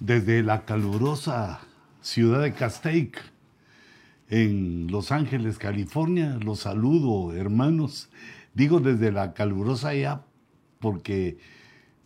desde 0.00 0.42
la 0.42 0.64
calurosa 0.64 1.60
ciudad 2.02 2.42
de 2.42 2.52
Castaic, 2.52 3.20
en 4.28 4.88
Los 4.90 5.12
Ángeles, 5.12 5.58
California. 5.58 6.38
Los 6.42 6.60
saludo, 6.60 7.32
hermanos. 7.34 8.10
Digo 8.54 8.80
desde 8.80 9.12
la 9.12 9.34
calurosa 9.34 9.94
ya 9.94 10.24
porque 10.80 11.38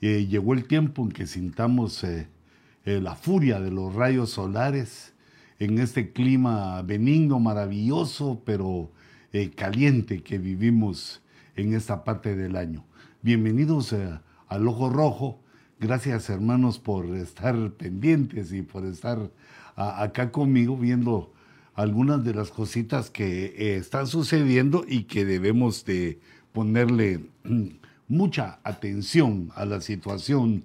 eh, 0.00 0.26
llegó 0.26 0.54
el 0.54 0.66
tiempo 0.66 1.02
en 1.02 1.10
que 1.10 1.26
sintamos 1.26 2.04
eh, 2.04 2.28
eh, 2.84 3.00
la 3.00 3.14
furia 3.14 3.60
de 3.60 3.70
los 3.70 3.94
rayos 3.94 4.30
solares 4.30 5.14
en 5.58 5.78
este 5.78 6.12
clima 6.12 6.80
benigno, 6.82 7.38
maravilloso, 7.38 8.42
pero 8.44 8.90
caliente 9.54 10.22
que 10.22 10.38
vivimos 10.38 11.22
en 11.54 11.74
esta 11.74 12.02
parte 12.02 12.34
del 12.34 12.56
año. 12.56 12.84
Bienvenidos 13.22 13.94
al 14.48 14.66
Ojo 14.66 14.88
Rojo 14.88 15.40
Gracias 15.80 16.28
hermanos 16.28 16.78
por 16.78 17.06
estar 17.16 17.70
pendientes 17.70 18.52
y 18.52 18.60
por 18.60 18.84
estar 18.84 19.30
acá 19.76 20.30
conmigo 20.30 20.76
viendo 20.76 21.32
algunas 21.74 22.22
de 22.22 22.34
las 22.34 22.50
cositas 22.50 23.08
que 23.08 23.46
eh, 23.46 23.76
están 23.76 24.06
sucediendo 24.06 24.84
y 24.86 25.04
que 25.04 25.24
debemos 25.24 25.86
de 25.86 26.18
ponerle 26.52 27.20
mucha 28.08 28.58
atención 28.62 29.52
a 29.54 29.64
la 29.64 29.80
situación 29.80 30.64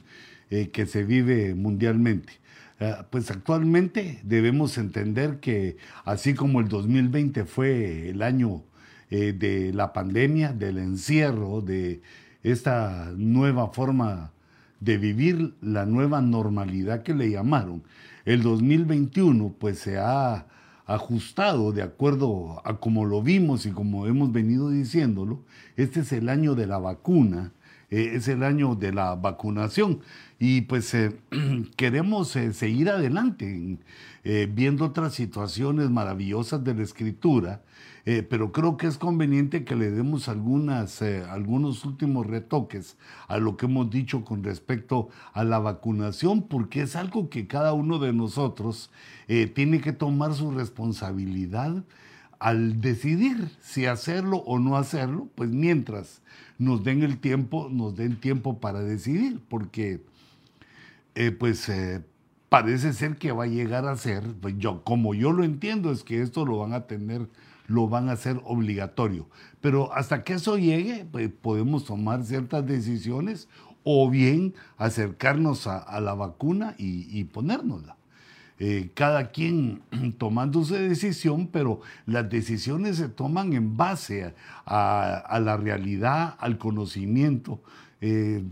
eh, 0.50 0.72
que 0.72 0.86
se 0.86 1.06
vive 1.06 1.56
mundialmente. 1.56 2.34
Ah, 2.82 3.08
pues 3.10 3.32
actualmente 3.32 4.20
debemos 4.22 4.78
entender 4.78 5.40
que 5.40 5.78
así 6.04 6.34
como 6.34 6.60
el 6.60 6.68
2020 6.68 7.46
fue 7.46 8.10
el 8.10 8.22
año 8.22 8.64
eh, 9.10 9.32
de 9.32 9.72
la 9.72 9.94
pandemia, 9.94 10.52
del 10.52 10.78
encierro, 10.78 11.62
de 11.62 12.02
esta 12.44 13.14
nueva 13.16 13.70
forma 13.70 14.34
de 14.80 14.98
vivir 14.98 15.56
la 15.62 15.86
nueva 15.86 16.22
normalidad 16.22 17.04
que 17.04 17.14
le 17.14 17.30
llamaron. 17.30 17.84
El 18.26 18.42
2021 18.42 19.56
pues 19.60 19.80
se 19.80 19.98
ha 19.98 20.48
ajustado 20.86 21.72
de 21.72 21.82
acuerdo 21.82 22.62
a 22.64 22.78
como 22.78 23.06
lo 23.06 23.22
vimos 23.22 23.66
y 23.66 23.72
como 23.72 24.08
hemos 24.08 24.32
venido 24.32 24.70
diciéndolo. 24.70 25.44
Este 25.76 26.02
es 26.02 26.12
el 26.12 26.30
año 26.30 26.56
de 26.56 26.68
la 26.68 26.78
vacuna, 26.78 27.54
eh, 27.90 28.12
es 28.14 28.28
el 28.28 28.44
año 28.44 28.76
de 28.76 28.94
la 28.94 29.16
vacunación 29.16 30.02
y 30.40 30.62
pues 30.62 30.94
eh, 30.94 31.16
queremos 31.78 32.36
eh, 32.36 32.54
seguir 32.54 32.90
adelante 32.90 33.78
viendo 34.50 34.86
otras 34.86 35.14
situaciones 35.14 35.92
maravillosas 35.92 36.64
de 36.64 36.74
la 36.74 36.82
escritura 36.82 37.62
eh, 38.08 38.22
pero 38.22 38.52
creo 38.52 38.78
que 38.78 38.86
es 38.86 39.00
conveniente 39.00 39.64
que 39.64 39.76
le 39.76 39.90
demos 39.90 40.30
algunas, 40.30 41.02
eh, 41.02 41.24
algunos 41.28 41.86
últimos 41.86 42.28
retoques 42.28 42.98
a 43.28 43.38
lo 43.40 43.58
que 43.58 43.66
hemos 43.66 43.90
dicho 43.90 44.24
con 44.24 44.44
respecto 44.44 45.10
a 45.34 45.44
la 45.44 45.58
vacunación, 45.58 46.44
porque 46.44 46.84
es 46.84 46.96
algo 46.96 47.30
que 47.32 47.48
cada 47.48 47.74
uno 47.74 47.98
de 47.98 48.14
nosotros 48.14 48.92
eh, 49.28 49.48
tiene 49.48 49.82
que 49.82 49.92
tomar 49.92 50.36
su 50.36 50.52
responsabilidad 50.52 51.84
al 52.38 52.80
decidir 52.80 53.50
si 53.60 53.88
hacerlo 53.88 54.38
o 54.38 54.60
no 54.60 54.78
hacerlo, 54.78 55.28
pues 55.34 55.50
mientras 55.50 56.22
nos 56.60 56.84
den 56.84 57.02
el 57.02 57.18
tiempo, 57.18 57.70
nos 57.72 57.96
den 57.96 58.20
tiempo 58.20 58.60
para 58.60 58.82
decidir, 58.82 59.42
porque 59.50 60.02
pues 61.40 61.72
parece 62.50 62.94
ser 62.94 63.16
que 63.16 63.32
va 63.32 63.46
a 63.46 63.48
llegar 63.48 63.88
a 63.88 63.96
ser, 63.96 64.24
pues 64.42 64.56
yo, 64.58 64.84
como 64.84 65.14
yo 65.14 65.32
lo 65.32 65.44
entiendo, 65.44 65.92
es 65.92 66.04
que 66.04 66.22
esto 66.22 66.46
lo 66.46 66.60
van 66.60 66.74
a 66.74 66.88
tener 66.88 67.28
lo 67.68 67.88
van 67.88 68.10
a 68.10 68.14
hacer 68.14 68.40
obligatorio. 68.44 69.28
Pero 69.62 69.94
hasta 69.94 70.24
que 70.24 70.34
eso 70.34 70.58
llegue, 70.58 71.06
pues, 71.12 71.30
podemos 71.30 71.86
tomar 71.86 72.24
ciertas 72.24 72.66
decisiones 72.66 73.48
o 73.84 74.10
bien 74.10 74.54
acercarnos 74.78 75.68
a, 75.68 76.00
la 76.00 76.14
vacuna 76.16 76.76
y, 76.78 77.24
ponérnosla. 77.26 77.98
Eh, 78.58 78.90
cada 78.94 79.32
quien 79.32 79.82
tomando 80.18 80.64
su 80.64 80.74
decisión, 80.76 81.48
pero 81.48 81.82
las 82.06 82.30
decisiones 82.30 82.98
se 82.98 83.10
toman 83.10 83.54
en 83.54 83.78
base 83.78 84.34
a, 84.66 85.40
la 85.44 85.58
realidad, 85.58 86.36
al 86.40 86.58
conocimiento. 86.58 87.62
Eh, 88.02 88.44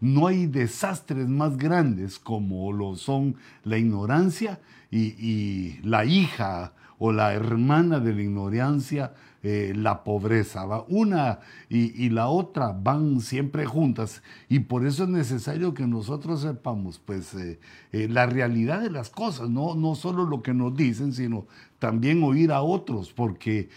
no 0.00 0.26
hay 0.26 0.46
desastres 0.46 1.28
más 1.28 1.56
grandes 1.56 2.18
como 2.18 2.72
lo 2.72 2.96
son 2.96 3.36
la 3.64 3.78
ignorancia 3.78 4.60
y 4.90 5.78
la 5.82 6.04
hija 6.04 6.72
o 6.98 7.12
la 7.12 7.32
hermana 7.32 8.00
de 8.00 8.12
la 8.12 8.22
ignorancia, 8.22 9.12
eh, 9.42 9.72
la 9.74 10.02
pobreza. 10.02 10.64
¿va? 10.64 10.84
Una 10.88 11.38
y, 11.68 12.08
la 12.10 12.28
otra 12.28 12.72
van 12.72 13.20
siempre 13.20 13.66
juntas 13.66 14.22
y 14.48 14.60
por 14.60 14.84
eso 14.84 15.04
es 15.04 15.08
necesario 15.08 15.74
que 15.74 15.86
nosotros 15.86 16.42
sepamos 16.42 16.98
pues, 16.98 17.34
eh, 17.34 17.60
eh, 17.92 18.08
la 18.08 18.26
realidad 18.26 18.80
de 18.80 18.90
las 18.90 19.10
cosas, 19.10 19.48
¿no? 19.48 19.74
no 19.74 19.94
solo 19.94 20.26
lo 20.26 20.42
que 20.42 20.54
nos 20.54 20.76
dicen, 20.76 21.12
sino 21.12 21.46
también 21.78 22.22
oír 22.22 22.52
a 22.52 22.62
otros, 22.62 23.12
porque 23.12 23.68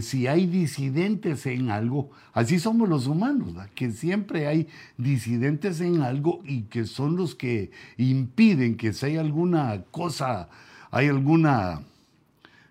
si 0.00 0.26
hay 0.26 0.46
disidentes 0.46 1.44
en 1.46 1.70
algo, 1.70 2.10
así 2.32 2.58
somos 2.58 2.88
los 2.88 3.06
humanos, 3.06 3.54
que 3.74 3.90
siempre 3.90 4.46
hay 4.46 4.68
disidentes 4.96 5.80
en 5.80 6.02
algo 6.02 6.40
y 6.44 6.62
que 6.62 6.84
son 6.84 7.16
los 7.16 7.34
que 7.34 7.70
impiden 7.96 8.76
que 8.76 8.92
si 8.92 9.06
hay 9.06 9.16
alguna 9.16 9.84
cosa, 9.90 10.48
hay 10.90 11.08
alguna 11.08 11.82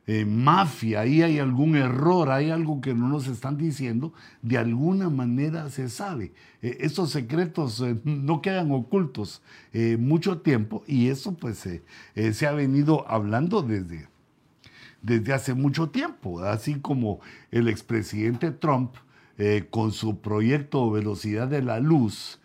eh, 0.07 0.25
mafia, 0.25 1.01
hay 1.01 1.39
algún 1.39 1.75
error, 1.75 2.31
hay 2.31 2.49
algo 2.49 2.81
que 2.81 2.93
no 2.93 3.07
nos 3.07 3.27
están 3.27 3.55
diciendo, 3.55 4.13
de 4.41 4.57
alguna 4.57 5.09
manera 5.09 5.69
se 5.69 5.89
sabe. 5.89 6.33
Eh, 6.61 6.79
estos 6.81 7.11
secretos 7.11 7.79
eh, 7.81 7.95
no 8.03 8.41
quedan 8.41 8.71
ocultos 8.71 9.41
mucho 9.99 10.39
tiempo 10.39 10.83
y 10.85 11.07
eso 11.07 11.33
pues 11.35 11.59
se 11.59 12.45
ha 12.45 12.51
venido 12.51 13.09
hablando 13.09 13.61
desde, 13.61 14.07
desde 15.01 15.33
hace 15.33 15.53
mucho 15.53 15.89
tiempo, 15.89 16.41
así 16.41 16.79
como 16.79 17.19
el 17.51 17.67
expresidente 17.67 18.51
Trump 18.51 18.95
con 19.71 19.91
su 19.91 20.21
proyecto 20.21 20.91
Velocidad 20.91 21.47
de 21.47 21.63
la 21.63 21.79
Luz, 21.79 22.39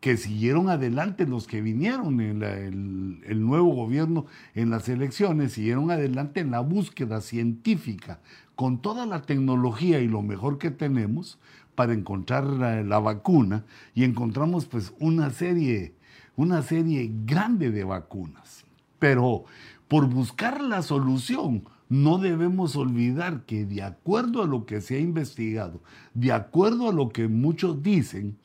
que 0.00 0.16
siguieron 0.16 0.68
adelante 0.68 1.26
los 1.26 1.46
que 1.46 1.60
vinieron 1.60 2.20
en 2.20 2.42
el, 2.42 3.44
nuevo 3.44 3.74
gobierno 3.74 4.26
en 4.54 4.70
las 4.70 4.88
elecciones, 4.88 5.52
siguieron 5.52 5.90
adelante 5.90 6.40
en 6.40 6.52
la 6.52 6.60
búsqueda 6.60 7.20
científica 7.20 8.20
con 8.54 8.80
toda 8.80 9.06
la 9.06 9.22
tecnología 9.22 10.00
y 10.00 10.08
lo 10.08 10.22
mejor 10.22 10.58
que 10.58 10.70
tenemos 10.70 11.38
para 11.74 11.92
encontrar 11.92 12.44
la, 12.44 12.98
vacuna 12.98 13.64
y 13.94 14.04
encontramos 14.04 14.66
pues 14.66 14.92
una 15.00 15.30
serie, 15.30 15.94
una 16.36 16.62
serie 16.62 17.10
grande 17.24 17.70
de 17.70 17.84
vacunas. 17.84 18.64
Pero 18.98 19.44
por 19.88 20.06
buscar 20.06 20.62
la 20.62 20.82
solución, 20.82 21.64
no 21.88 22.18
debemos 22.18 22.76
olvidar 22.76 23.44
que 23.46 23.64
de 23.64 23.82
acuerdo 23.82 24.42
a 24.42 24.46
lo 24.46 24.66
que 24.66 24.80
se 24.80 24.96
ha 24.96 25.00
investigado, 25.00 25.80
de 26.14 26.32
acuerdo 26.32 26.88
a 26.88 26.92
lo 26.92 27.08
que 27.08 27.28
muchos 27.28 27.82
dicen, 27.82 28.36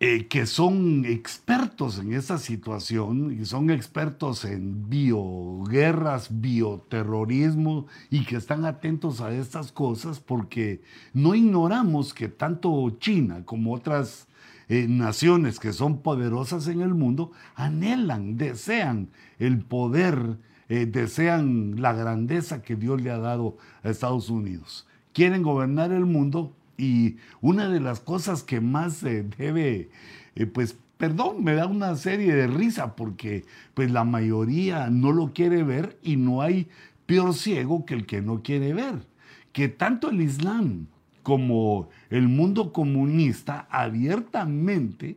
eh, 0.00 0.26
que 0.26 0.44
son 0.44 1.04
expertos 1.04 1.98
en 1.98 2.12
esa 2.12 2.38
situación 2.38 3.38
y 3.40 3.44
son 3.44 3.70
expertos 3.70 4.44
en 4.44 4.90
bioguerras, 4.90 6.40
bioterrorismo 6.40 7.86
y 8.10 8.24
que 8.24 8.36
están 8.36 8.64
atentos 8.64 9.20
a 9.20 9.32
estas 9.32 9.72
cosas 9.72 10.20
porque 10.20 10.82
no 11.12 11.34
ignoramos 11.34 12.12
que 12.12 12.28
tanto 12.28 12.90
China 12.98 13.44
como 13.44 13.72
otras 13.72 14.26
eh, 14.74 14.88
naciones 14.88 15.60
que 15.60 15.72
son 15.72 16.02
poderosas 16.02 16.66
en 16.66 16.80
el 16.80 16.94
mundo 16.94 17.30
anhelan, 17.54 18.36
desean 18.36 19.08
el 19.38 19.60
poder, 19.60 20.38
eh, 20.68 20.86
desean 20.86 21.80
la 21.80 21.92
grandeza 21.92 22.60
que 22.60 22.74
Dios 22.74 23.00
le 23.00 23.12
ha 23.12 23.18
dado 23.18 23.56
a 23.84 23.90
Estados 23.90 24.30
Unidos. 24.30 24.88
Quieren 25.12 25.44
gobernar 25.44 25.92
el 25.92 26.06
mundo 26.06 26.56
y 26.76 27.18
una 27.40 27.68
de 27.68 27.78
las 27.78 28.00
cosas 28.00 28.42
que 28.42 28.60
más 28.60 28.94
se 28.94 29.22
debe, 29.22 29.90
eh, 30.34 30.46
pues, 30.46 30.76
perdón, 30.96 31.44
me 31.44 31.54
da 31.54 31.68
una 31.68 31.94
serie 31.94 32.34
de 32.34 32.48
risa 32.48 32.96
porque 32.96 33.44
pues 33.74 33.92
la 33.92 34.02
mayoría 34.02 34.90
no 34.90 35.12
lo 35.12 35.32
quiere 35.32 35.62
ver 35.62 36.00
y 36.02 36.16
no 36.16 36.42
hay 36.42 36.66
peor 37.06 37.32
ciego 37.34 37.86
que 37.86 37.94
el 37.94 38.06
que 38.06 38.22
no 38.22 38.42
quiere 38.42 38.74
ver. 38.74 39.06
Que 39.52 39.68
tanto 39.68 40.10
el 40.10 40.20
Islam 40.20 40.88
como 41.24 41.88
el 42.10 42.28
mundo 42.28 42.72
comunista 42.72 43.66
abiertamente 43.68 45.16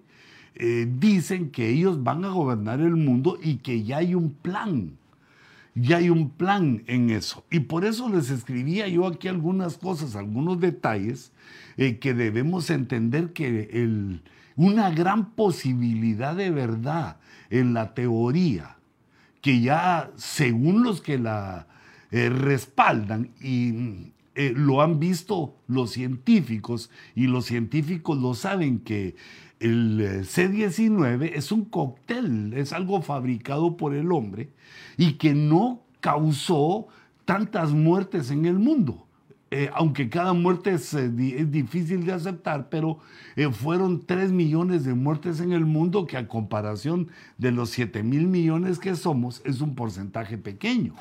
eh, 0.56 0.92
dicen 1.00 1.52
que 1.52 1.70
ellos 1.70 2.04
van 2.04 2.26
a 2.26 2.30
gobernar 2.30 2.80
el 2.80 2.96
mundo 2.96 3.38
y 3.40 3.58
que 3.58 3.84
ya 3.84 3.98
hay 3.98 4.16
un 4.16 4.32
plan 4.32 4.98
ya 5.80 5.98
hay 5.98 6.10
un 6.10 6.30
plan 6.30 6.84
en 6.88 7.10
eso. 7.10 7.46
Y 7.52 7.62
por 7.62 7.86
eso 7.86 8.10
les 8.10 8.30
escribía 8.30 8.88
yo 8.88 9.06
aquí 9.06 9.28
algunas 9.28 9.78
cosas, 9.78 10.16
algunos 10.16 10.60
detalles 10.60 11.32
eh, 11.78 12.00
que 12.00 12.14
debemos 12.14 12.70
entender 12.70 13.32
que 13.34 13.70
el, 13.72 14.22
una 14.56 14.90
gran 14.90 15.32
posibilidad 15.32 16.36
de 16.36 16.50
verdad 16.50 17.18
en 17.50 17.74
la 17.74 17.94
teoría, 17.94 18.78
que 19.42 19.62
ya 19.62 20.12
según 20.16 20.84
los 20.84 21.02
que 21.02 21.20
la 21.20 21.68
eh, 22.12 22.30
respaldan 22.30 23.30
y 23.40 24.12
eh, 24.40 24.54
lo 24.56 24.84
han 24.84 25.00
visto 25.00 25.56
los 25.66 25.90
científicos 25.90 26.92
y 27.16 27.26
los 27.26 27.46
científicos 27.46 28.20
lo 28.20 28.36
saben 28.36 28.82
que 28.82 29.16
el 29.60 30.00
eh, 30.00 30.24
C-19 30.26 31.32
es 31.34 31.52
un 31.52 31.66
cóctel, 31.66 32.54
es 32.54 32.72
algo 32.72 33.02
fabricado 33.02 33.78
por 33.78 33.96
el 33.96 34.12
hombre 34.12 34.52
y 34.96 35.14
que 35.14 35.34
no 35.34 35.82
causó 36.02 36.88
tantas 37.26 37.72
muertes 37.72 38.30
en 38.30 38.46
el 38.46 38.60
mundo. 38.60 39.08
Eh, 39.50 39.72
aunque 39.74 40.08
cada 40.08 40.34
muerte 40.34 40.74
es, 40.74 40.96
difícil 41.52 42.06
de 42.06 42.14
aceptar, 42.14 42.70
pero 42.70 43.00
fueron 43.54 44.06
3 44.06 44.32
millones 44.32 44.84
de 44.84 44.94
muertes 44.94 45.40
en 45.40 45.52
el 45.52 45.66
mundo 45.66 46.06
que 46.06 46.18
a 46.18 46.28
comparación 46.28 47.08
de 47.40 47.52
los 47.52 47.72
7 47.72 48.04
mil 48.04 48.28
millones 48.28 48.78
que 48.78 48.96
somos 48.96 49.42
es 49.46 49.62
un 49.62 49.74
porcentaje 49.74 50.38
pequeño. 50.38 50.94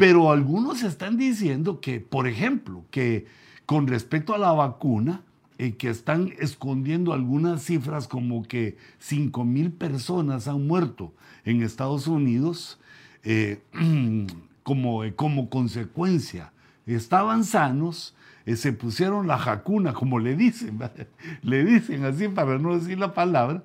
Pero 0.00 0.32
algunos 0.32 0.82
están 0.82 1.18
diciendo 1.18 1.82
que, 1.82 2.00
por 2.00 2.26
ejemplo, 2.26 2.86
que 2.90 3.26
con 3.66 3.86
respecto 3.86 4.34
a 4.34 4.38
la 4.38 4.50
vacuna, 4.50 5.20
eh, 5.58 5.76
que 5.76 5.90
están 5.90 6.32
escondiendo 6.38 7.12
algunas 7.12 7.62
cifras 7.62 8.08
como 8.08 8.42
que 8.44 8.78
5 8.98 9.44
mil 9.44 9.72
personas 9.72 10.48
han 10.48 10.66
muerto 10.66 11.12
en 11.44 11.62
Estados 11.62 12.06
Unidos 12.06 12.80
eh, 13.24 13.60
como, 14.62 15.04
eh, 15.04 15.14
como 15.14 15.50
consecuencia. 15.50 16.54
Estaban 16.86 17.44
sanos, 17.44 18.16
se 18.46 18.72
pusieron 18.72 19.26
la 19.26 19.36
jacuna, 19.36 19.92
como 19.92 20.18
le 20.18 20.34
dicen, 20.34 20.78
le 21.42 21.62
dicen 21.62 22.06
así 22.06 22.26
para 22.28 22.58
no 22.58 22.74
decir 22.78 22.98
la 22.98 23.12
palabra, 23.12 23.64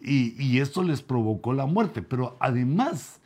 y, 0.00 0.34
y 0.44 0.58
esto 0.58 0.82
les 0.82 1.00
provocó 1.00 1.52
la 1.52 1.66
muerte. 1.66 2.02
Pero 2.02 2.36
además 2.40 3.20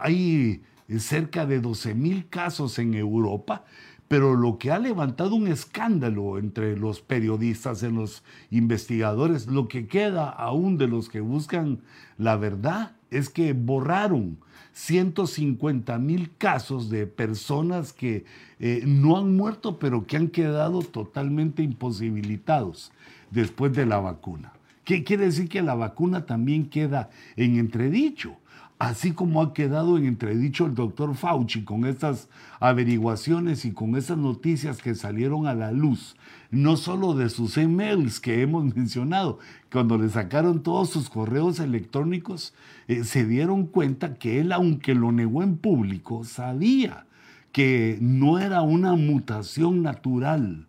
hay 0.00 0.62
cerca 0.96 1.46
de 1.46 1.60
12 1.60 1.94
mil 1.94 2.28
casos 2.28 2.78
en 2.78 2.94
Europa, 2.94 3.64
pero 4.08 4.34
lo 4.34 4.58
que 4.58 4.70
ha 4.70 4.78
levantado 4.78 5.34
un 5.34 5.48
escándalo 5.48 6.38
entre 6.38 6.76
los 6.76 7.02
periodistas, 7.02 7.82
en 7.82 7.94
los 7.94 8.24
investigadores, 8.50 9.46
lo 9.46 9.68
que 9.68 9.86
queda 9.86 10.30
aún 10.30 10.78
de 10.78 10.88
los 10.88 11.10
que 11.10 11.20
buscan 11.20 11.80
la 12.16 12.36
verdad 12.36 12.92
es 13.10 13.28
que 13.28 13.52
borraron 13.52 14.38
150 14.72 15.98
mil 15.98 16.30
casos 16.38 16.88
de 16.88 17.06
personas 17.06 17.92
que 17.92 18.24
eh, 18.60 18.82
no 18.86 19.18
han 19.18 19.36
muerto, 19.36 19.78
pero 19.78 20.06
que 20.06 20.16
han 20.16 20.28
quedado 20.28 20.82
totalmente 20.82 21.62
imposibilitados 21.62 22.92
después 23.30 23.72
de 23.72 23.86
la 23.86 23.98
vacuna. 23.98 24.52
¿Qué 24.84 25.04
quiere 25.04 25.26
decir 25.26 25.48
que 25.48 25.60
la 25.62 25.74
vacuna 25.74 26.24
también 26.24 26.70
queda 26.70 27.10
en 27.36 27.58
entredicho? 27.58 28.36
Así 28.78 29.12
como 29.12 29.42
ha 29.42 29.52
quedado 29.52 29.98
en 29.98 30.06
entredicho 30.06 30.66
el 30.66 30.74
doctor 30.74 31.14
Fauci 31.14 31.64
con 31.64 31.84
estas 31.84 32.28
averiguaciones 32.60 33.64
y 33.64 33.72
con 33.72 33.96
esas 33.96 34.18
noticias 34.18 34.80
que 34.80 34.94
salieron 34.94 35.46
a 35.46 35.54
la 35.54 35.72
luz, 35.72 36.16
no 36.50 36.76
solo 36.76 37.14
de 37.14 37.28
sus 37.28 37.56
emails 37.56 38.20
que 38.20 38.42
hemos 38.42 38.64
mencionado, 38.76 39.38
cuando 39.72 39.98
le 39.98 40.08
sacaron 40.08 40.62
todos 40.62 40.90
sus 40.90 41.10
correos 41.10 41.58
electrónicos, 41.58 42.54
eh, 42.86 43.04
se 43.04 43.24
dieron 43.24 43.66
cuenta 43.66 44.14
que 44.14 44.40
él, 44.40 44.52
aunque 44.52 44.94
lo 44.94 45.12
negó 45.12 45.42
en 45.42 45.56
público, 45.56 46.24
sabía 46.24 47.06
que 47.52 47.98
no 48.00 48.38
era 48.38 48.62
una 48.62 48.94
mutación 48.94 49.82
natural, 49.82 50.66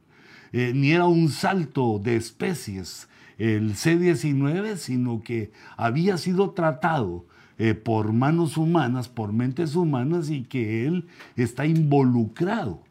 eh, 0.51 0.71
ni 0.73 0.91
era 0.91 1.06
un 1.06 1.29
salto 1.29 2.00
de 2.00 2.15
especies 2.15 3.07
el 3.38 3.75
C-19, 3.75 4.75
sino 4.75 5.23
que 5.23 5.51
había 5.77 6.17
sido 6.17 6.51
tratado 6.51 7.25
eh, 7.61 7.73
por 7.73 8.13
manos 8.13 8.56
humanas, 8.56 9.09
por 9.09 9.33
mentes 9.33 9.75
humanas 9.75 10.29
y 10.29 10.44
que 10.44 10.88
él 10.88 11.07
está 11.35 11.65
involucrado. 11.65 12.81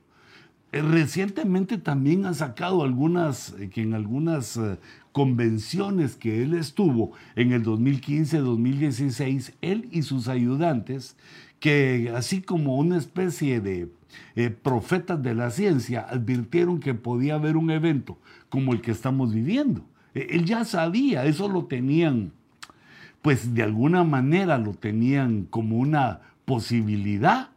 Eh, 0.72 0.82
recientemente 0.82 1.78
también 1.78 2.26
ha 2.26 2.34
sacado 2.34 2.82
algunas, 2.82 3.54
eh, 3.58 3.70
que 3.70 3.80
en 3.80 3.94
algunas 3.94 4.60
convenciones 5.12 6.16
que 6.16 6.42
él 6.42 6.52
estuvo 6.52 7.12
en 7.34 7.52
el 7.52 7.64
2015-2016, 7.64 9.54
él 9.62 9.88
y 9.90 10.02
sus 10.02 10.28
ayudantes, 10.28 11.16
que 11.60 12.12
así 12.14 12.42
como 12.42 12.76
una 12.76 12.98
especie 12.98 13.62
de 13.62 13.88
profetas 14.50 15.22
de 15.22 15.34
la 15.34 15.50
ciencia, 15.50 16.02
advirtieron 16.02 16.78
que 16.78 16.92
podía 16.92 17.36
haber 17.36 17.56
un 17.56 17.70
evento 17.70 18.18
como 18.50 18.74
el 18.74 18.82
que 18.82 18.90
estamos 18.90 19.32
viviendo. 19.32 19.82
él 20.12 20.44
ya 20.44 20.66
sabía, 20.66 21.24
eso 21.24 21.48
lo 21.48 21.64
tenían 21.64 22.32
pues 23.28 23.54
de 23.54 23.62
alguna 23.62 24.04
manera 24.04 24.56
lo 24.56 24.72
tenían 24.72 25.42
como 25.50 25.76
una 25.76 26.20
posibilidad, 26.46 27.50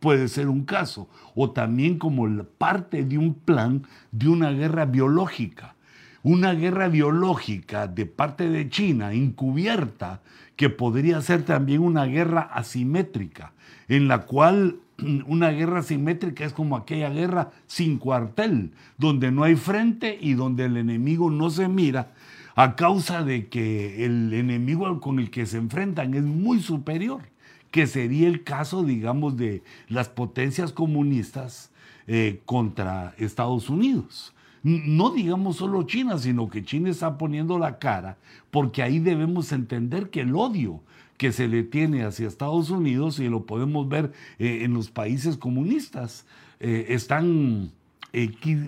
puede 0.00 0.26
ser 0.26 0.48
un 0.48 0.64
caso, 0.64 1.08
o 1.36 1.52
también 1.52 1.96
como 1.96 2.26
parte 2.58 3.04
de 3.04 3.18
un 3.18 3.34
plan 3.34 3.86
de 4.10 4.28
una 4.28 4.50
guerra 4.50 4.84
biológica. 4.84 5.76
Una 6.24 6.54
guerra 6.54 6.88
biológica 6.88 7.86
de 7.86 8.04
parte 8.06 8.48
de 8.48 8.68
China 8.68 9.12
encubierta 9.12 10.22
que 10.56 10.70
podría 10.70 11.20
ser 11.20 11.44
también 11.44 11.82
una 11.82 12.06
guerra 12.06 12.40
asimétrica, 12.40 13.52
en 13.86 14.08
la 14.08 14.22
cual 14.22 14.78
una 15.28 15.50
guerra 15.50 15.78
asimétrica 15.78 16.44
es 16.44 16.52
como 16.52 16.76
aquella 16.76 17.10
guerra 17.10 17.50
sin 17.68 17.98
cuartel, 17.98 18.72
donde 18.98 19.30
no 19.30 19.44
hay 19.44 19.54
frente 19.54 20.18
y 20.20 20.34
donde 20.34 20.64
el 20.64 20.78
enemigo 20.78 21.30
no 21.30 21.48
se 21.48 21.68
mira, 21.68 22.10
a 22.54 22.76
causa 22.76 23.24
de 23.24 23.48
que 23.48 24.04
el 24.04 24.32
enemigo 24.32 25.00
con 25.00 25.18
el 25.18 25.30
que 25.30 25.46
se 25.46 25.58
enfrentan 25.58 26.14
es 26.14 26.22
muy 26.22 26.60
superior, 26.60 27.22
que 27.70 27.86
sería 27.86 28.28
el 28.28 28.44
caso, 28.44 28.82
digamos, 28.82 29.36
de 29.36 29.62
las 29.88 30.08
potencias 30.08 30.72
comunistas 30.72 31.70
eh, 32.06 32.40
contra 32.44 33.14
Estados 33.18 33.70
Unidos. 33.70 34.34
No 34.62 35.10
digamos 35.10 35.56
solo 35.56 35.82
China, 35.84 36.18
sino 36.18 36.48
que 36.48 36.64
China 36.64 36.90
está 36.90 37.18
poniendo 37.18 37.58
la 37.58 37.78
cara, 37.78 38.18
porque 38.50 38.82
ahí 38.82 39.00
debemos 39.00 39.50
entender 39.50 40.10
que 40.10 40.20
el 40.20 40.36
odio 40.36 40.80
que 41.16 41.32
se 41.32 41.48
le 41.48 41.62
tiene 41.62 42.04
hacia 42.04 42.28
Estados 42.28 42.70
Unidos, 42.70 43.18
y 43.18 43.28
lo 43.28 43.44
podemos 43.44 43.88
ver 43.88 44.12
eh, 44.38 44.60
en 44.62 44.74
los 44.74 44.90
países 44.90 45.36
comunistas, 45.36 46.26
eh, 46.60 46.86
están, 46.90 47.72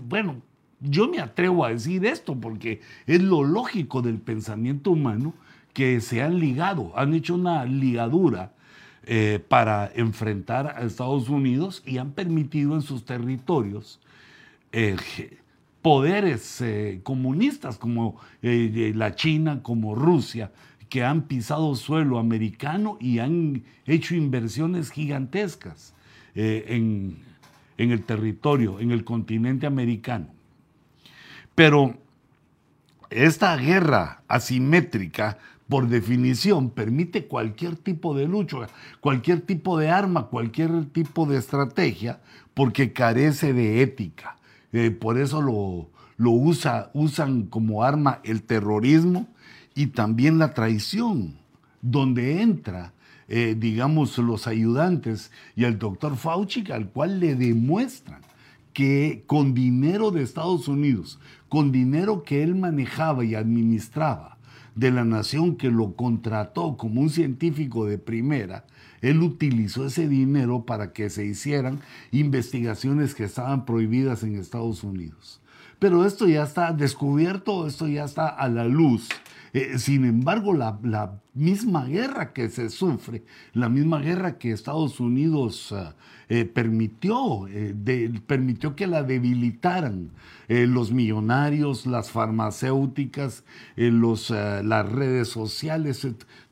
bueno, 0.09 0.37
yo 0.85 1.09
me 1.09 1.19
atrevo 1.19 1.65
a 1.65 1.71
decir 1.71 2.05
esto 2.05 2.39
porque 2.39 2.81
es 3.07 3.23
lo 3.23 3.43
lógico 3.43 4.03
del 4.03 4.19
pensamiento 4.19 4.91
humano 4.91 5.35
que 5.73 6.01
se 6.01 6.23
han 6.23 6.39
ligado, 6.39 6.93
han 6.95 7.15
hecho 7.15 7.35
una 7.35 7.65
ligadura 7.65 8.53
eh, 9.05 9.43
para 9.49 9.91
enfrentar 9.95 10.67
a 10.77 10.83
Estados 10.83 11.29
Unidos 11.29 11.83
y 11.87 11.99
han 11.99 12.13
permitido 12.13 12.75
en 12.75 12.83
sus 12.83 13.05
territorios 13.05 14.01
eh, 14.73 14.97
poderes 15.83 16.61
eh, 16.61 17.01
comunistas 17.03 17.77
como 17.77 18.21
la 18.41 19.15
China, 19.15 19.63
como 19.63 19.95
Rusia, 19.95 20.53
que 20.89 21.03
han 21.03 21.23
pisado 21.23 21.75
suelo 21.75 22.19
americano 22.19 22.97
y 23.01 23.19
han 23.19 23.65
hecho 23.87 24.15
inversiones 24.15 24.91
gigantescas 24.91 25.93
en 26.35 27.17
el 27.77 28.03
territorio, 28.05 28.81
en 28.81 28.91
el 28.91 29.05
continente 29.05 29.67
americano. 29.67 30.29
Pero 31.55 31.94
esta 33.11 33.56
guerra 33.56 34.23
asimétrica, 34.29 35.39
por 35.69 35.89
definición, 35.89 36.70
permite 36.70 37.27
cualquier 37.27 37.77
tipo 37.77 38.15
de 38.15 38.27
lucha, 38.27 38.69
cualquier 39.01 39.41
tipo 39.41 39.79
de 39.79 39.89
arma, 39.89 40.27
cualquier 40.27 40.87
tipo 40.87 41.27
de 41.27 41.39
estrategia, 41.39 42.20
porque 42.55 42.93
carece 42.93 43.53
de 43.53 43.82
ética. 43.82 44.37
Eh, 44.73 44.91
por 44.91 45.19
eso 45.19 45.41
lo, 45.41 45.91
lo 46.17 46.31
usa, 46.32 46.91
usan 46.93 47.44
como 47.44 47.82
arma 47.82 48.20
el 48.25 48.43
terrorismo 48.43 49.29
y 49.75 49.89
también 49.89 50.39
la 50.39 50.55
traición, 50.55 51.39
donde 51.82 52.43
entra, 52.43 52.93
eh, 53.29 53.55
digamos, 53.58 54.19
los 54.19 54.46
ayudantes 54.46 55.31
y 55.56 55.65
el 55.65 55.79
doctor 55.79 56.17
Fauci, 56.17 56.65
al 56.73 56.89
cual 56.89 57.20
le 57.20 57.34
demuestran 57.34 58.20
que 58.73 59.23
con 59.27 59.55
dinero 59.55 60.11
de 60.11 60.23
Estados 60.23 60.69
Unidos, 60.69 61.19
con 61.55 61.70
dinero 61.70 62.25
que 62.25 62.43
él 62.43 62.56
manejaba 62.56 63.25
y 63.25 63.37
administraba 63.37 64.39
de 64.75 64.91
la 64.91 65.05
nación 65.05 65.55
que 65.55 65.70
lo 65.70 65.94
contrató 65.94 66.77
como 66.77 67.01
un 67.01 67.11
científico 67.11 67.87
de 67.87 67.96
primera, 67.96 68.65
él 69.03 69.23
utilizó 69.23 69.87
ese 69.87 70.08
dinero 70.08 70.65
para 70.67 70.93
que 70.93 71.11
se 71.11 71.25
hicieran 71.25 71.79
investigaciones 72.11 73.15
que 73.15 73.23
estaban 73.23 73.67
prohibidas 73.67 74.25
en 74.25 74.34
Estados 74.34 74.82
Unidos. 74.82 75.41
Pero 75.79 76.05
esto 76.05 76.27
ya 76.27 76.43
está 76.43 76.73
descubierto, 76.73 77.69
esto 77.69 77.87
ya 77.87 78.03
está 78.03 78.27
a 78.27 78.49
la 78.49 78.65
luz. 78.65 79.08
Eh, 79.55 79.79
sin 79.79 80.05
embargo, 80.05 80.53
la, 80.53 81.20
misma 81.32 81.87
guerra 81.87 82.32
que 82.32 82.49
se 82.49 82.69
sufre, 82.70 83.25
la 83.53 83.69
misma 83.69 84.01
guerra 84.01 84.37
que 84.37 84.51
Estados 84.53 85.01
Unidos 85.01 85.73
ah, 85.73 85.94
eh, 86.29 86.44
permitió, 86.44 87.46
eh, 87.49 87.75
permitió 88.27 88.77
que 88.77 88.87
la 88.87 89.03
debilitaran 89.03 90.11
los 90.49 90.93
millonarios, 90.93 91.87
las 91.87 92.11
farmacéuticas, 92.11 93.44
los, 93.77 94.29
las 94.29 94.93
redes 94.93 95.29
sociales, 95.29 96.06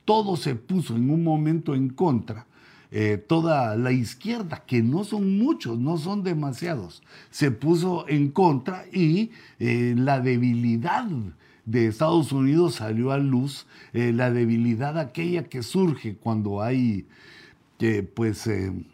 todo 0.06 0.36
se 0.36 0.54
puso 0.54 0.96
en 0.96 1.10
un 1.10 1.22
momento 1.22 1.74
en 1.74 1.90
contra. 1.90 2.46
eh, 2.92 3.16
toda 3.16 3.74
la 3.76 3.90
izquierda, 3.90 4.64
que 4.66 4.82
no 4.82 5.02
son 5.02 5.38
muchos, 5.38 5.78
no 5.78 5.96
son 5.96 6.22
demasiados, 6.22 7.02
se 7.30 7.50
puso 7.50 8.06
en 8.06 8.30
contra 8.30 8.84
y 8.92 9.30
eh, 9.58 9.94
la 9.96 10.20
debilidad 10.20 11.08
de 11.64 11.86
Estados 11.86 12.32
Unidos 12.32 12.76
salió 12.76 13.12
a 13.12 13.18
luz, 13.18 13.66
eh, 13.92 14.12
la 14.12 14.30
debilidad 14.30 14.98
aquella 14.98 15.44
que 15.44 15.62
surge 15.62 16.16
cuando 16.16 16.62
hay 16.62 17.06
pues 18.14 18.48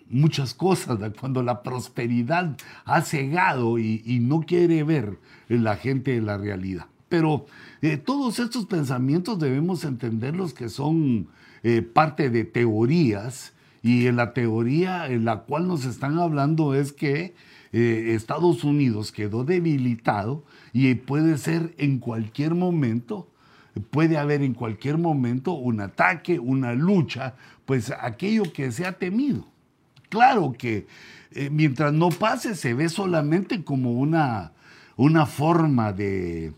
muchas 0.09 0.55
cosas, 0.55 0.99
cuando 1.21 1.43
la 1.43 1.63
prosperidad 1.63 2.57
ha 2.87 3.03
cegado 3.03 3.79
y, 3.79 4.03
y 4.07 4.19
no 4.19 4.41
quiere 4.41 4.83
ver 4.83 5.19
la 5.51 5.77
gente 5.77 6.19
la 6.23 6.39
realidad. 6.39 6.87
Pero 7.11 7.45
todos 8.07 8.39
estos 8.39 8.65
pensamientos 8.65 9.39
debemos 9.39 9.85
entenderlos 9.85 10.55
que 10.55 10.71
son 10.71 11.29
parte 11.93 12.31
de 12.31 12.45
teorías 12.45 13.53
y 13.83 14.07
en 14.07 14.17
la 14.17 14.33
teoría 14.33 15.07
en 15.07 15.27
la 15.27 15.41
cual 15.41 15.69
nos 15.69 15.85
están 15.85 16.19
hablando 16.19 16.75
es 16.75 16.93
que 16.93 17.35
eh, 17.73 18.13
Estados 18.15 18.65
Unidos 18.65 19.13
quedó 19.13 19.45
debilitado 19.45 20.45
y 20.73 20.95
puede 20.95 21.39
ser 21.39 21.75
en 21.79 21.99
cualquier 21.99 22.55
momento, 22.55 23.29
puede 23.91 24.17
haber 24.17 24.43
en 24.43 24.55
cualquier 24.55 24.99
momento 24.99 25.53
un 25.53 25.81
ataque, 25.81 26.39
una 26.39 26.75
lucha, 26.75 27.35
pues 27.67 27.93
aquello 28.01 28.45
que 28.53 28.73
se 28.73 28.87
ha 28.87 28.93
temido. 28.93 29.47
Claro 30.09 30.55
que 30.57 30.87
eh, 31.33 31.51
mientras 31.51 31.93
no 31.93 32.09
pase 32.09 32.55
se 32.55 32.73
ve 32.73 32.89
solamente 32.89 33.63
como 33.63 33.93
una, 33.93 34.53
una 34.97 35.27
forma 35.27 35.93
de, 35.93 36.55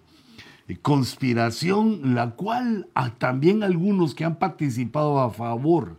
conspiración, 0.83 2.15
la 2.15 2.31
cual 2.31 2.87
también 3.19 3.65
algunos 3.65 4.15
que 4.15 4.25
han 4.25 4.37
participado 4.37 5.21
a 5.21 5.33
favor 5.33 5.99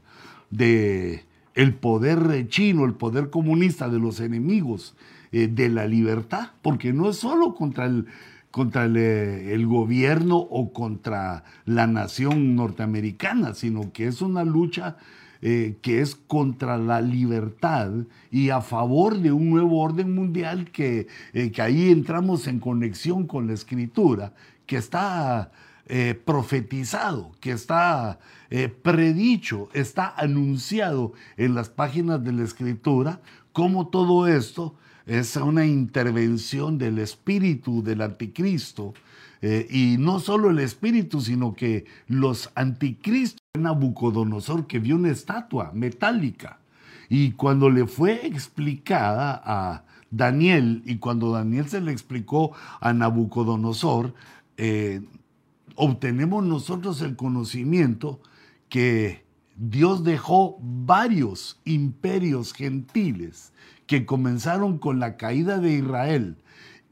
de 0.50 1.25
el 1.55 1.74
poder 1.74 2.48
chino, 2.48 2.86
el 2.86 2.93
poder 2.93 3.29
comunista 3.29 3.89
de 3.89 4.00
los 4.00 4.20
enemigos 4.20 4.96
eh, 5.31 5.48
de 5.48 5.70
la 5.70 5.88
libertad, 5.88 6.50
porque 6.62 6.93
no 6.93 7.10
es 7.10 7.17
solo 7.17 7.55
contra 7.55 7.86
el, 7.86 8.05
contra 8.51 8.86
eh, 8.86 9.53
el, 9.53 9.65
gobierno 9.67 10.38
o 10.38 10.74
contra 10.74 11.43
la 11.65 11.88
nación 11.88 12.55
norteamericana, 12.55 13.53
sino 13.53 13.91
que 13.91 14.08
es 14.08 14.22
una 14.22 14.43
lucha 14.43 14.98
eh, 15.41 15.77
que 15.81 16.01
es 16.01 16.15
contra 16.15 16.77
la 16.77 17.01
libertad 17.01 17.91
y 18.29 18.50
a 18.50 18.62
favor 18.62 19.17
de 19.20 19.31
un 19.31 19.50
nuevo 19.50 19.79
orden 19.79 20.13
mundial 20.13 20.70
que, 20.72 21.08
que 21.34 21.62
ahí 21.62 21.89
entramos 21.89 22.48
en 22.48 22.60
conexión 22.60 23.25
con 23.25 23.48
la 23.48 23.53
escritura, 23.53 24.34
que 24.65 24.77
está 24.77 25.51
eh, 25.93 26.13
profetizado, 26.13 27.33
que 27.41 27.51
está 27.51 28.17
eh, 28.50 28.69
predicho, 28.69 29.67
está 29.74 30.07
anunciado 30.15 31.12
en 31.36 31.53
las 31.53 31.67
páginas 31.67 32.24
de 32.24 32.31
la 32.31 32.43
escritura, 32.43 33.19
como 33.51 33.89
todo 33.89 34.25
esto 34.25 34.77
es 35.05 35.36
una 35.36 35.65
intervención 35.65 36.77
del 36.77 36.98
espíritu 37.00 37.83
del 37.83 38.03
anticristo. 38.03 38.93
Eh, 39.41 39.67
y 39.69 39.98
no 40.00 40.21
solo 40.21 40.51
el 40.51 40.60
espíritu, 40.60 41.19
sino 41.19 41.53
que 41.53 41.83
los 42.07 42.51
anticristos, 42.55 43.41
Nabucodonosor 43.60 44.67
que 44.67 44.79
vio 44.79 44.95
una 44.95 45.10
estatua 45.10 45.71
metálica 45.74 46.60
y 47.10 47.31
cuando 47.31 47.69
le 47.69 47.86
fue 47.86 48.25
explicada 48.25 49.41
a 49.43 49.83
Daniel 50.10 50.83
y 50.86 51.00
cuando 51.00 51.33
Daniel 51.33 51.67
se 51.67 51.81
le 51.81 51.91
explicó 51.91 52.53
a 52.79 52.93
Nabucodonosor, 52.93 54.13
obtenemos 55.83 56.43
nosotros 56.45 57.01
el 57.01 57.15
conocimiento 57.15 58.21
que 58.69 59.25
Dios 59.55 60.03
dejó 60.03 60.59
varios 60.61 61.59
imperios 61.65 62.53
gentiles 62.53 63.51
que 63.88 64.05
comenzaron 64.05 64.77
con 64.77 65.00
la 65.00 65.17
caída 65.17 65.57
de 65.57 65.73
Israel 65.73 66.38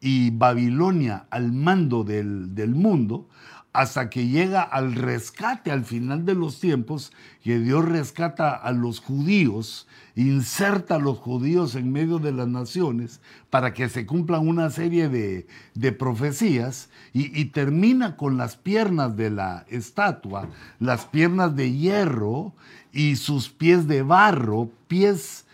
y 0.01 0.31
Babilonia 0.31 1.27
al 1.29 1.51
mando 1.51 2.03
del, 2.03 2.55
del 2.55 2.74
mundo, 2.74 3.29
hasta 3.72 4.10
que 4.10 4.28
llega 4.28 4.62
al 4.62 4.96
rescate 4.96 5.72
al 5.72 5.86
final 5.86 6.26
de 6.26 6.34
los 6.34 6.60
tiempos, 6.60 7.12
que 7.44 7.60
Dios 7.60 7.86
rescata 7.86 8.56
a 8.56 8.72
los 8.72 9.00
judíos, 9.00 9.88
inserta 10.16 10.96
a 10.96 11.00
los 11.00 11.20
judíos 11.20 11.76
en 11.76 11.92
medio 11.92 12.18
de 12.18 12.32
las 12.32 12.48
naciones 12.48 13.22
para 13.50 13.74
que 13.74 13.88
se 13.88 14.06
cumplan 14.06 14.48
una 14.48 14.70
serie 14.72 15.08
de, 15.08 15.46
profecías 15.94 16.90
y, 17.14 17.40
y, 17.40 17.46
termina 17.46 18.18
con 18.18 18.38
las 18.38 18.56
piernas 18.58 19.16
de 19.16 19.30
la 19.30 19.66
estatua, 19.70 20.50
las 20.80 21.06
piernas 21.06 21.56
de 21.56 21.72
hierro 21.72 22.54
y 22.92 23.16
sus 23.18 23.50
pies 23.50 23.88
de 23.88 24.02
barro, 24.02 24.70
pies 24.88 25.46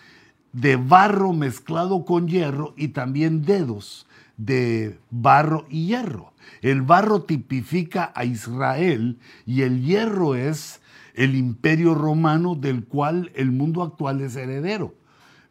de 0.54 0.78
barro 0.78 1.34
mezclado 1.34 2.06
con 2.06 2.30
hierro 2.30 2.74
y 2.78 2.90
también 2.90 3.44
dedos 3.44 4.08
de 4.38 4.98
barro 5.12 5.66
y 5.70 5.88
hierro. 5.88 6.32
El 6.62 6.82
barro 6.82 7.24
tipifica 7.24 8.12
a 8.16 8.26
Israel 8.26 9.20
y 9.46 9.62
el 9.62 9.84
hierro 9.84 10.36
es 10.36 10.82
el 11.14 11.36
imperio 11.36 11.96
romano 11.96 12.56
del 12.56 12.86
cual 12.86 13.32
el 13.36 13.52
mundo 13.52 13.84
actual 13.84 14.22
es 14.22 14.36
heredero. 14.36 14.94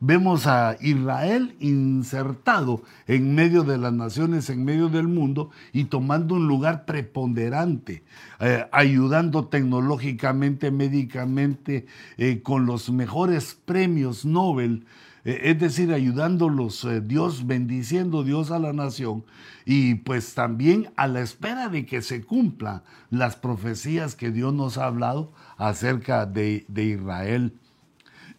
Vemos 0.07 0.47
a 0.47 0.77
Israel 0.81 1.57
insertado 1.61 2.83
en 3.07 3.35
medio 3.35 3.63
de 3.63 3.79
las 3.79 3.93
naciones, 3.93 4.51
en 4.51 4.63
medio 4.63 4.91
del 4.91 5.09
mundo 5.09 5.51
y 5.73 5.85
tomando 5.85 6.35
un 6.35 6.47
lugar 6.47 6.85
preponderante, 6.85 8.03
eh, 8.41 8.67
ayudando 8.71 9.47
tecnológicamente, 9.47 10.71
médicamente, 10.71 11.87
eh, 12.19 12.43
con 12.43 12.67
los 12.67 12.91
mejores 12.91 13.59
premios 13.65 14.27
Nobel 14.27 14.85
es 15.25 15.59
decir, 15.59 15.93
ayudándolos 15.93 16.85
eh, 16.85 17.01
Dios, 17.01 17.47
bendiciendo 17.47 18.25
Dios 18.25 18.51
a 18.51 18.59
la 18.59 18.75
nación 18.75 19.25
y 19.65 19.95
pues 19.95 20.35
también 20.35 20.91
a 20.97 21.07
la 21.07 21.21
espera 21.21 21.69
de 21.69 21.87
que 21.87 22.03
se 22.03 22.23
cumplan 22.23 22.83
las 23.11 23.37
profecías 23.37 24.15
que 24.15 24.31
Dios 24.31 24.53
nos 24.53 24.77
ha 24.77 24.85
hablado 24.85 25.33
acerca 25.57 26.27
de, 26.27 26.67
Israel. 26.77 27.55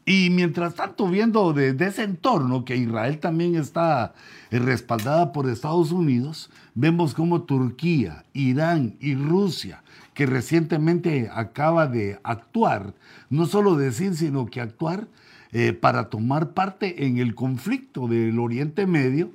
Y 0.06 0.30
mientras 0.30 0.76
tanto, 0.76 1.08
viendo 1.08 1.54
desde 1.54 1.88
ese 1.88 2.04
entorno 2.04 2.64
que 2.64 2.76
Israel 2.76 3.18
también 3.20 3.56
está 3.56 4.14
eh, 4.52 4.60
respaldada 4.60 5.32
por 5.32 5.50
Estados 5.50 5.92
Unidos, 5.92 6.52
vemos 6.76 7.16
como 7.16 7.42
Turquía, 7.42 8.26
Irán 8.34 8.98
y 9.00 9.16
Rusia, 9.16 9.82
que 10.14 10.28
recientemente 10.28 11.32
acaba 11.34 11.88
de 11.88 12.20
actuar, 12.24 12.94
no 13.32 13.48
solo 13.48 13.76
decir, 13.76 14.16
sino 14.16 14.46
que 14.46 14.62
actuar 14.62 15.08
eh, 15.58 15.72
para 15.72 16.10
tomar 16.10 16.50
parte 16.50 17.06
en 17.06 17.18
el 17.18 17.34
conflicto 17.34 18.10
del 18.10 18.40
Oriente 18.40 18.86
Medio, 18.86 19.32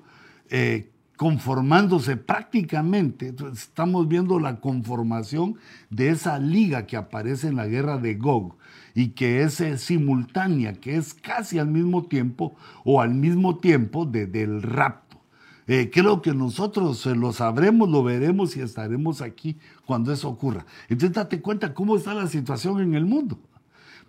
eh, 0.51 0.91
conformándose 1.17 2.19
prácticamente, 2.19 3.35
estamos 3.55 4.07
viendo 4.07 4.39
la 4.39 4.61
conformación 4.61 5.57
de 5.89 6.11
esa 6.11 6.39
liga 6.39 6.85
que 6.85 6.99
aparece 6.99 7.49
en 7.49 7.57
la 7.57 7.67
guerra 7.67 7.97
de 7.97 8.17
Gog 8.17 8.57
y 8.95 9.13
que 9.13 9.41
es 9.41 9.63
eh, 9.63 9.79
simultánea, 9.79 10.75
que 10.75 10.97
es 10.97 11.15
casi 11.15 11.59
al 11.59 11.69
mismo 11.69 12.05
tiempo 12.05 12.55
o 12.85 13.01
al 13.01 13.15
mismo 13.15 13.57
tiempo 13.57 14.05
del 14.05 14.61
rapto. 14.61 15.23
creo 15.67 16.21
que 16.21 16.35
nosotros 16.35 17.07
lo 17.07 17.33
sabremos, 17.33 17.89
lo 17.89 18.03
veremos 18.03 18.59
y 18.59 18.61
estaremos 18.61 19.23
aquí 19.23 19.57
cuando 19.87 20.13
eso 20.13 20.29
ocurra. 20.29 20.67
Entonces 20.91 21.15
date 21.15 21.41
cuenta 21.41 21.73
cómo 21.73 21.97
está 21.97 22.13
la 22.13 22.27
situación 22.27 22.83
en 22.83 22.93
el 22.93 23.07
mundo. 23.07 23.39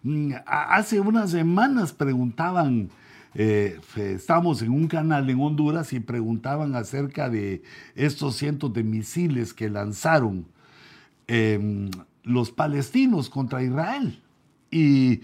Mm, 0.04 0.34
hace 0.46 1.00
unas 1.00 1.32
semanas 1.32 1.94
preguntaban, 1.94 2.90
eh, 3.36 3.80
estamos 3.96 4.62
en 4.62 4.72
un 4.72 4.88
canal 4.88 5.30
en 5.30 5.40
Honduras 5.40 5.94
y 5.94 6.00
preguntaban 6.00 6.76
acerca 6.76 7.30
de 7.30 7.62
estos 7.96 8.36
cientos 8.36 8.74
de 8.74 8.84
misiles 8.84 9.54
que 9.54 9.70
lanzaron 9.70 10.46
em, 11.28 11.90
los 12.24 12.52
palestinos 12.52 13.30
contra 13.30 13.64
Israel. 13.64 14.20
Y 14.72 15.22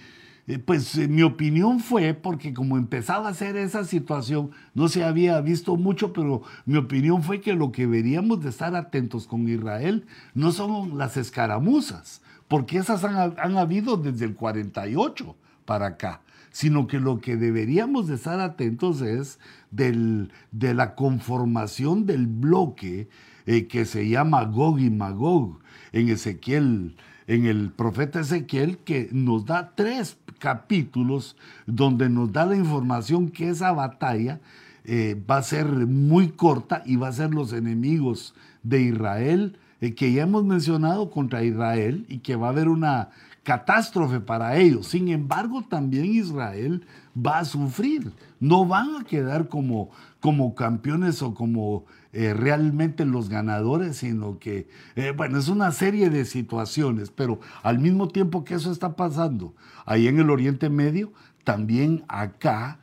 eh, 0.48 0.60
pues 0.60 0.96
eh, 0.98 1.08
mi 1.08 1.24
opinión 1.24 1.80
fue, 1.80 2.14
porque 2.14 2.54
como 2.54 2.78
empezaba 2.78 3.30
a 3.30 3.34
ser 3.34 3.58
esa 3.58 3.84
situación, 3.84 4.52
no 4.76 4.88
se 4.90 5.04
había 5.04 5.42
visto 5.42 5.76
mucho, 5.76 6.14
pero 6.14 6.44
mi 6.66 6.78
opinión 6.78 7.24
fue 7.24 7.42
que 7.42 7.54
lo 7.54 7.72
que 7.72 7.84
deberíamos 7.84 8.42
de 8.42 8.50
estar 8.50 8.76
atentos 8.76 9.28
con 9.28 9.50
Israel 9.50 10.06
no 10.36 10.52
son 10.52 10.98
las 10.98 11.18
escaramuzas, 11.18 12.22
porque 12.48 12.78
esas 12.78 13.04
han, 13.04 13.58
habido 13.58 13.98
desde 13.98 14.26
el 14.26 14.36
48 14.36 15.36
para 15.66 15.88
acá, 15.88 16.22
sino 16.52 16.88
que 16.88 17.00
lo 17.00 17.20
que 17.20 17.36
deberíamos 17.36 18.08
de 18.08 18.16
estar 18.16 18.40
atentos 18.40 19.02
es 19.02 19.40
del, 19.70 20.32
de 20.52 20.74
la 20.74 20.96
conformación 20.96 22.06
del 22.06 22.28
bloque 22.28 23.10
eh, 23.46 23.68
que 23.68 23.86
se 23.86 24.08
llama 24.08 24.46
Gog 24.46 24.80
y 24.80 24.90
Magog 24.90 25.60
en 25.92 26.10
Ezequiel, 26.10 26.96
en 27.28 27.46
el 27.46 27.72
profeta 27.72 28.22
Ezequiel, 28.22 28.78
que 28.80 29.10
nos 29.12 29.46
da 29.46 29.74
tres 29.76 30.18
capítulos 30.40 31.36
donde 31.66 32.10
nos 32.10 32.32
da 32.32 32.46
la 32.46 32.56
información 32.56 33.30
que 33.30 33.50
esa 33.50 33.72
batalla 33.72 34.40
eh, 34.86 35.22
va 35.30 35.38
a 35.38 35.44
ser 35.44 35.68
muy 35.68 36.30
corta 36.30 36.82
y 36.86 36.96
va 36.96 37.10
a 37.10 37.14
ser 37.14 37.34
los 37.34 37.52
enemigos 37.52 38.34
de 38.64 38.82
Israel 38.82 39.58
eh, 39.82 39.94
que 39.94 40.12
ya 40.12 40.24
hemos 40.24 40.44
mencionado 40.44 41.10
contra 41.10 41.44
Israel 41.44 42.06
y 42.10 42.20
que 42.20 42.36
va 42.36 42.48
a 42.48 42.52
haber 42.52 42.68
una 42.68 43.10
catástrofe 43.44 44.20
para 44.20 44.58
ellos. 44.58 44.88
Sin 44.88 45.08
embargo, 45.08 45.64
también 45.70 46.06
Israel 46.06 46.86
va 47.16 47.40
a 47.40 47.46
sufrir. 47.46 48.12
No 48.40 48.66
van 48.66 48.96
a 48.98 49.04
quedar 49.04 49.48
como, 49.48 49.90
como 50.20 50.54
campeones 50.54 51.22
o 51.22 51.34
como 51.34 51.86
eh, 52.12 52.34
realmente 52.34 53.06
los 53.06 53.30
ganadores, 53.30 53.98
sino 53.98 54.40
que, 54.40 54.68
eh, 54.96 55.14
bueno, 55.16 55.38
es 55.38 55.48
una 55.48 55.72
serie 55.72 56.10
de 56.10 56.26
situaciones, 56.26 57.12
pero 57.12 57.40
al 57.64 57.80
mismo 57.80 58.08
tiempo 58.08 58.44
que 58.44 58.56
eso 58.56 58.72
está 58.72 58.96
pasando 58.96 59.54
ahí 59.86 60.08
en 60.08 60.20
el 60.20 60.30
Oriente 60.30 60.70
Medio, 60.70 61.14
también 61.44 62.04
acá 62.08 62.80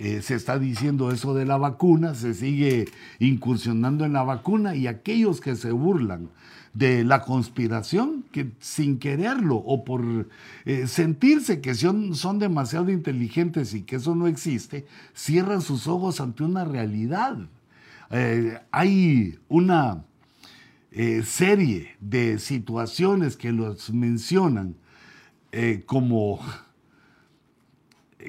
eh, 0.00 0.22
se 0.22 0.36
está 0.36 0.60
diciendo 0.60 1.10
eso 1.10 1.34
de 1.34 1.44
la 1.44 1.56
vacuna, 1.56 2.14
se 2.14 2.32
sigue 2.32 2.84
incursionando 3.18 4.04
en 4.04 4.12
la 4.12 4.22
vacuna 4.22 4.76
y 4.76 4.86
aquellos 4.86 5.40
que 5.40 5.56
se 5.56 5.72
burlan 5.72 6.30
de 6.72 7.02
la 7.02 7.22
conspiración, 7.22 8.24
que 8.30 8.52
sin 8.60 9.00
quererlo 9.00 9.56
o 9.56 9.84
por 9.84 10.28
eh, 10.64 10.86
sentirse 10.86 11.60
que 11.60 11.74
son, 11.74 12.14
son 12.14 12.38
demasiado 12.38 12.92
inteligentes 12.92 13.74
y 13.74 13.82
que 13.82 13.96
eso 13.96 14.14
no 14.14 14.28
existe, 14.28 14.86
cierran 15.14 15.62
sus 15.62 15.88
ojos 15.88 16.20
ante 16.20 16.44
una 16.44 16.64
realidad. 16.64 17.36
Eh, 18.10 18.56
hay 18.70 19.40
una 19.48 20.04
serie 21.24 21.96
de 22.00 22.38
situaciones 22.38 23.36
que 23.36 23.52
los 23.52 23.92
mencionan 23.92 24.74
como 25.86 26.40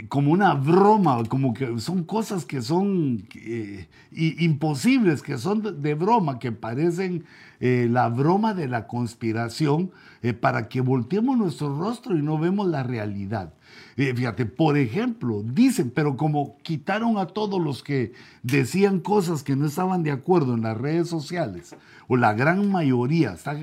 como 0.07 0.31
una 0.31 0.53
broma, 0.53 1.23
como 1.25 1.53
que 1.53 1.79
son 1.79 2.03
cosas 2.03 2.45
que 2.45 2.61
son 2.61 3.27
eh, 3.35 3.87
imposibles, 4.11 5.23
que 5.23 5.37
son 5.37 5.81
de, 5.81 5.93
broma, 5.95 6.37
que 6.37 6.51
parecen 6.51 7.25
eh, 7.59 7.87
la 7.89 8.07
broma 8.09 8.53
de 8.53 8.67
la 8.67 8.85
conspiración, 8.85 9.91
eh, 10.21 10.33
para 10.33 10.67
que 10.69 10.81
volteemos 10.81 11.37
nuestro 11.37 11.75
rostro 11.75 12.15
y 12.15 12.21
no 12.21 12.37
vemos 12.37 12.67
la 12.67 12.83
realidad. 12.83 13.53
fíjate, 13.95 14.45
por 14.45 14.77
ejemplo, 14.77 15.41
dicen, 15.43 15.91
pero 15.93 16.15
como 16.15 16.57
quitaron 16.61 17.17
a 17.17 17.25
todos 17.25 17.59
los 17.59 17.81
que 17.81 18.13
decían 18.43 18.99
cosas 18.99 19.43
que 19.43 19.55
no 19.55 19.65
estaban 19.65 20.03
de 20.03 20.11
acuerdo 20.11 20.53
en 20.53 20.61
las 20.61 20.77
redes 20.77 21.09
sociales, 21.09 21.75
o 22.07 22.15
la 22.15 22.33
gran 22.33 22.71
mayoría 22.71 23.33
está, 23.33 23.57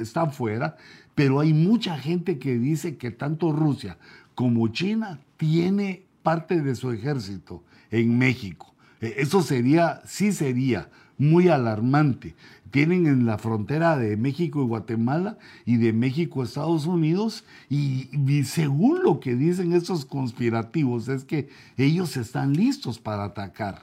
está 0.00 0.26
fuera, 0.26 0.76
pero 1.14 1.40
hay 1.40 1.52
mucha 1.52 1.98
gente 1.98 2.38
que 2.38 2.58
dice 2.58 2.96
que 2.96 3.10
tanto 3.10 3.52
Rusia 3.52 3.98
como 4.34 4.68
China 4.68 5.20
tiene 5.36 6.04
parte 6.22 6.60
de 6.60 6.74
su 6.74 6.90
ejército 6.90 7.62
en 7.90 8.18
México. 8.18 8.74
E, 9.00 9.14
eso 9.18 9.42
sería, 9.42 10.02
sí 10.04 10.32
sería 10.32 10.88
muy 11.18 11.48
alarmante. 11.48 12.34
Tienen 12.70 13.06
en 13.06 13.26
la 13.26 13.36
frontera 13.36 13.96
de 13.96 14.16
México 14.16 14.62
y 14.62 14.66
Guatemala 14.66 15.38
y 15.66 15.76
de 15.76 15.92
México 15.92 16.42
Estados 16.42 16.86
Unidos 16.86 17.44
y, 17.68 18.08
según 18.44 19.02
lo 19.02 19.20
que 19.20 19.34
dicen 19.34 19.72
esos 19.72 20.04
conspirativos 20.04 21.08
es 21.08 21.24
que 21.24 21.48
ellos 21.76 22.16
están 22.16 22.54
listos 22.54 22.98
para 22.98 23.24
atacar. 23.24 23.82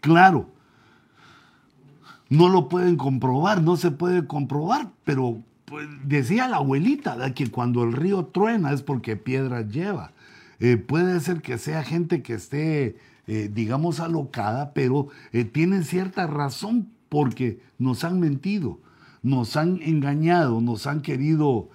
Claro, 0.00 0.50
no 2.28 2.48
lo 2.48 2.68
pueden 2.68 2.96
comprobar, 2.96 3.62
no 3.62 3.76
se 3.76 3.92
puede 3.92 4.26
comprobar, 4.26 4.90
pero 5.04 5.42
pues, 5.72 5.88
decía 6.04 6.48
la 6.48 6.58
abuelita 6.58 7.32
que 7.32 7.50
cuando 7.50 7.82
el 7.82 7.94
río 7.94 8.26
truena 8.26 8.74
es 8.74 8.82
porque 8.82 9.16
piedras 9.16 9.72
lleva. 9.72 10.12
Eh, 10.60 10.76
puede 10.76 11.18
ser 11.20 11.40
que 11.40 11.56
sea 11.56 11.82
gente 11.82 12.22
que 12.22 12.34
esté, 12.34 12.98
eh, 13.26 13.50
digamos, 13.50 13.98
alocada, 13.98 14.74
pero 14.74 15.08
eh, 15.32 15.46
tienen 15.46 15.84
cierta 15.84 16.26
razón 16.26 16.88
porque 17.08 17.58
nos 17.78 18.04
han 18.04 18.20
mentido, 18.20 18.80
nos 19.22 19.56
han 19.56 19.80
engañado, 19.80 20.60
nos 20.60 20.86
han 20.86 21.00
querido 21.00 21.70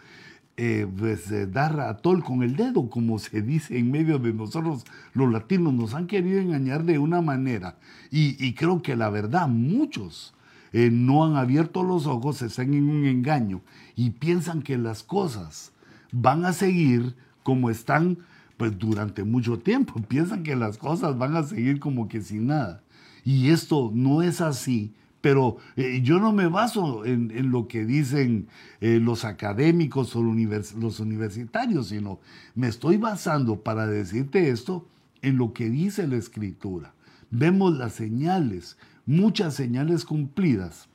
pues, 0.56 1.52
dar 1.52 1.80
a 1.80 1.98
con 1.98 2.44
el 2.44 2.56
dedo, 2.56 2.92
como 2.92 3.18
se 3.18 3.42
dice 3.42 3.80
en 3.80 3.90
medio 3.90 4.20
de 4.20 4.32
nosotros 4.32 4.86
los 5.14 5.32
latinos, 5.32 5.74
nos 5.74 5.96
han 5.96 6.06
querido 6.06 6.40
engañar 6.40 6.84
de 6.84 7.00
una 7.00 7.22
manera. 7.22 7.78
y 8.12 8.54
creo 8.54 8.84
que 8.84 8.96
la 8.96 9.10
verdad, 9.10 9.48
muchos 9.48 10.36
eh, 10.74 10.90
no 10.92 11.26
han 11.26 11.36
abierto 11.36 11.84
los 11.84 12.08
ojos, 12.08 12.42
están 12.42 12.74
en 12.74 12.90
un 12.90 13.06
engaño 13.06 13.62
y 13.96 14.12
piensan 14.12 14.62
que 14.62 14.78
las 14.78 15.04
cosas 15.04 15.72
van 16.12 16.46
a 16.46 16.54
seguir 16.54 17.16
como 17.44 17.70
están 17.70 18.18
pues 18.58 18.78
durante 18.78 19.24
mucho 19.24 19.60
tiempo. 19.60 20.02
Piensan 20.08 20.44
que 20.44 20.56
las 20.56 20.78
cosas 20.78 21.18
van 21.18 21.36
a 21.36 21.44
seguir 21.44 21.80
como 21.80 22.08
que 22.08 22.22
sin 22.22 22.48
nada. 22.48 22.82
Y 23.24 23.50
esto 23.50 23.92
no 23.94 24.22
es 24.22 24.42
así. 24.42 24.94
Pero 25.22 25.58
eh, 25.76 26.02
yo 26.04 26.20
no 26.20 26.32
me 26.32 26.48
baso 26.48 27.04
en, 27.04 27.52
lo 27.52 27.68
que 27.68 27.86
dicen 27.86 28.48
eh, 28.82 29.00
los 29.02 29.26
académicos 29.26 30.16
o 30.16 30.24
los 30.24 31.00
universitarios, 31.00 31.88
sino 31.88 32.20
me 32.56 32.68
estoy 32.68 32.98
basando 32.98 33.62
para 33.62 33.88
decirte 33.88 34.50
esto 34.50 34.88
en 35.22 35.38
lo 35.38 35.54
que 35.54 35.70
dice 35.70 36.08
la 36.08 36.18
escritura. 36.18 36.94
Vemos 37.32 37.76
las 37.76 37.94
señales, 37.94 38.78
muchas 39.08 39.56
señales 39.56 40.06
cumplidas. 40.06 40.88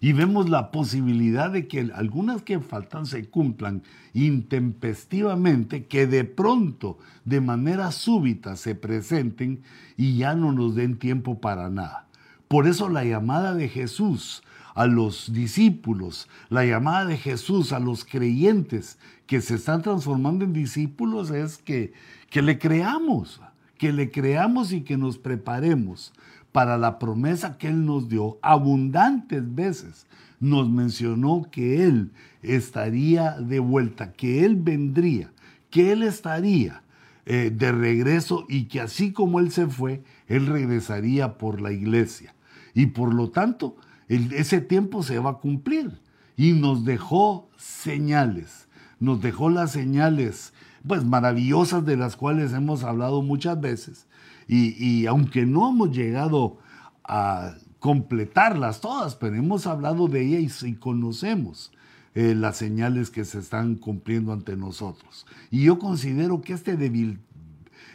Y 0.00 0.12
vemos 0.12 0.48
la 0.48 0.70
posibilidad 0.70 1.50
de 1.50 1.66
que 1.66 1.90
algunas 1.94 2.42
que 2.42 2.60
faltan 2.60 3.06
se 3.06 3.28
cumplan 3.28 3.82
intempestivamente, 4.12 5.86
que 5.86 6.06
de 6.06 6.24
pronto, 6.24 6.98
de 7.24 7.40
manera 7.40 7.90
súbita, 7.90 8.56
se 8.56 8.74
presenten 8.74 9.62
y 9.96 10.18
ya 10.18 10.34
no 10.34 10.52
nos 10.52 10.76
den 10.76 10.98
tiempo 10.98 11.40
para 11.40 11.70
nada. 11.70 12.06
Por 12.46 12.68
eso 12.68 12.88
la 12.88 13.04
llamada 13.04 13.54
de 13.54 13.68
Jesús 13.68 14.42
a 14.74 14.86
los 14.86 15.32
discípulos, 15.32 16.28
la 16.50 16.66
llamada 16.66 17.06
de 17.06 17.16
Jesús 17.16 17.72
a 17.72 17.80
los 17.80 18.04
creyentes 18.04 18.98
que 19.26 19.40
se 19.40 19.54
están 19.54 19.80
transformando 19.80 20.44
en 20.44 20.52
discípulos 20.52 21.30
es 21.30 21.56
que, 21.56 21.94
que 22.28 22.42
le 22.42 22.58
creamos, 22.58 23.40
que 23.78 23.92
le 23.92 24.10
creamos 24.10 24.72
y 24.72 24.82
que 24.82 24.96
nos 24.96 25.18
preparemos 25.18 26.12
para 26.52 26.78
la 26.78 26.98
promesa 26.98 27.58
que 27.58 27.68
Él 27.68 27.84
nos 27.84 28.08
dio 28.08 28.38
abundantes 28.42 29.54
veces. 29.54 30.06
Nos 30.40 30.70
mencionó 30.70 31.48
que 31.50 31.84
Él 31.84 32.12
estaría 32.42 33.32
de 33.32 33.58
vuelta, 33.58 34.12
que 34.12 34.44
Él 34.44 34.56
vendría, 34.56 35.32
que 35.70 35.92
Él 35.92 36.02
estaría 36.02 36.82
eh, 37.26 37.50
de 37.54 37.72
regreso 37.72 38.46
y 38.48 38.64
que 38.64 38.80
así 38.80 39.12
como 39.12 39.40
Él 39.40 39.50
se 39.50 39.66
fue, 39.66 40.02
Él 40.28 40.46
regresaría 40.46 41.38
por 41.38 41.60
la 41.60 41.72
iglesia. 41.72 42.34
Y 42.72 42.86
por 42.86 43.12
lo 43.12 43.30
tanto, 43.30 43.76
ese 44.08 44.60
tiempo 44.60 45.02
se 45.02 45.18
va 45.18 45.30
a 45.30 45.38
cumplir. 45.38 45.98
Y 46.36 46.52
nos 46.52 46.84
dejó 46.84 47.48
señales, 47.56 48.68
nos 49.00 49.20
dejó 49.20 49.50
las 49.50 49.72
señales 49.72 50.52
pues 50.86 51.04
maravillosas 51.04 51.84
de 51.84 51.96
las 51.96 52.16
cuales 52.16 52.52
hemos 52.52 52.84
hablado 52.84 53.22
muchas 53.22 53.60
veces. 53.60 54.06
Y, 54.48 55.06
aunque 55.06 55.44
no 55.44 55.68
hemos 55.68 55.90
llegado 55.90 56.58
a 57.02 57.54
completarlas 57.80 58.80
todas, 58.80 59.16
pero 59.16 59.34
hemos 59.34 59.66
hablado 59.66 60.06
de 60.08 60.22
ellas 60.22 60.62
y, 60.62 60.74
conocemos 60.74 61.72
eh, 62.14 62.34
las 62.34 62.56
señales 62.56 63.10
que 63.10 63.24
se 63.24 63.40
están 63.40 63.74
cumpliendo 63.74 64.32
ante 64.32 64.56
nosotros. 64.56 65.26
Y 65.50 65.64
yo 65.64 65.78
considero 65.78 66.40
que 66.40 66.52
este 66.52 66.76
debil, 66.76 67.18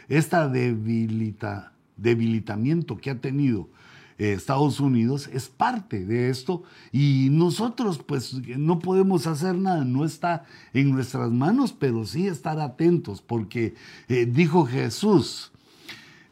esta 0.08 0.48
debilita, 0.48 1.72
debilitamiento 1.96 2.98
que 2.98 3.10
ha 3.10 3.20
tenido 3.20 3.70
Estados 4.18 4.80
Unidos 4.80 5.28
es 5.32 5.48
parte 5.48 6.04
de 6.04 6.30
esto 6.30 6.62
y 6.92 7.28
nosotros 7.30 7.98
pues 7.98 8.34
no 8.34 8.78
podemos 8.78 9.26
hacer 9.26 9.54
nada, 9.54 9.84
no 9.84 10.04
está 10.04 10.44
en 10.72 10.90
nuestras 10.90 11.30
manos, 11.30 11.72
pero 11.72 12.04
sí 12.04 12.26
estar 12.26 12.60
atentos 12.60 13.22
porque 13.22 13.74
eh, 14.08 14.26
dijo 14.26 14.66
Jesús, 14.66 15.52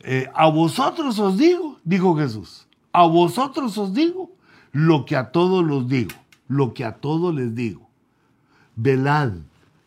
eh, 0.01 0.29
a 0.35 0.49
vosotros 0.49 1.19
os 1.19 1.37
digo, 1.37 1.79
dijo 1.85 2.17
Jesús, 2.17 2.67
a 2.93 3.07
vosotros 3.07 3.77
os 3.79 3.93
digo 3.93 4.31
lo 4.73 5.05
que 5.05 5.17
a 5.17 5.31
todos 5.31 5.65
los 5.65 5.89
digo, 5.89 6.15
lo 6.49 6.75
que 6.75 6.85
a 6.85 6.97
todos 6.97 7.35
les 7.35 7.55
digo. 7.55 7.89
Velad. 8.77 9.33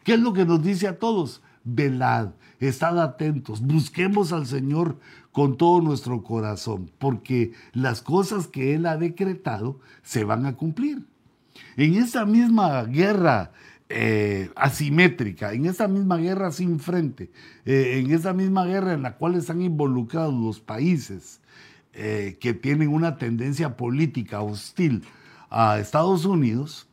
¿Qué 0.03 0.15
es 0.15 0.19
lo 0.19 0.33
que 0.33 0.45
nos 0.45 0.61
dice 0.61 0.87
a 0.87 0.99
todos? 0.99 1.41
Velad, 1.65 2.31
estad 2.59 2.99
atentos, 2.99 3.61
busquemos 3.61 4.33
al 4.33 4.45
Señor 4.45 4.97
con 5.31 5.57
todo 5.57 5.81
nuestro 5.81 6.21
corazón, 6.23 6.91
porque 6.99 7.53
las 7.71 8.01
cosas 8.01 8.47
que 8.47 8.75
Él 8.75 8.85
ha 8.85 8.97
decretado 8.97 9.79
se 10.01 10.25
van 10.25 10.45
a 10.45 10.57
cumplir. 10.57 11.05
En 11.77 11.95
esa 11.95 12.25
misma 12.25 12.83
guerra 12.83 13.51
eh, 13.89 14.49
asimétrica, 14.55 15.53
en 15.53 15.65
esa 15.65 15.87
misma 15.87 16.17
guerra 16.17 16.51
sin 16.51 16.79
frente, 16.79 17.31
eh, 17.65 17.99
en 18.03 18.11
esa 18.11 18.33
misma 18.33 18.65
guerra 18.65 18.93
en 18.93 19.03
la 19.03 19.17
cual 19.17 19.35
están 19.35 19.61
involucrados 19.61 20.33
los 20.33 20.59
países 20.59 21.41
eh, 21.93 22.37
que 22.41 22.53
tienen 22.53 22.89
una 22.89 23.17
tendencia 23.17 23.77
política 23.77 24.41
hostil 24.41 25.03
a 25.49 25.79
Estados 25.79 26.25
Unidos, 26.25 26.87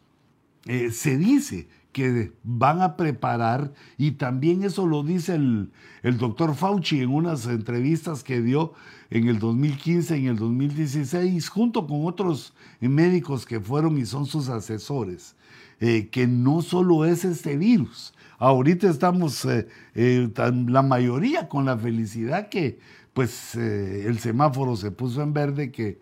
se 0.63 1.17
dice 1.17 1.69
que 1.93 2.33
van 2.43 2.83
a 2.83 2.97
preparar, 2.97 3.73
y 3.99 4.13
también 4.13 4.63
eso 4.63 4.87
lo 4.87 5.03
dice 5.03 5.35
el, 5.35 5.71
el 6.03 6.19
doctor 6.19 6.55
Fauci 6.55 7.01
en 7.01 7.11
unas 7.11 7.47
entrevistas 7.47 8.23
que 8.23 8.41
dio 8.41 8.73
en 9.11 9.27
el 9.29 9.39
2015, 9.39 10.17
en 10.17 10.27
el 10.27 10.37
2016, 10.37 11.49
junto 11.49 11.87
con 11.87 12.07
otros 12.07 12.55
médicos 12.81 13.45
que 13.45 13.61
fueron 13.61 13.99
y 13.99 14.07
son 14.07 14.27
sus 14.27 14.49
asesores, 14.49 15.35
eh, 15.81 16.09
que 16.11 16.27
no 16.27 16.63
solo 16.63 17.05
es 17.05 17.25
este 17.25 17.57
virus. 17.57 18.15
Ahorita 18.39 18.89
estamos 18.89 19.45
eh, 19.45 19.67
eh, 19.95 20.31
la 20.69 20.83
mayoría 20.83 21.49
con 21.49 21.67
la 21.67 21.77
felicidad 21.77 22.49
que 22.49 22.79
pues 23.13 23.57
el 23.57 24.21
semáforo 24.21 24.77
se 24.77 24.93
puso 24.93 25.21
en 25.21 25.35
verde, 25.35 25.73
que 25.73 25.99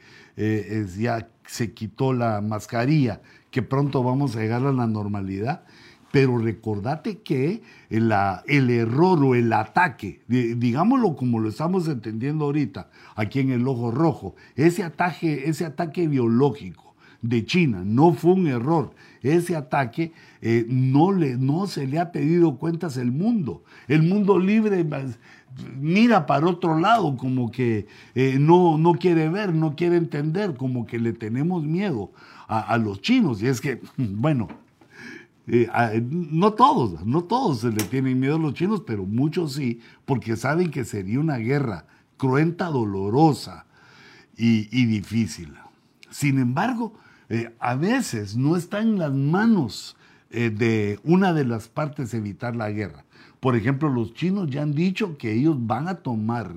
ya 0.98 1.28
se 1.46 1.72
quitó 1.72 2.12
la 2.12 2.42
mascarilla, 2.42 3.22
que 3.50 3.62
pronto 3.62 4.02
vamos 4.02 4.36
a 4.36 4.40
llegar 4.40 4.64
a 4.66 4.72
la 4.72 4.86
normalidad 4.86 5.64
pero 6.10 6.38
recordate 6.38 7.18
que 7.18 7.62
el 7.90 8.70
error 8.70 9.22
o 9.22 9.34
el 9.34 9.52
ataque, 9.52 10.20
digámoslo 10.26 11.16
como 11.16 11.38
lo 11.40 11.48
estamos 11.48 11.86
entendiendo 11.88 12.46
ahorita, 12.46 12.90
aquí 13.14 13.40
en 13.40 13.50
el 13.50 13.66
ojo 13.68 13.90
rojo, 13.90 14.34
ese 14.56 14.82
ataque, 14.82 15.44
ese 15.46 15.66
ataque 15.66 16.08
biológico 16.08 16.88
de 17.22 17.44
China 17.44 17.82
no 17.84 18.12
fue 18.12 18.32
un 18.32 18.46
error. 18.46 18.94
Ese 19.22 19.56
ataque 19.56 20.12
eh, 20.40 20.64
no, 20.68 21.12
le, 21.12 21.36
no 21.36 21.66
se 21.66 21.86
le 21.86 21.98
ha 21.98 22.12
pedido 22.12 22.56
cuentas 22.56 22.96
el 22.96 23.10
mundo. 23.10 23.64
El 23.88 24.02
mundo 24.02 24.38
libre 24.38 24.86
mira 25.76 26.26
para 26.26 26.46
otro 26.46 26.78
lado, 26.78 27.16
como 27.16 27.50
que 27.50 27.86
eh, 28.14 28.36
no, 28.38 28.78
no 28.78 28.94
quiere 28.94 29.28
ver, 29.28 29.52
no 29.52 29.74
quiere 29.74 29.96
entender, 29.96 30.54
como 30.54 30.86
que 30.86 30.98
le 30.98 31.12
tenemos 31.12 31.64
miedo 31.64 32.12
a 32.46 32.78
los 32.78 33.02
chinos. 33.02 33.42
Y 33.42 33.48
es 33.48 33.60
que, 33.60 33.80
bueno, 33.96 34.48
eh, 35.50 36.06
no 36.10 36.52
todos, 36.52 37.04
no 37.06 37.24
todos 37.24 37.60
se 37.60 37.70
le 37.70 37.82
tienen 37.84 38.20
miedo 38.20 38.36
a 38.36 38.38
los 38.38 38.54
chinos, 38.54 38.82
pero 38.86 39.06
muchos 39.06 39.54
sí, 39.54 39.80
porque 40.04 40.36
saben 40.36 40.70
que 40.70 40.84
sería 40.84 41.18
una 41.18 41.38
guerra 41.38 41.86
cruenta, 42.18 42.66
dolorosa 42.66 43.64
y, 44.36 44.84
difícil. 44.86 45.54
Sin 46.10 46.38
embargo, 46.38 46.92
eh, 47.30 47.54
a 47.58 47.74
veces 47.76 48.36
no 48.36 48.56
está 48.56 48.80
en 48.80 48.98
las 48.98 49.12
manos 49.12 49.96
eh, 50.30 50.50
de 50.50 51.00
una 51.02 51.32
de 51.32 51.44
las 51.44 51.68
partes 51.68 52.12
evitar 52.12 52.54
la 52.54 52.70
guerra. 52.70 53.04
Por 53.40 53.56
ejemplo, 53.56 53.88
los 53.88 54.12
chinos 54.14 54.50
ya 54.50 54.62
han 54.62 54.74
dicho 54.74 55.16
que 55.16 55.32
ellos 55.32 55.56
van 55.58 55.88
a 55.88 55.96
tomar 55.96 56.52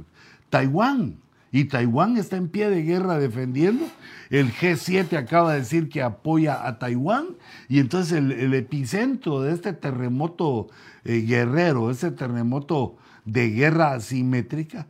Taiwán 0.50 1.16
y 1.52 1.66
Taiwán 1.66 2.18
está 2.18 2.38
en 2.38 2.48
pie 2.48 2.70
de 2.70 2.84
guerra 2.84 3.20
defendiendo. 3.20 3.86
El 4.30 4.54
G7 4.54 5.18
acaba 5.18 5.54
de 5.54 5.60
decir 5.60 5.90
que 5.90 6.02
apoya 6.02 6.66
a 6.66 6.80
Taiwán 6.80 7.36
y 7.68 7.80
entonces 7.80 8.14
el, 8.14 8.54
epicentro 8.54 9.42
de 9.42 9.54
este 9.54 9.74
terremoto 9.74 10.70
eh, 11.04 11.22
guerrero, 11.28 11.92
ese 11.92 12.12
terremoto 12.12 12.96
de 13.26 13.50
guerra 13.50 13.94
asimétrica, 13.94 14.88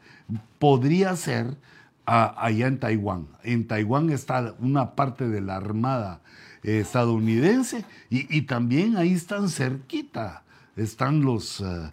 podría 0.59 1.15
ser 1.15 1.57
allá 2.05 2.67
en 2.67 2.79
Taiwán. 2.79 3.27
En 3.43 3.67
Taiwán 3.67 4.09
está 4.09 4.55
una 4.59 4.95
parte 4.95 5.27
de 5.27 5.41
la 5.41 5.55
Armada 5.55 6.21
eh, 6.63 6.79
estadounidense 6.79 7.85
y, 8.09 8.41
también 8.43 8.97
ahí 8.97 9.13
están 9.13 9.49
cerquita, 9.49 10.43
están 10.75 11.21
los... 11.21 11.61
Eh, 11.61 11.89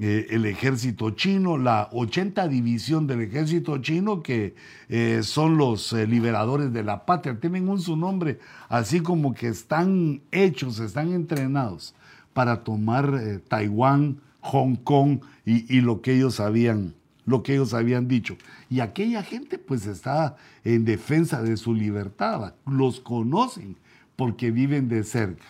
eh, 0.00 0.26
el 0.30 0.46
ejército 0.46 1.10
chino, 1.10 1.58
la 1.58 1.88
80 1.92 2.48
división 2.48 3.06
del 3.06 3.22
ejército 3.22 3.78
chino, 3.78 4.22
que 4.22 4.54
eh, 4.88 5.20
son 5.22 5.56
los 5.56 5.92
eh, 5.92 6.06
liberadores 6.06 6.72
de 6.72 6.82
la 6.82 7.06
patria, 7.06 7.38
tienen 7.40 7.68
un 7.68 7.80
su 7.80 7.96
nombre, 7.96 8.38
así 8.68 9.00
como 9.00 9.34
que 9.34 9.48
están 9.48 10.20
hechos, 10.30 10.78
están 10.78 11.12
entrenados 11.12 11.94
para 12.32 12.62
tomar 12.62 13.40
Taiwán, 13.48 14.20
Hong 14.40 14.76
Kong 14.76 15.20
y, 15.44 15.80
lo 15.80 16.00
que 16.00 16.14
ellos 16.14 16.38
habían 16.40 16.94
lo 17.24 17.42
que 17.42 17.54
ellos 17.54 17.74
habían 17.74 18.08
dicho. 18.08 18.36
Y 18.70 18.80
aquella 18.80 19.22
gente 19.22 19.58
pues 19.58 19.86
está 19.86 20.36
en 20.64 20.84
defensa 20.84 21.42
de 21.42 21.56
su 21.56 21.74
libertad, 21.74 22.54
los 22.64 23.00
conocen 23.00 23.76
porque 24.16 24.50
viven 24.50 24.88
de 24.88 25.04
cerca. 25.04 25.44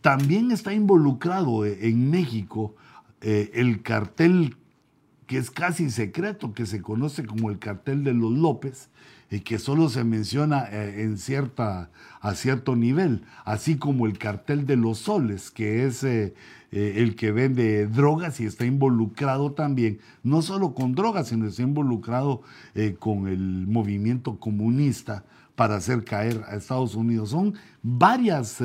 también 0.00 0.50
está 0.50 0.72
involucrado 0.72 1.64
en 1.64 2.10
México 2.10 2.74
eh, 3.22 3.52
el 3.54 3.82
cartel 3.82 4.56
que 5.26 5.38
es 5.38 5.50
casi 5.50 5.90
secreto, 5.90 6.52
que 6.52 6.66
se 6.66 6.82
conoce 6.82 7.24
como 7.24 7.50
el 7.50 7.58
cartel 7.58 8.02
de 8.04 8.12
los 8.12 8.32
López, 8.32 8.90
y 9.30 9.40
que 9.40 9.58
solo 9.58 9.88
se 9.88 10.04
menciona 10.04 10.66
eh, 10.70 11.04
en 11.04 11.16
cierta, 11.16 11.90
a 12.20 12.34
cierto 12.34 12.76
nivel, 12.76 13.24
así 13.44 13.76
como 13.76 14.06
el 14.06 14.18
cartel 14.18 14.66
de 14.66 14.76
los 14.76 14.98
soles, 14.98 15.50
que 15.50 15.86
es 15.86 16.02
eh, 16.04 16.34
el 16.70 17.14
que 17.14 17.30
vende 17.32 17.86
drogas 17.86 18.40
y 18.40 18.44
está 18.44 18.66
involucrado 18.66 19.52
también, 19.52 20.00
no 20.22 20.42
solo 20.42 20.74
con 20.74 20.94
drogas, 20.94 21.28
sino 21.28 21.46
está 21.46 21.62
involucrado 21.62 22.42
con 22.98 23.28
el 23.28 23.66
movimiento 23.68 24.38
comunista 24.38 25.24
para 25.54 25.76
hacer 25.76 26.04
caer 26.04 26.42
a 26.48 26.56
Estados 26.56 26.94
Unidos. 26.94 27.30
Son 27.30 27.54
varias 27.82 28.62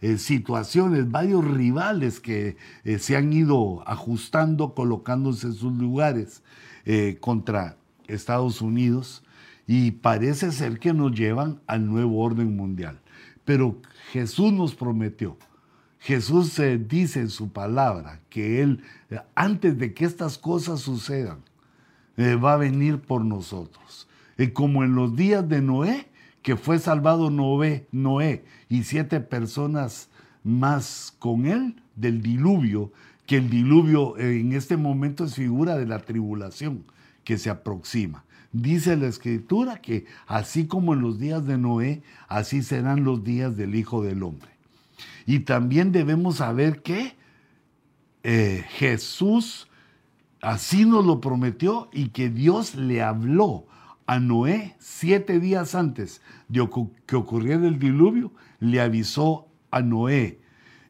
eh, 0.00 0.16
situaciones, 0.16 1.10
varios 1.10 1.44
rivales 1.44 2.20
que 2.20 2.56
eh, 2.84 3.00
se 3.00 3.16
han 3.16 3.32
ido 3.32 3.82
ajustando, 3.84 4.72
colocándose 4.72 5.48
en 5.48 5.54
sus 5.54 5.72
lugares 5.72 6.44
eh, 6.84 7.18
contra 7.20 7.76
Estados 8.06 8.62
Unidos 8.62 9.24
y 9.66 9.90
parece 9.90 10.52
ser 10.52 10.78
que 10.78 10.92
nos 10.92 11.12
llevan 11.12 11.60
al 11.66 11.84
nuevo 11.84 12.20
orden 12.20 12.54
mundial. 12.54 13.00
Pero 13.44 13.80
Jesús 14.12 14.52
nos 14.52 14.76
prometió, 14.76 15.36
Jesús 15.98 16.60
dice 16.86 17.18
en 17.18 17.28
su 17.28 17.52
palabra 17.52 18.20
que 18.28 18.62
Él, 18.62 18.84
antes 19.34 19.76
de 19.78 19.94
que 19.94 20.04
estas 20.04 20.38
cosas 20.38 20.80
sucedan, 20.80 21.40
va 22.16 22.54
a 22.54 22.56
venir 22.56 23.00
por 23.00 23.24
nosotros. 23.24 24.08
como 24.52 24.84
en 24.84 24.94
los 24.94 25.16
días 25.16 25.48
de 25.48 25.60
Noé, 25.60 26.08
que 26.42 26.56
fue 26.56 26.78
salvado 26.78 27.30
Noé, 27.30 27.86
Noé 27.92 28.44
y 28.68 28.84
siete 28.84 29.20
personas 29.20 30.08
más 30.44 31.14
con 31.18 31.46
él 31.46 31.82
del 31.96 32.22
diluvio, 32.22 32.92
que 33.26 33.36
el 33.36 33.50
diluvio 33.50 34.18
en 34.18 34.52
este 34.52 34.76
momento 34.76 35.24
es 35.24 35.34
figura 35.34 35.76
de 35.76 35.86
la 35.86 35.98
tribulación 35.98 36.84
que 37.24 37.36
se 37.38 37.50
aproxima. 37.50 38.24
Dice 38.52 38.96
la 38.96 39.08
escritura 39.08 39.82
que 39.82 40.06
así 40.26 40.66
como 40.66 40.94
en 40.94 41.02
los 41.02 41.18
días 41.18 41.46
de 41.46 41.58
Noé, 41.58 42.02
así 42.28 42.62
serán 42.62 43.04
los 43.04 43.22
días 43.22 43.56
del 43.56 43.74
Hijo 43.74 44.02
del 44.02 44.22
Hombre. 44.22 44.50
Y 45.26 45.40
también 45.40 45.92
debemos 45.92 46.36
saber 46.36 46.80
que 46.80 47.14
eh, 48.22 48.64
Jesús 48.70 49.68
así 50.40 50.86
nos 50.86 51.04
lo 51.04 51.20
prometió 51.20 51.90
y 51.92 52.08
que 52.08 52.30
Dios 52.30 52.74
le 52.74 53.02
habló 53.02 53.66
a 54.08 54.18
Noé 54.18 54.74
siete 54.78 55.38
días 55.38 55.74
antes 55.74 56.22
de 56.48 56.66
que 57.06 57.14
ocurriera 57.14 57.68
el 57.68 57.78
diluvio, 57.78 58.32
le 58.58 58.80
avisó 58.80 59.46
a 59.70 59.82
Noé. 59.82 60.40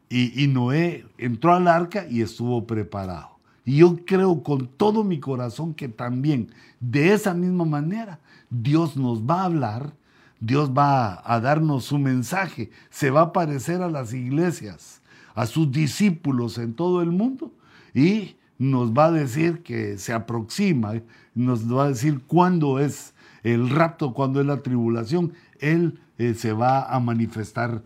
Y, 0.08 0.46
Noé 0.46 1.04
entró 1.18 1.52
al 1.52 1.66
arca 1.66 2.06
y 2.08 2.22
estuvo 2.22 2.64
preparado. 2.64 3.38
Y 3.64 3.78
yo 3.78 3.96
creo 4.06 4.42
con 4.44 4.68
todo 4.68 5.02
mi 5.02 5.18
corazón 5.18 5.74
que 5.74 5.88
también 5.88 6.52
de 6.78 7.12
esa 7.12 7.34
misma 7.34 7.64
manera 7.64 8.20
Dios 8.50 8.96
nos 8.96 9.22
va 9.22 9.42
a 9.42 9.46
hablar, 9.46 9.92
Dios 10.38 10.70
va 10.70 11.20
a 11.24 11.40
darnos 11.40 11.86
su 11.86 11.98
mensaje, 11.98 12.70
se 12.88 13.10
va 13.10 13.20
a 13.20 13.24
aparecer 13.24 13.82
a 13.82 13.90
las 13.90 14.14
iglesias, 14.14 15.02
a 15.34 15.44
sus 15.46 15.70
discípulos 15.72 16.56
en 16.56 16.72
todo 16.72 17.02
el 17.02 17.10
mundo 17.10 17.52
y 17.92 18.36
nos 18.58 18.92
va 18.92 19.06
a 19.06 19.12
decir 19.12 19.62
que 19.62 19.98
se 19.98 20.12
aproxima, 20.12 20.94
nos 21.34 21.72
va 21.72 21.84
a 21.84 21.88
decir 21.88 22.20
cuándo 22.26 22.78
es 22.78 23.14
el 23.42 23.70
rapto, 23.70 24.12
cuándo 24.12 24.40
es 24.40 24.46
la 24.46 24.62
tribulación. 24.62 25.32
Él 25.60 26.00
eh, 26.18 26.34
se 26.34 26.52
va 26.52 26.82
a 26.82 26.98
manifestar 27.00 27.82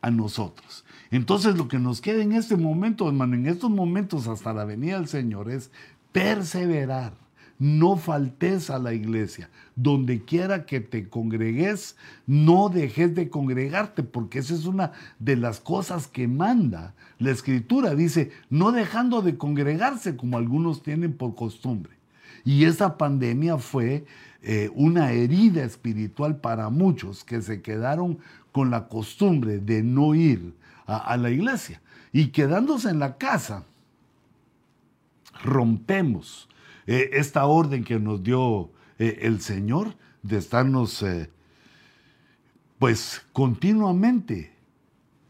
a 0.00 0.10
nosotros. 0.10 0.84
Entonces 1.10 1.56
lo 1.56 1.68
que 1.68 1.78
nos 1.78 2.00
queda 2.00 2.22
en 2.22 2.32
este 2.32 2.56
momento, 2.56 3.06
hermano, 3.06 3.34
en 3.34 3.46
estos 3.46 3.70
momentos 3.70 4.26
hasta 4.26 4.52
la 4.52 4.64
venida 4.64 4.96
del 4.96 5.08
Señor 5.08 5.50
es 5.50 5.70
perseverar. 6.12 7.25
No 7.58 7.96
faltes 7.96 8.70
a 8.70 8.78
la 8.78 8.92
iglesia. 8.92 9.50
Donde 9.74 10.24
quiera 10.24 10.66
que 10.66 10.80
te 10.80 11.08
congregues, 11.08 11.96
no 12.26 12.68
dejes 12.68 13.14
de 13.14 13.28
congregarte, 13.30 14.02
porque 14.02 14.40
esa 14.40 14.54
es 14.54 14.66
una 14.66 14.92
de 15.18 15.36
las 15.36 15.60
cosas 15.60 16.06
que 16.06 16.28
manda 16.28 16.94
la 17.18 17.30
escritura. 17.30 17.94
Dice, 17.94 18.30
no 18.50 18.72
dejando 18.72 19.22
de 19.22 19.36
congregarse 19.36 20.16
como 20.16 20.36
algunos 20.36 20.82
tienen 20.82 21.14
por 21.14 21.34
costumbre. 21.34 21.96
Y 22.44 22.64
esa 22.64 22.96
pandemia 22.96 23.58
fue 23.58 24.04
eh, 24.42 24.70
una 24.74 25.10
herida 25.10 25.64
espiritual 25.64 26.36
para 26.36 26.70
muchos 26.70 27.24
que 27.24 27.42
se 27.42 27.62
quedaron 27.62 28.18
con 28.52 28.70
la 28.70 28.86
costumbre 28.86 29.58
de 29.58 29.82
no 29.82 30.14
ir 30.14 30.54
a, 30.86 31.16
la 31.16 31.30
iglesia. 31.30 31.82
Y 32.12 32.28
quedándose 32.28 32.90
en 32.90 33.00
la 33.00 33.16
casa, 33.18 33.64
rompemos 35.42 36.48
eh, 36.86 37.10
esta 37.12 37.46
orden 37.46 37.84
que 37.84 37.98
nos 37.98 38.22
dio 38.22 38.70
eh, 38.98 39.20
el 39.22 39.40
Señor 39.40 39.96
de 40.22 40.38
estarnos 40.38 41.04
pues 42.78 43.22
continuamente 43.32 44.56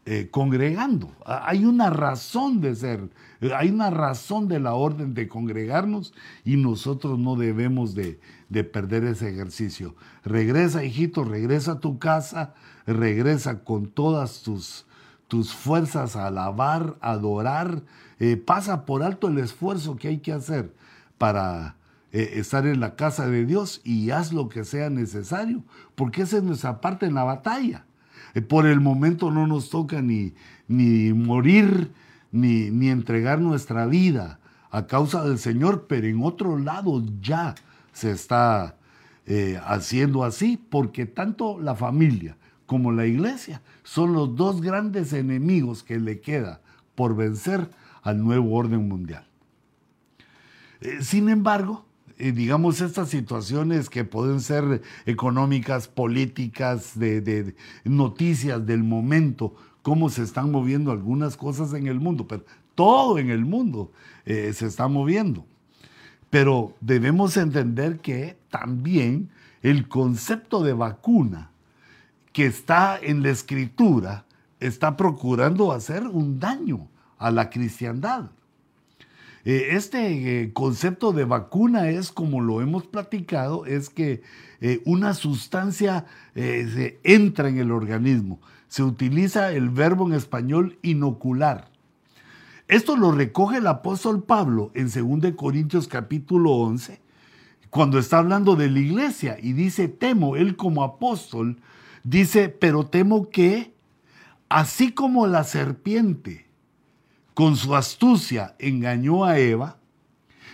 eh, 0.09 0.29
congregando. 0.31 1.13
Hay 1.25 1.65
una 1.65 1.89
razón 1.89 2.61
de 2.61 2.73
ser, 2.75 3.09
hay 3.53 3.67
una 3.67 3.89
razón 3.89 4.47
de 4.47 4.57
la 4.61 4.73
orden 4.73 5.13
de 5.13 5.27
congregarnos 5.27 6.13
y 6.45 6.55
nosotros 6.55 7.19
no 7.19 7.35
debemos 7.35 7.93
de, 7.93 8.17
de 8.47 8.63
perder 8.63 9.03
ese 9.03 9.29
ejercicio. 9.29 9.95
Regresa, 10.23 10.85
hijito, 10.85 11.25
regresa 11.25 11.73
a 11.73 11.79
tu 11.81 11.99
casa, 11.99 12.53
regresa 12.85 13.65
con 13.65 13.87
todas 13.87 14.43
tus, 14.43 14.85
tus 15.27 15.53
fuerzas 15.53 16.15
a 16.15 16.27
alabar, 16.27 16.95
a 17.01 17.11
adorar. 17.11 17.83
Eh, 18.21 18.37
pasa 18.37 18.85
por 18.85 19.03
alto 19.03 19.27
el 19.27 19.37
esfuerzo 19.39 19.97
que 19.97 20.07
hay 20.07 20.19
que 20.19 20.31
hacer 20.31 20.73
para 21.17 21.75
eh, 22.11 22.33
estar 22.35 22.65
en 22.65 22.79
la 22.79 22.95
casa 22.95 23.27
de 23.27 23.45
Dios 23.45 23.81
y 23.83 24.11
haz 24.11 24.33
lo 24.33 24.49
que 24.49 24.63
sea 24.63 24.89
necesario, 24.89 25.63
porque 25.95 26.23
esa 26.23 26.37
es 26.37 26.43
nuestra 26.43 26.81
parte 26.81 27.05
en 27.05 27.15
la 27.15 27.23
batalla. 27.23 27.85
Eh, 28.33 28.41
por 28.41 28.65
el 28.65 28.79
momento 28.79 29.31
no 29.31 29.47
nos 29.47 29.69
toca 29.69 30.01
ni, 30.01 30.33
ni 30.67 31.13
morir, 31.13 31.91
ni, 32.31 32.69
ni 32.71 32.89
entregar 32.89 33.39
nuestra 33.39 33.85
vida 33.85 34.39
a 34.71 34.87
causa 34.87 35.23
del 35.23 35.39
Señor, 35.39 35.85
pero 35.87 36.07
en 36.07 36.23
otro 36.23 36.57
lado 36.57 37.03
ya 37.21 37.55
se 37.93 38.11
está 38.11 38.75
eh, 39.25 39.59
haciendo 39.65 40.23
así, 40.23 40.57
porque 40.69 41.05
tanto 41.05 41.59
la 41.59 41.75
familia 41.75 42.37
como 42.65 42.91
la 42.91 43.05
iglesia 43.05 43.61
son 43.83 44.13
los 44.13 44.35
dos 44.35 44.61
grandes 44.61 45.13
enemigos 45.13 45.83
que 45.83 45.99
le 45.99 46.21
queda 46.21 46.61
por 46.95 47.15
vencer 47.15 47.69
al 48.03 48.23
nuevo 48.23 48.55
orden 48.55 48.87
mundial. 48.87 49.27
Eh, 50.81 50.99
sin 51.01 51.29
embargo, 51.29 51.85
digamos, 52.17 52.81
estas 52.81 53.09
situaciones 53.09 53.89
que 53.89 54.03
pueden 54.03 54.41
ser 54.41 54.81
económicas, 55.05 55.87
políticas, 55.87 56.97
de, 56.97 57.55
noticias 57.83 58.65
del 58.65 58.83
momento, 58.83 59.55
cómo 59.83 60.09
se 60.09 60.23
están 60.23 60.51
moviendo 60.51 60.91
algunas 60.91 61.37
cosas 61.37 61.73
en 61.73 61.87
el 61.87 61.99
mundo, 61.99 62.27
pero 62.27 62.43
todo 62.75 63.19
en 63.19 63.29
el 63.29 63.45
mundo 63.45 63.91
eh, 64.25 64.51
se 64.53 64.65
está 64.65 64.87
moviendo. 64.87 65.45
Pero 66.29 66.73
debemos 66.81 67.37
entender 67.37 67.99
que 67.99 68.37
también 68.49 69.29
el 69.61 69.87
concepto 69.87 70.63
de 70.63 70.73
vacuna 70.73 71.51
que 72.33 72.45
está 72.45 72.99
en 73.01 73.23
la 73.23 73.29
escritura 73.29 74.25
está 74.59 74.97
procurando 74.97 75.71
hacer 75.71 76.03
un 76.07 76.39
daño 76.39 76.87
a 77.17 77.31
la 77.31 77.49
cristiandad. 77.49 78.29
Eh, 79.49 79.77
este 79.77 80.41
eh, 80.41 80.51
concepto 80.51 81.13
de 81.13 81.23
vacuna 81.23 81.89
es, 81.89 82.11
como 82.11 82.41
lo 82.41 82.59
hemos 82.59 82.85
platicado, 82.85 83.65
es 83.65 83.89
que 83.89 84.21
eh, 84.59 84.81
una 84.83 85.13
sustancia 85.13 86.05
se 86.35 86.99
entra 87.03 87.47
en 87.47 87.57
el 87.57 87.71
organismo. 87.71 88.41
Se 88.67 88.83
utiliza 88.83 89.53
el 89.53 89.69
verbo 89.69 90.05
en 90.05 90.15
español 90.15 90.77
inocular. 90.81 91.71
Esto 92.67 92.97
lo 92.97 93.13
recoge 93.13 93.59
el 93.59 93.67
apóstol 93.67 94.21
Pablo 94.21 94.69
en 94.73 94.89
2 94.89 95.35
Corintios 95.37 95.87
capítulo 95.87 96.51
11, 96.51 96.99
cuando 97.69 97.99
está 97.99 98.17
hablando 98.17 98.57
de 98.57 98.69
la 98.69 98.79
iglesia 98.79 99.37
y 99.41 99.53
dice, 99.53 99.87
temo, 99.87 100.35
él 100.35 100.57
como 100.57 100.83
apóstol, 100.83 101.61
dice, 102.03 102.49
pero 102.49 102.87
temo 102.87 103.29
que, 103.29 103.73
así 104.49 104.91
como 104.91 105.25
la 105.25 105.45
serpiente, 105.45 106.46
con 107.37 107.55
su 107.55 107.75
astucia 107.75 108.55
engañó 108.57 109.23
a 109.23 109.37
Eva, 109.37 109.77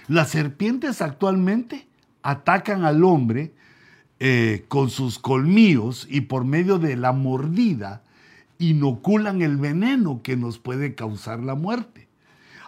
las 0.09 0.31
serpientes 0.31 1.01
actualmente 1.01 1.87
atacan 2.23 2.83
al 2.83 3.05
hombre 3.05 3.53
eh, 4.19 4.65
con 4.67 4.89
sus 4.89 5.17
colmillos 5.17 6.05
y 6.09 6.19
por 6.19 6.43
medio 6.43 6.79
de 6.79 6.97
la 6.97 7.13
mordida 7.13 8.03
inoculan 8.59 9.41
el 9.41 9.55
veneno 9.55 10.19
que 10.23 10.35
nos 10.35 10.59
puede 10.59 10.93
causar 10.93 11.39
la 11.39 11.55
muerte. 11.55 12.09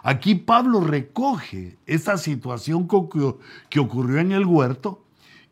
Aquí 0.02 0.34
Pablo 0.34 0.80
recoge 0.80 1.76
esa 1.84 2.16
situación 2.16 2.88
que 3.68 3.80
ocurrió 3.80 4.18
en 4.18 4.32
el 4.32 4.46
huerto, 4.46 5.04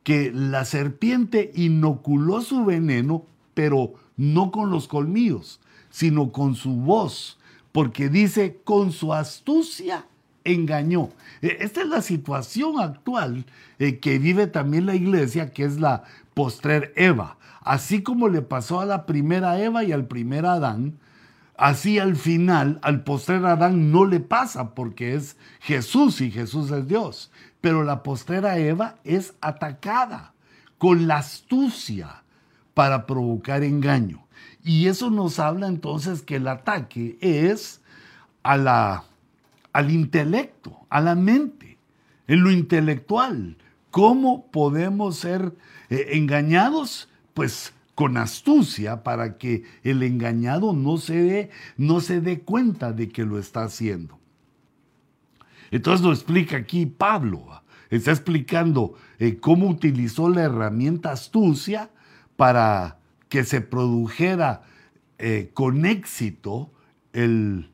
que 0.05 0.33
la 0.33 0.65
serpiente 0.65 1.53
inoculó 1.55 2.41
su 2.41 2.65
veneno, 2.65 3.27
pero 3.53 3.93
no 4.17 4.51
con 4.51 4.71
los 4.71 4.89
colmillos, 4.89 5.61
sino 5.91 6.33
con 6.33 6.55
su 6.55 6.77
voz, 6.77 7.39
porque 7.75 8.09
dice, 8.09 8.61
con 8.63 8.93
su 8.93 9.13
astucia 9.13 10.07
engañó. 10.45 11.09
E, 11.43 11.57
esta 11.59 11.81
es 11.81 11.89
la 11.89 12.03
situación 12.03 12.79
actual 12.79 13.47
eh, 13.81 13.99
que 13.99 14.21
vive 14.21 14.47
también 14.47 14.87
la 14.87 14.95
iglesia, 14.95 15.51
que 15.51 15.65
es 15.65 15.81
la 15.81 16.05
postrer 16.35 16.93
Eva. 16.95 17.37
Así 17.63 18.05
como 18.05 18.29
le 18.29 18.43
pasó 18.43 18.79
a 18.79 18.87
la 18.87 19.07
primera 19.07 19.61
Eva 19.61 19.83
y 19.83 19.91
al 19.91 20.07
primer 20.07 20.47
Adán, 20.47 21.01
así 21.57 21.99
al 21.99 22.15
final, 22.15 22.79
al 22.81 23.03
postrer 23.03 23.45
Adán 23.45 23.91
no 23.91 24.05
le 24.05 24.21
pasa 24.21 24.73
porque 24.77 25.17
es 25.17 25.37
Jesús 25.59 26.21
y 26.21 26.31
Jesús 26.31 26.71
es 26.71 26.87
Dios. 26.87 27.33
Pero 27.61 27.83
la 27.83 28.05
postrera 28.05 28.57
Eva 28.57 28.99
es 29.03 29.35
atacada 29.41 30.33
con 30.79 31.09
la 31.09 31.17
astucia 31.17 32.23
para 32.73 33.05
provocar 33.05 33.65
engaño. 33.65 34.24
Y 34.65 34.87
eso 34.87 35.11
nos 35.11 35.39
habla 35.39 35.69
entonces 35.69 36.23
que 36.23 36.37
el 36.37 36.49
ataque 36.49 37.19
es 37.21 37.83
a 38.43 38.57
la, 38.57 39.05
al 39.75 39.91
intelecto, 39.91 40.87
a 40.89 41.03
la 41.03 41.15
mente, 41.15 41.79
en 42.27 42.43
lo 42.43 42.51
intelectual. 42.51 43.59
¿Cómo 43.91 44.51
podemos 44.51 45.19
ser 45.19 45.55
eh, 45.91 46.09
engañados? 46.13 47.11
Pues 47.35 47.75
con 47.95 48.17
astucia 48.17 49.03
para 49.05 49.37
que 49.37 49.65
el 49.83 50.03
engañado 50.03 50.73
no 50.73 50.97
se, 50.97 51.23
dé, 51.23 51.51
no 51.77 52.01
se 52.01 52.23
dé 52.23 52.41
cuenta 52.41 52.93
de 52.93 53.11
que 53.11 53.25
lo 53.25 53.39
está 53.39 53.65
haciendo. 53.65 54.19
Entonces 55.71 56.05
lo 56.05 56.13
explica 56.13 56.57
aquí 56.57 56.87
Pablo. 56.87 57.63
Está 57.91 58.13
explicando 58.13 58.95
eh, 59.19 59.37
cómo 59.39 59.69
utilizó 59.69 60.31
la 60.31 60.43
herramienta 60.43 61.13
astucia 61.13 61.91
para 62.37 62.99
que 63.35 63.43
se 63.43 63.61
produjera 63.61 64.63
eh, 65.19 65.51
con 65.55 65.87
éxito 65.87 66.71
el, 67.13 67.69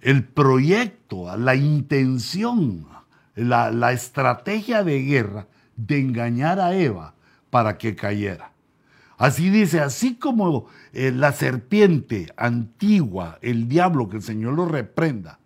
el, 0.00 0.24
proyecto, 0.24 1.36
la 1.36 1.54
intención, 1.54 2.88
la, 3.36 3.92
estrategia 3.92 4.82
de 4.82 5.00
guerra 5.04 5.46
de 5.76 6.00
engañar 6.00 6.58
a 6.58 6.74
Eva 6.74 7.14
para 7.48 7.78
que 7.78 7.94
cayera. 7.94 8.50
Así 9.18 9.50
dice, 9.50 9.78
así 9.78 10.16
como 10.16 10.66
eh, 10.92 11.12
la 11.12 11.30
serpiente 11.30 12.32
antigua, 12.36 13.38
el 13.40 13.68
diablo, 13.68 14.08
que 14.08 14.16
el 14.16 14.22
Señor 14.24 14.54
lo 14.54 14.66
reprenda, 14.66 15.38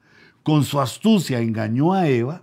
con 0.43 0.65
su 0.65 0.81
astucia 0.81 1.41
engañó 1.41 1.93
a 1.93 2.09
Eva, 2.09 2.41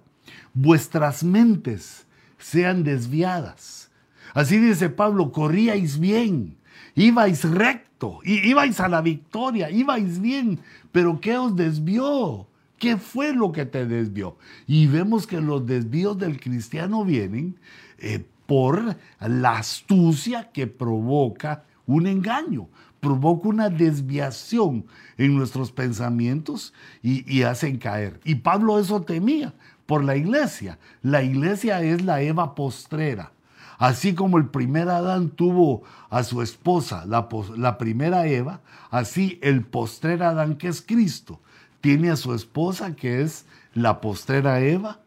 vuestras 0.54 1.24
mentes 1.24 2.06
sean 2.38 2.84
desviadas. 2.84 3.90
Así 4.36 4.60
dice 4.60 4.92
Pablo, 4.92 5.32
corríais 5.32 5.98
bien, 5.98 6.58
ibais 6.96 7.44
recto, 7.44 8.20
ibais 8.24 8.80
a 8.80 8.88
la 8.88 9.02
victoria, 9.02 9.70
ibais 9.70 10.20
bien, 10.20 10.60
pero 10.92 11.20
¿qué 11.20 11.38
os 11.38 11.56
desvió? 11.56 12.48
¿Qué 12.78 12.98
fue 12.98 13.34
lo 13.34 13.52
que 13.52 13.66
te 13.66 13.86
desvió? 13.86 14.38
Y 14.68 14.88
vemos 14.88 15.26
que 15.26 15.40
los 15.40 15.66
desvíos 15.66 16.18
del 16.18 16.40
cristiano 16.40 17.06
vienen 17.06 17.58
eh, 17.98 18.26
por 18.46 18.98
la 19.20 19.58
astucia 19.58 20.52
que 20.52 20.68
provoca 20.68 21.64
un 21.86 22.08
engaño, 22.08 22.68
provoca 23.00 23.48
una 23.48 23.70
desviación 23.70 24.86
en 25.18 25.36
nuestros 25.36 25.72
pensamientos 25.72 26.74
y, 27.02 27.24
y 27.34 27.44
hacen 27.44 27.78
caer. 27.78 28.20
Y 28.26 28.36
Pablo 28.36 28.80
eso 28.80 29.02
temía 29.02 29.54
por 29.86 30.04
la 30.04 30.16
iglesia. 30.16 30.78
La 31.02 31.24
iglesia 31.24 31.82
es 31.82 32.04
la 32.04 32.22
Eva 32.22 32.54
postrera 32.56 33.32
Así 33.78 34.14
como 34.14 34.38
el 34.38 34.48
primer 34.48 34.90
Adán 34.90 35.30
tuvo 35.30 35.84
a 36.10 36.24
su 36.24 36.42
esposa, 36.42 37.06
la, 37.06 37.78
primera 37.78 38.28
Eva, 38.28 38.62
así 38.92 39.40
el 39.42 39.64
postrer 39.64 40.24
Adán, 40.24 40.56
que 40.56 40.68
es 40.68 40.82
Cristo, 40.82 41.40
tiene 41.82 42.12
a 42.12 42.16
su 42.16 42.34
esposa, 42.34 42.96
que 42.96 43.22
es 43.22 43.46
la 43.74 44.02
postrera 44.02 44.62
Eva, 44.62 45.00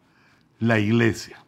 la 0.59 0.79
iglesia. 0.79 1.43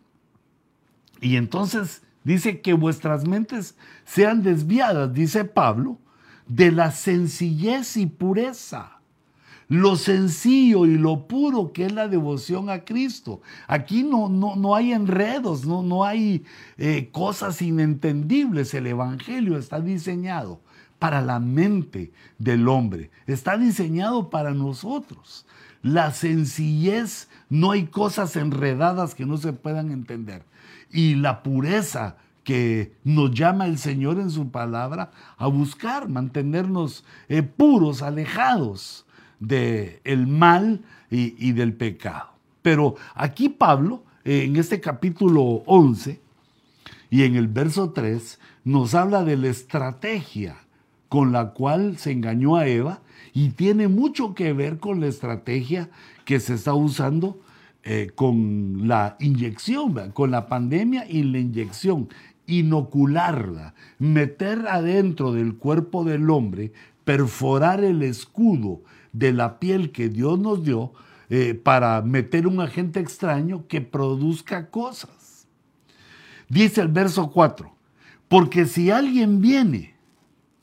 Y 1.22 1.36
entonces 1.36 2.02
dice 2.24 2.62
que 2.62 2.74
vuestras 2.74 3.28
mentes 3.28 3.76
sean 4.06 4.44
desviadas, 4.44 5.14
dice 5.14 5.46
Pablo, 5.46 5.98
de 6.48 6.72
la 6.72 6.92
sencillez 6.92 7.98
y 7.98 8.06
pureza 8.06 8.99
lo 9.70 9.96
sencillo 9.96 10.88
y 10.88 10.98
lo 10.98 11.28
puro 11.28 11.72
que 11.72 11.86
es 11.86 11.92
la 11.94 12.08
devoción 12.08 12.72
a 12.72 12.84
Cristo. 12.84 13.42
Aquí 13.68 14.04
no, 14.04 14.28
no, 14.28 14.56
no 14.56 14.76
hay 14.76 14.92
enredos, 14.92 15.66
no, 15.66 15.84
no 15.84 16.04
hay 16.04 16.44
eh, 16.78 17.10
cosas 17.12 17.62
inentendibles. 17.62 18.74
El 18.74 18.88
Evangelio 18.88 19.58
está 19.58 19.80
diseñado 19.80 20.60
para 20.98 21.22
la 21.22 21.40
mente 21.40 22.12
del 22.40 22.68
hombre, 22.68 23.12
está 23.28 23.58
diseñado 23.58 24.32
para 24.32 24.52
nosotros. 24.52 25.46
La 25.84 26.12
sencillez, 26.12 27.30
no 27.48 27.72
hay 27.72 27.86
cosas 27.86 28.36
enredadas 28.36 29.14
que 29.14 29.28
no 29.28 29.38
se 29.38 29.54
puedan 29.54 29.92
entender. 29.92 30.44
Y 30.92 31.14
la 31.14 31.44
pureza, 31.44 32.18
que 32.44 32.96
nos 33.04 33.32
llama 33.32 33.68
el 33.68 33.78
Señor 33.78 34.20
en 34.20 34.32
su 34.32 34.50
palabra 34.50 35.12
a 35.38 35.46
buscar, 35.46 36.10
mantenernos 36.10 37.06
eh, 37.28 37.44
puros, 37.44 38.02
alejados 38.02 39.06
del 39.40 40.00
el 40.04 40.28
mal 40.28 40.82
y, 41.10 41.52
del 41.54 41.74
pecado. 41.74 42.30
Pero 42.62 42.96
aquí 43.16 43.50
Pablo, 43.50 44.04
en 44.24 44.56
este 44.56 44.80
capítulo 44.80 45.42
11 45.66 46.20
y 47.10 47.24
en 47.24 47.36
el 47.36 47.48
verso 47.48 47.92
3, 47.92 48.40
nos 48.64 48.94
habla 48.94 49.24
de 49.24 49.38
la 49.38 49.48
estrategia 49.48 50.58
con 51.08 51.32
la 51.32 51.52
cual 51.52 51.98
se 51.98 52.12
engañó 52.12 52.56
a 52.56 52.68
Eva 52.68 53.02
y 53.34 53.50
tiene 53.50 53.88
mucho 53.88 54.36
que 54.36 54.54
ver 54.54 54.78
con 54.78 55.00
la 55.00 55.08
estrategia 55.08 55.90
que 56.26 56.40
se 56.40 56.54
está 56.54 56.74
usando 56.74 57.40
eh, 57.84 58.12
con 58.14 58.88
la 58.88 59.16
inyección, 59.20 60.12
con 60.12 60.32
la 60.32 60.48
pandemia 60.48 61.10
y 61.10 61.24
la 61.24 61.40
inyección, 61.40 62.10
inocularla, 62.46 63.74
meter 63.98 64.68
adentro 64.68 65.32
del 65.32 65.56
cuerpo 65.56 66.04
del 66.04 66.30
hombre, 66.30 66.74
perforar 67.06 67.84
el 67.84 68.04
escudo 68.04 68.82
de 69.14 69.34
la 69.34 69.60
piel 69.60 69.92
que 69.92 70.10
Dios 70.10 70.40
nos 70.40 70.64
dio 70.64 70.94
eh, 71.30 71.54
para 71.54 72.02
meter 72.02 72.48
un 72.48 72.60
agente 72.60 73.00
extraño 73.00 73.68
que 73.68 73.82
produzca 73.82 74.70
cosas. 74.70 75.48
Dice 76.48 76.82
el 76.82 76.88
verso 76.88 77.30
4, 77.30 77.72
porque 78.28 78.66
si 78.66 78.90
alguien 78.90 79.42
viene 79.42 79.96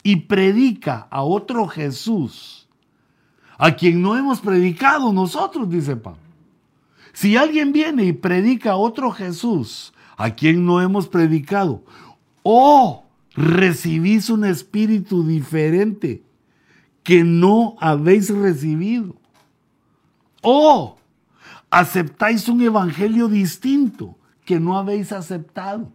y 0.02 0.16
predica 0.16 1.06
a 1.10 1.22
otro 1.22 1.68
Jesús, 1.68 2.68
a 3.58 3.76
quien 3.76 4.02
no 4.02 4.16
hemos 4.16 4.40
predicado 4.40 5.12
nosotros, 5.12 5.70
dice 5.70 5.96
Pablo, 5.96 6.20
si 7.12 7.36
alguien 7.36 7.72
viene 7.72 8.04
y 8.04 8.12
predica 8.12 8.72
a 8.72 8.76
otro 8.76 9.10
Jesús, 9.10 9.94
a 10.16 10.30
quien 10.30 10.66
no 10.66 10.80
hemos 10.80 11.08
predicado, 11.08 11.82
o 12.42 13.04
recibís 13.34 14.30
un 14.30 14.44
espíritu 14.44 15.26
diferente 15.26 16.25
que 17.06 17.22
no 17.22 17.76
habéis 17.78 18.30
recibido, 18.30 19.14
o 20.42 20.96
aceptáis 21.70 22.48
un 22.48 22.60
evangelio 22.60 23.28
distinto 23.28 24.16
que 24.44 24.58
no 24.58 24.76
habéis 24.76 25.12
aceptado. 25.12 25.92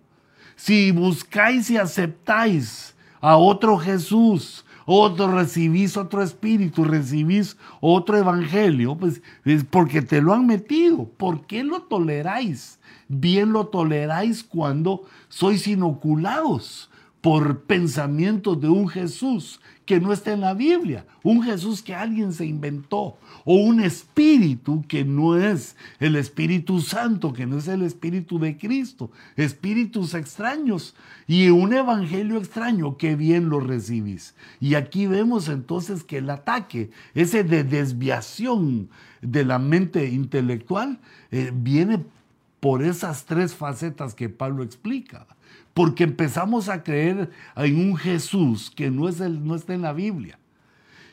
Si 0.55 0.91
buscáis 0.91 1.69
y 1.69 1.75
aceptáis 1.75 2.95
a 3.19 3.35
otro 3.35 3.77
Jesús, 3.77 4.63
otro 4.85 5.29
recibís 5.29 5.97
otro 5.97 6.23
espíritu, 6.23 6.85
recibís 6.85 7.57
otro 7.81 8.17
evangelio, 8.17 8.95
pues 8.95 9.21
es 9.43 9.65
porque 9.65 10.01
te 10.01 10.21
lo 10.21 10.33
han 10.33 10.45
metido. 10.45 11.09
¿Por 11.17 11.45
qué 11.45 11.65
lo 11.65 11.81
toleráis? 11.81 12.79
Bien 13.09 13.51
lo 13.51 13.67
toleráis 13.67 14.45
cuando 14.45 15.03
sois 15.27 15.67
inoculados 15.67 16.89
por 17.19 17.63
pensamientos 17.63 18.61
de 18.61 18.69
un 18.69 18.87
Jesús 18.87 19.59
que 19.91 19.99
no 19.99 20.13
está 20.13 20.31
en 20.31 20.39
la 20.39 20.53
Biblia, 20.53 21.05
un 21.21 21.43
Jesús 21.43 21.81
que 21.81 21.93
alguien 21.93 22.31
se 22.31 22.45
inventó, 22.45 23.17
o 23.43 23.55
un 23.55 23.81
espíritu 23.81 24.85
que 24.87 25.03
no 25.03 25.35
es 25.35 25.75
el 25.99 26.15
Espíritu 26.15 26.79
Santo, 26.79 27.33
que 27.33 27.45
no 27.45 27.57
es 27.57 27.67
el 27.67 27.81
Espíritu 27.81 28.39
de 28.39 28.57
Cristo, 28.57 29.11
espíritus 29.35 30.13
extraños 30.13 30.95
y 31.27 31.49
un 31.49 31.73
evangelio 31.73 32.37
extraño 32.37 32.95
que 32.95 33.17
bien 33.17 33.49
lo 33.49 33.59
recibís. 33.59 34.33
Y 34.61 34.75
aquí 34.75 35.07
vemos 35.07 35.49
entonces 35.49 36.05
que 36.05 36.19
el 36.19 36.29
ataque, 36.29 36.89
ese 37.13 37.43
de 37.43 37.65
desviación 37.65 38.87
de 39.21 39.43
la 39.43 39.59
mente 39.59 40.07
intelectual, 40.07 40.99
eh, 41.31 41.51
viene 41.53 41.99
por 42.61 42.81
esas 42.81 43.25
tres 43.25 43.55
facetas 43.55 44.15
que 44.15 44.29
Pablo 44.29 44.63
explica 44.63 45.27
porque 45.73 46.03
empezamos 46.03 46.69
a 46.69 46.83
creer 46.83 47.29
en 47.55 47.79
un 47.79 47.95
Jesús 47.95 48.71
que 48.75 48.89
no, 48.89 49.07
es 49.07 49.19
el, 49.19 49.45
no 49.45 49.55
está 49.55 49.73
en 49.73 49.81
la 49.81 49.93
Biblia. 49.93 50.37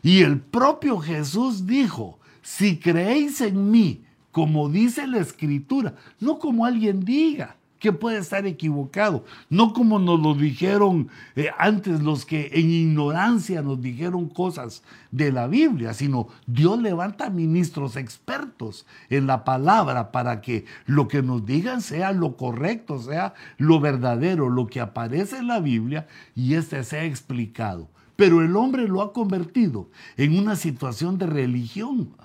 Y 0.02 0.22
el 0.22 0.40
propio 0.40 0.98
Jesús 0.98 1.66
dijo, 1.66 2.18
si 2.42 2.78
creéis 2.78 3.40
en 3.40 3.70
mí, 3.70 4.02
como 4.32 4.68
dice 4.68 5.06
la 5.06 5.18
escritura, 5.18 5.94
no 6.20 6.38
como 6.38 6.64
alguien 6.64 7.04
diga, 7.04 7.57
que 7.78 7.92
puede 7.92 8.18
estar 8.18 8.46
equivocado, 8.46 9.24
no 9.48 9.72
como 9.72 9.98
nos 9.98 10.20
lo 10.20 10.34
dijeron 10.34 11.08
eh, 11.36 11.50
antes 11.58 12.00
los 12.00 12.24
que 12.24 12.50
en 12.52 12.70
ignorancia 12.70 13.62
nos 13.62 13.80
dijeron 13.80 14.28
cosas 14.28 14.82
de 15.10 15.32
la 15.32 15.46
Biblia, 15.46 15.94
sino 15.94 16.28
Dios 16.46 16.80
levanta 16.80 17.30
ministros 17.30 17.96
expertos 17.96 18.86
en 19.08 19.26
la 19.26 19.44
palabra 19.44 20.10
para 20.10 20.40
que 20.40 20.64
lo 20.86 21.08
que 21.08 21.22
nos 21.22 21.46
digan 21.46 21.80
sea 21.80 22.12
lo 22.12 22.36
correcto, 22.36 22.98
sea 22.98 23.34
lo 23.56 23.80
verdadero, 23.80 24.48
lo 24.48 24.66
que 24.66 24.80
aparece 24.80 25.38
en 25.38 25.46
la 25.46 25.60
Biblia 25.60 26.06
y 26.34 26.54
este 26.54 26.82
sea 26.84 27.04
explicado. 27.04 27.88
Pero 28.16 28.42
el 28.42 28.56
hombre 28.56 28.88
lo 28.88 29.00
ha 29.00 29.12
convertido 29.12 29.90
en 30.16 30.36
una 30.36 30.56
situación 30.56 31.18
de 31.18 31.26
religión. 31.26 32.16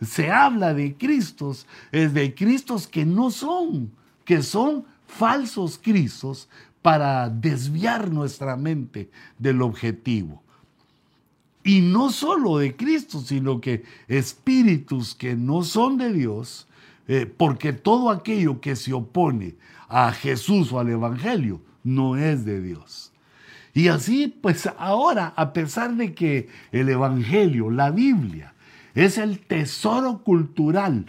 Se 0.00 0.30
habla 0.30 0.72
de 0.72 0.96
Cristos, 0.96 1.66
es 1.92 2.14
de 2.14 2.34
Cristos 2.34 2.88
que 2.88 3.04
no 3.04 3.30
son, 3.30 3.92
que 4.24 4.42
son 4.42 4.84
falsos 5.16 5.78
cristos 5.78 6.48
para 6.80 7.28
desviar 7.28 8.10
nuestra 8.10 8.56
mente 8.56 9.10
del 9.38 9.62
objetivo. 9.62 10.42
Y 11.64 11.80
no 11.80 12.10
solo 12.10 12.58
de 12.58 12.74
Cristo, 12.74 13.20
sino 13.20 13.60
que 13.60 13.84
espíritus 14.08 15.14
que 15.14 15.36
no 15.36 15.62
son 15.62 15.96
de 15.96 16.12
Dios, 16.12 16.66
eh, 17.06 17.26
porque 17.26 17.72
todo 17.72 18.10
aquello 18.10 18.60
que 18.60 18.74
se 18.74 18.92
opone 18.92 19.54
a 19.88 20.12
Jesús 20.12 20.72
o 20.72 20.80
al 20.80 20.88
Evangelio 20.88 21.60
no 21.84 22.16
es 22.16 22.44
de 22.44 22.60
Dios. 22.60 23.12
Y 23.74 23.88
así, 23.88 24.28
pues 24.28 24.68
ahora, 24.76 25.32
a 25.36 25.52
pesar 25.52 25.94
de 25.94 26.14
que 26.14 26.48
el 26.72 26.88
Evangelio, 26.88 27.70
la 27.70 27.90
Biblia, 27.90 28.51
es 28.94 29.18
el 29.18 29.40
tesoro 29.40 30.22
cultural, 30.22 31.06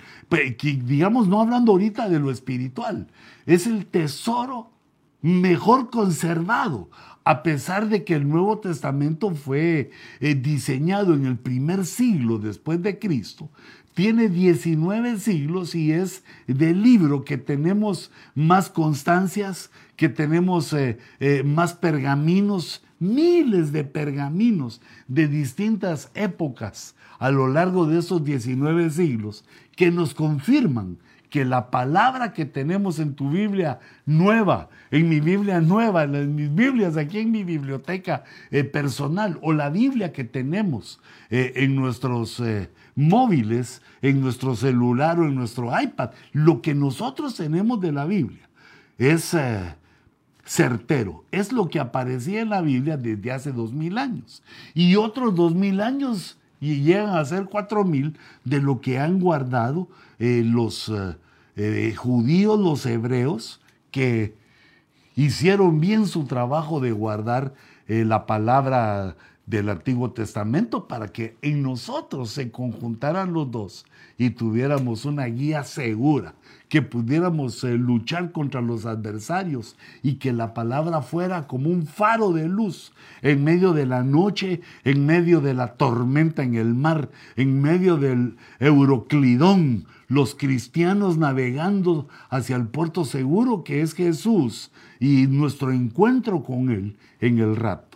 digamos, 0.62 1.28
no 1.28 1.42
hablando 1.42 1.74
ahorita 1.74 2.10
de 2.10 2.20
lo 2.20 2.32
espiritual, 2.32 3.08
es 3.46 3.68
el 3.68 3.86
tesoro 3.86 4.72
mejor 5.22 5.90
conservado, 5.90 6.90
a 7.24 7.44
pesar 7.44 7.88
de 7.88 8.04
que 8.04 8.16
el 8.16 8.28
Nuevo 8.28 8.60
Testamento 8.60 9.34
fue 9.34 9.92
eh, 10.20 10.36
diseñado 10.36 11.14
en 11.14 11.26
el 11.26 11.38
primer 11.38 11.86
siglo 11.86 12.38
después 12.38 12.82
de 12.82 13.00
Cristo, 13.00 13.50
tiene 13.94 14.28
19 14.28 15.20
siglos 15.20 15.76
y 15.76 15.92
es 15.92 16.24
del 16.48 16.82
libro 16.82 17.24
que 17.24 17.38
tenemos 17.38 18.12
más 18.34 18.70
constancias, 18.70 19.70
que 19.96 20.10
tenemos 20.10 20.74
eh, 20.74 20.98
eh, 21.20 21.44
más 21.44 21.74
pergaminos, 21.74 22.84
miles 23.00 23.72
de 23.72 23.84
pergaminos 23.84 24.82
de 25.08 25.28
distintas 25.28 26.10
épocas 26.16 26.96
a 27.20 27.32
lo 27.32 27.48
largo 27.48 27.86
de 27.86 28.00
esos 28.00 28.24
19 28.24 28.90
siglos 28.90 29.46
que 29.76 29.92
nos 29.92 30.14
confirman 30.14 30.98
que 31.34 31.46
la 31.46 31.72
palabra 31.72 32.32
que 32.32 32.46
tenemos 32.46 33.00
en 33.00 33.16
tu 33.16 33.32
Biblia 33.32 33.80
nueva, 34.06 34.70
en 34.92 35.10
mi 35.10 35.20
Biblia 35.20 35.62
nueva, 35.62 36.04
en 36.04 36.36
mis 36.36 36.54
Biblias 36.54 36.96
aquí 36.96 37.18
en 37.18 37.32
mi 37.32 37.44
biblioteca 37.44 38.24
eh, 38.52 38.64
personal, 38.64 39.40
o 39.42 39.52
la 39.52 39.72
Biblia 39.72 40.14
que 40.14 40.26
tenemos 40.26 41.02
eh, 41.32 41.54
en 41.56 41.76
nuestros 41.76 42.40
eh, 42.40 42.70
móviles, 42.94 43.82
en 44.04 44.22
nuestro 44.22 44.56
celular 44.56 45.20
o 45.20 45.26
en 45.26 45.34
nuestro 45.34 45.72
iPad, 45.76 46.12
lo 46.34 46.62
que 46.62 46.76
nosotros 46.76 47.34
tenemos 47.34 47.82
de 47.82 47.94
la 47.94 48.06
Biblia 48.06 48.48
es 49.00 49.36
certero. 50.46 51.26
Es 51.32 51.52
lo 51.52 51.68
que 51.68 51.80
aparecía 51.80 52.42
en 52.42 52.50
la 52.50 52.62
Biblia 52.62 52.96
desde 52.96 53.32
hace 53.32 53.52
dos 53.52 53.74
mil 53.74 53.98
años. 53.98 54.44
Y 54.76 54.98
otros 54.98 55.34
dos 55.34 55.56
mil 55.56 55.82
años 55.82 56.38
y 56.64 56.82
llegan 56.82 57.10
a 57.10 57.26
ser 57.26 57.46
cuatro 57.46 57.84
mil 57.84 58.18
de 58.46 58.62
lo 58.62 58.80
que 58.80 59.00
han 59.00 59.20
guardado 59.20 59.90
los 60.18 60.92
eh, 61.56 61.94
judíos, 61.96 62.60
los 62.60 62.86
hebreos, 62.86 63.62
que 63.92 64.36
hicieron 65.16 65.80
bien 65.80 66.08
su 66.08 66.26
trabajo 66.26 66.80
de 66.80 66.92
guardar 66.92 67.54
eh, 67.88 68.06
la 68.06 68.26
palabra 68.26 69.16
del 69.46 69.70
Antiguo 69.70 70.12
Testamento 70.12 70.88
para 70.88 71.10
que 71.10 71.36
en 71.42 71.62
nosotros 71.62 72.32
se 72.32 72.50
conjuntaran 72.50 73.34
los 73.34 73.52
dos 73.52 73.86
y 74.18 74.30
tuviéramos 74.30 75.06
una 75.06 75.26
guía 75.26 75.64
segura, 75.64 76.36
que 76.70 76.82
pudiéramos 76.82 77.64
eh, 77.64 77.78
luchar 77.78 78.32
contra 78.32 78.62
los 78.62 78.86
adversarios 78.86 79.76
y 80.02 80.16
que 80.16 80.32
la 80.32 80.54
palabra 80.54 81.02
fuera 81.02 81.46
como 81.48 81.70
un 81.70 81.86
faro 81.86 82.32
de 82.32 82.48
luz 82.48 82.94
en 83.22 83.44
medio 83.44 83.74
de 83.74 83.86
la 83.86 84.04
noche, 84.04 84.62
en 84.84 85.06
medio 85.06 85.42
de 85.42 85.54
la 85.54 85.74
tormenta 85.76 86.44
en 86.44 86.56
el 86.56 86.74
mar, 86.74 87.10
en 87.36 87.62
medio 87.62 87.98
del 87.98 88.38
Euroclidón, 88.60 89.86
los 90.08 90.36
cristianos 90.36 91.18
navegando 91.18 92.08
hacia 92.30 92.56
el 92.56 92.68
puerto 92.68 93.04
seguro 93.04 93.64
que 93.64 93.82
es 93.82 93.94
Jesús 93.94 94.72
y 95.00 95.28
nuestro 95.28 95.72
encuentro 95.72 96.44
con 96.44 96.70
Él 96.70 96.98
en 97.20 97.40
el 97.40 97.56
rapto. 97.56 97.93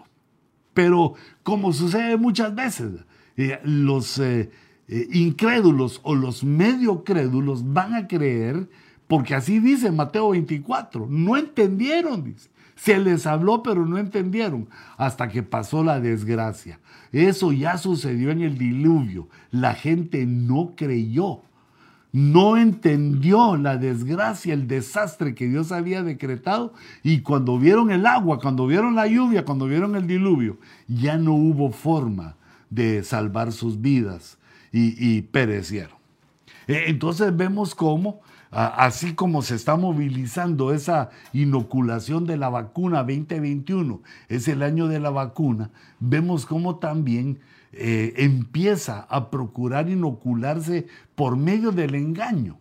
Pero 0.78 1.16
como 1.42 1.74
sucede 1.74 2.18
muchas 2.18 2.54
veces, 2.54 2.92
eh, 3.36 3.60
los 3.64 4.20
eh, 4.20 4.52
eh, 4.88 5.08
incrédulos 5.12 6.00
o 6.04 6.14
los 6.14 6.44
medio 6.44 7.04
crédulos 7.04 7.74
van 7.74 7.96
a 7.96 8.08
creer, 8.08 8.70
porque 9.08 9.34
así 9.34 9.60
dice 9.60 9.92
Mateo 9.92 10.30
24, 10.30 11.08
no 11.10 11.36
entendieron, 11.36 12.24
dice. 12.26 12.52
Se 12.76 13.00
les 13.00 13.26
habló, 13.26 13.64
pero 13.64 13.88
no 13.88 13.98
entendieron 13.98 14.70
hasta 14.98 15.30
que 15.30 15.42
pasó 15.42 15.84
la 15.84 16.00
desgracia. 16.00 16.80
Eso 17.12 17.52
ya 17.52 17.80
sucedió 17.80 18.30
en 18.30 18.44
el 18.44 18.60
diluvio. 18.60 19.30
La 19.50 19.74
gente 19.74 20.28
no 20.28 20.74
creyó 20.76 21.42
no 22.12 22.58
entendió 22.58 23.58
la 23.58 23.78
desgracia, 23.78 24.54
el 24.54 24.68
desastre 24.68 25.36
que 25.36 25.48
Dios 25.48 25.72
había 25.72 26.04
decretado 26.04 26.74
y 27.04 27.22
cuando 27.22 27.60
vieron 27.60 27.92
el 27.92 28.06
agua, 28.06 28.40
cuando 28.40 28.66
vieron 28.66 28.96
la 28.96 29.08
lluvia, 29.08 29.46
cuando 29.46 29.68
vieron 29.68 29.96
el 29.96 30.08
diluvio, 30.08 30.58
ya 30.88 31.18
no 31.18 31.34
hubo 31.34 31.72
forma 31.72 32.36
de 32.70 33.04
salvar 33.04 33.52
sus 33.52 33.82
vidas 33.82 34.38
y, 34.72 35.22
perecieron. 35.24 35.98
E, 36.68 36.90
entonces 36.90 37.36
vemos 37.36 37.74
cómo, 37.74 38.22
así 38.52 39.14
como 39.14 39.42
se 39.42 39.56
está 39.56 39.76
movilizando 39.76 40.74
esa 40.74 41.10
inoculación 41.34 42.26
de 42.26 42.38
la 42.38 42.50
vacuna 42.50 43.00
2021, 43.00 44.02
es 44.30 44.48
el 44.48 44.64
año 44.64 44.88
de 44.88 45.00
la 45.00 45.10
vacuna, 45.10 45.72
vemos 46.00 46.46
cómo 46.46 46.78
también 46.78 47.40
eh, 47.74 48.14
empieza 48.18 49.02
a 49.10 49.30
procurar 49.30 49.90
inocularse 49.90 50.88
por 51.16 51.36
medio 51.36 51.72
del 51.72 51.96
engaño, 51.96 52.60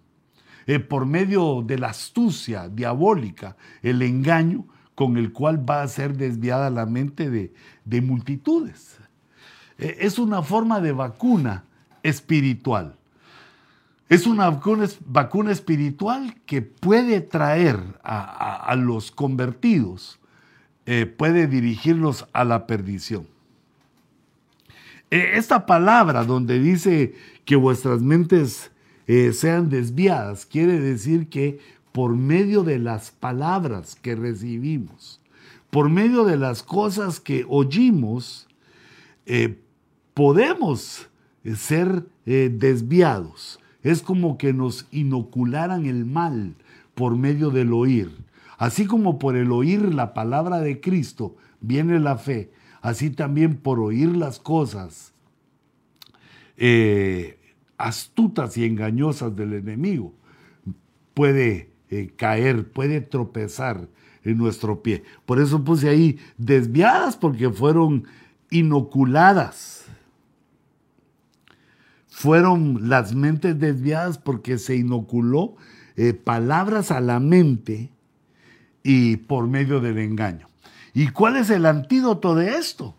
eh, 0.66 0.80
por 0.80 1.06
medio 1.06 1.62
de 1.62 1.78
la 1.78 1.88
astucia 1.88 2.68
diabólica, 2.68 3.56
el 3.82 4.02
engaño 4.02 4.66
con 4.96 5.16
el 5.16 5.32
cual 5.32 5.68
va 5.68 5.82
a 5.82 5.88
ser 5.88 6.16
desviada 6.16 6.70
la 6.70 6.86
mente 6.86 7.30
de, 7.30 8.00
multitudes. 8.00 8.98
Eh, 9.78 9.98
es 10.00 10.18
una 10.18 10.42
forma 10.42 10.80
de 10.80 10.92
vacuna 10.92 11.64
espiritual. 12.02 12.96
Es 14.08 14.26
una 14.26 14.50
vacuna, 14.50 15.52
espiritual 15.52 16.34
que 16.46 16.62
puede 16.62 17.20
traer 17.20 17.78
a, 18.02 18.74
los 18.76 19.10
convertidos, 19.10 20.20
puede 21.18 21.48
dirigirlos 21.48 22.28
a 22.32 22.44
la 22.44 22.68
perdición. 22.68 23.26
Eh, 25.10 25.32
esta 25.34 25.66
palabra 25.66 26.24
donde 26.24 26.58
dice 26.58 27.14
que 27.44 27.54
vuestras 27.54 28.02
mentes 28.02 28.72
eh, 29.06 29.32
sean 29.32 29.70
desviadas, 29.70 30.46
quiere 30.46 30.80
decir 30.80 31.28
que 31.28 31.60
por 31.92 32.16
medio 32.16 32.64
de 32.64 32.80
las 32.80 33.12
palabras 33.12 33.94
que 33.94 34.16
recibimos, 34.16 35.20
por 35.70 35.88
medio 35.88 36.24
de 36.24 36.36
las 36.36 36.64
cosas 36.64 37.20
que 37.20 37.46
oímos, 37.48 38.48
eh, 39.26 39.58
podemos 40.12 41.08
ser 41.56 42.04
desviados. 42.24 43.60
Es 43.82 44.02
como 44.02 44.36
que 44.36 44.52
nos 44.52 44.88
inocularan 44.90 45.86
el 45.86 46.04
mal 46.04 46.56
por 46.94 47.16
medio 47.16 47.50
del 47.50 47.72
oír. 47.72 48.10
Así 48.58 48.86
como 48.86 49.20
por 49.20 49.36
el 49.36 49.52
oír 49.52 49.94
la 49.94 50.12
palabra 50.12 50.60
de 50.60 50.80
Cristo 50.80 51.36
viene 51.60 52.00
la 52.00 52.16
fe, 52.16 52.50
así 52.86 53.10
también 53.10 53.56
por 53.56 53.80
oír 53.80 54.16
las 54.16 54.38
cosas 54.38 55.12
eh, 56.56 57.36
astutas 57.76 58.56
y 58.56 58.64
engañosas 58.64 59.34
del 59.34 59.54
enemigo, 59.54 60.14
puede 61.12 61.72
eh, 61.90 62.12
caer, 62.14 62.70
puede 62.70 63.00
tropezar 63.00 63.88
en 64.22 64.38
nuestro 64.38 64.84
pie. 64.84 65.02
Por 65.24 65.40
eso 65.40 65.64
puse 65.64 65.88
ahí 65.88 66.20
desviadas 66.38 67.16
porque 67.16 67.50
fueron 67.50 68.04
inoculadas. 68.50 69.86
Fueron 72.06 72.88
las 72.88 73.16
mentes 73.16 73.58
desviadas 73.58 74.16
porque 74.16 74.58
se 74.58 74.76
inoculó 74.76 75.56
eh, 75.96 76.14
palabras 76.14 76.92
a 76.92 77.00
la 77.00 77.18
mente 77.18 77.90
y 78.84 79.16
por 79.16 79.48
medio 79.48 79.80
del 79.80 79.98
engaño. 79.98 80.45
¿Y 80.96 81.08
cuál 81.08 81.36
es 81.36 81.50
el 81.50 81.66
antídoto 81.66 82.34
de 82.34 82.56
esto? 82.56 82.94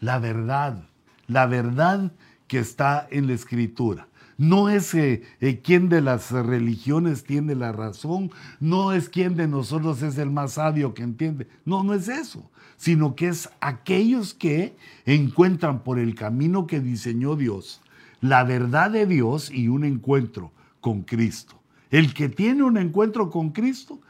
La 0.00 0.18
verdad. 0.18 0.88
La 1.28 1.46
verdad 1.46 2.10
que 2.48 2.58
está 2.58 3.06
en 3.08 3.28
la 3.28 3.34
escritura. 3.34 4.08
No 4.36 4.68
es 4.68 4.92
eh, 4.94 5.22
eh, 5.40 5.60
quién 5.62 5.88
de 5.88 6.00
las 6.00 6.32
religiones 6.32 7.22
tiene 7.22 7.54
la 7.54 7.70
razón, 7.70 8.32
no 8.58 8.92
es 8.92 9.08
quién 9.08 9.36
de 9.36 9.46
nosotros 9.46 10.02
es 10.02 10.18
el 10.18 10.32
más 10.32 10.54
sabio 10.54 10.92
que 10.92 11.04
entiende. 11.04 11.46
No, 11.64 11.84
no 11.84 11.94
es 11.94 12.08
eso, 12.08 12.50
sino 12.76 13.14
que 13.14 13.28
es 13.28 13.48
aquellos 13.60 14.34
que 14.34 14.76
encuentran 15.04 15.84
por 15.84 16.00
el 16.00 16.16
camino 16.16 16.66
que 16.66 16.80
diseñó 16.80 17.36
Dios 17.36 17.80
la 18.20 18.42
verdad 18.42 18.90
de 18.90 19.06
Dios 19.06 19.52
y 19.52 19.68
un 19.68 19.84
encuentro 19.84 20.50
con 20.80 21.02
Cristo. 21.02 21.60
El 21.90 22.12
que 22.12 22.28
tiene 22.28 22.64
un 22.64 22.76
encuentro 22.76 23.30
con 23.30 23.50
Cristo 23.50 24.00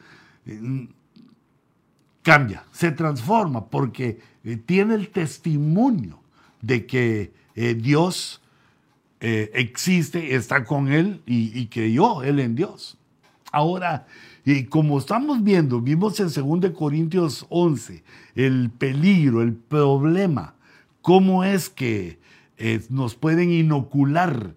eh, 0.47 0.89
cambia, 2.27 2.65
se 2.73 2.91
transforma 2.91 3.67
porque 3.67 4.19
eh, 4.43 4.57
tiene 4.57 4.97
el 4.97 5.11
testimonio 5.11 6.19
de 6.61 6.85
que 6.85 7.33
eh, 7.55 7.75
Dios 7.75 8.43
eh, 9.21 9.53
existe, 9.55 10.35
está 10.35 10.65
con 10.65 10.89
él 10.89 11.23
y, 11.25 11.67
creyó 11.69 12.25
él 12.25 12.41
en 12.41 12.57
Dios. 12.57 12.99
Ahora, 13.53 14.09
y 14.45 14.65
como 14.65 14.99
estamos 14.99 15.45
viendo, 15.45 15.81
vimos 15.81 16.19
en 16.19 16.27
2 16.61 16.73
Corintios 16.73 17.47
11 17.49 18.03
el 18.35 18.71
peligro, 18.71 19.41
el 19.41 19.55
problema, 19.55 20.57
cómo 21.03 21.45
es 21.45 21.69
que 21.69 22.19
nos 22.91 23.15
pueden 23.15 23.53
inocular 23.53 24.53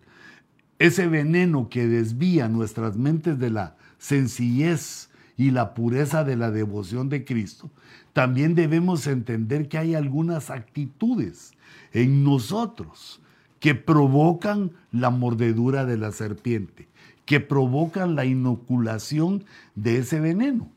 ese 0.80 1.08
veneno 1.08 1.70
que 1.70 1.86
desvía 1.86 2.50
nuestras 2.50 2.98
mentes 2.98 3.38
de 3.38 3.52
la 3.52 3.76
sencillez 4.00 5.09
y 5.40 5.52
la 5.52 5.74
pureza 5.74 6.26
de 6.26 6.36
la 6.36 6.52
devoción 6.52 7.08
de 7.08 7.24
Cristo, 7.24 7.72
también 8.12 8.56
debemos 8.56 9.08
entender 9.08 9.70
que 9.70 9.78
hay 9.78 9.96
algunas 9.96 10.50
actitudes 10.50 11.54
en 11.94 12.26
nosotros 12.26 13.22
que 13.62 13.74
provocan 13.74 14.72
la 14.92 15.12
mordedura 15.12 15.86
de 15.86 15.96
la 15.96 16.12
serpiente, 16.12 16.90
que 17.24 17.40
provocan 17.40 18.16
la 18.16 18.26
inoculación 18.26 19.46
de 19.76 20.00
ese 20.00 20.20
veneno. 20.20 20.70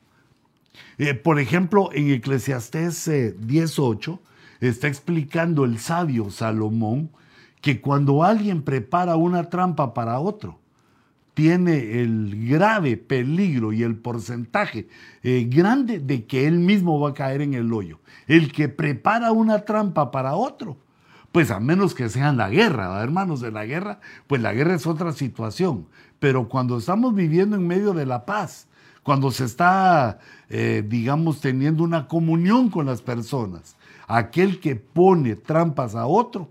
Eh, 0.97 1.15
por 1.15 1.41
ejemplo, 1.41 1.91
en 1.93 2.13
Eclesiastés 2.13 3.11
18 3.41 4.13
eh, 4.61 4.69
está 4.69 4.87
explicando 4.87 5.65
el 5.65 5.81
sabio 5.81 6.31
Salomón 6.31 7.11
que 7.61 7.81
cuando 7.81 8.23
alguien 8.23 8.63
prepara 8.63 9.17
una 9.17 9.51
trampa 9.51 9.93
para 9.93 10.21
otro, 10.21 10.62
tiene 11.35 12.03
el 12.03 12.49
grave 12.49 12.97
peligro 12.97 13.73
y 13.73 13.83
el 13.83 13.97
porcentaje 13.97 14.89
eh, 15.23 15.47
grande 15.49 15.99
de 15.99 16.27
que 16.27 16.47
él 16.47 16.59
mismo 16.59 17.01
va 17.01 17.11
a 17.11 17.15
caer 17.15 17.41
en 17.41 17.55
el 17.55 17.73
hoyo. 17.73 18.01
El 18.27 18.53
que 18.53 18.69
prepara 18.69 19.33
una 19.33 19.65
trampa 19.65 20.11
para 20.11 20.35
otro, 20.35 20.77
pues 21.33 21.51
a 21.51 21.61
menos 21.61 21.95
que 21.95 22.09
sea 22.09 22.29
en 22.29 22.37
la 22.37 22.51
guerra, 22.51 23.03
hermanos, 23.03 23.41
de 23.41 23.51
la 23.51 23.65
guerra, 23.65 24.01
pues 24.27 24.43
la 24.43 24.53
guerra 24.53 24.75
es 24.75 24.87
otra 24.87 25.13
situación. 25.13 25.87
Pero 26.19 26.49
cuando 26.49 26.79
estamos 26.79 27.15
viviendo 27.15 27.57
en 27.57 27.67
medio 27.67 27.95
de 27.95 28.07
la 28.07 28.27
paz, 28.27 28.69
cuando 29.03 29.31
se 29.31 29.45
está, 29.45 30.19
eh, 30.51 30.85
digamos, 30.87 31.41
teniendo 31.41 31.83
una 31.83 32.07
comunión 32.07 32.69
con 32.69 32.87
las 32.87 33.01
personas, 33.01 33.77
aquel 34.07 34.61
que 34.61 34.77
pone 34.77 35.35
trampas 35.35 35.95
a 35.95 36.07
otro, 36.07 36.51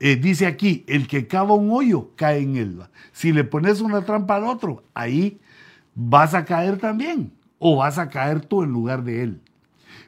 eh, 0.00 0.16
dice 0.16 0.46
aquí, 0.46 0.84
el 0.86 1.08
que 1.08 1.26
cava 1.26 1.54
un 1.54 1.70
hoyo 1.70 2.10
cae 2.14 2.40
en 2.40 2.56
él. 2.56 2.80
Si 3.12 3.32
le 3.32 3.44
pones 3.44 3.80
una 3.80 4.02
trampa 4.04 4.36
al 4.36 4.44
otro, 4.44 4.84
ahí 4.94 5.40
vas 5.94 6.34
a 6.34 6.44
caer 6.44 6.78
también, 6.78 7.32
o 7.58 7.76
vas 7.76 7.98
a 7.98 8.08
caer 8.08 8.40
tú 8.40 8.62
en 8.62 8.70
lugar 8.70 9.02
de 9.02 9.22
él. 9.22 9.40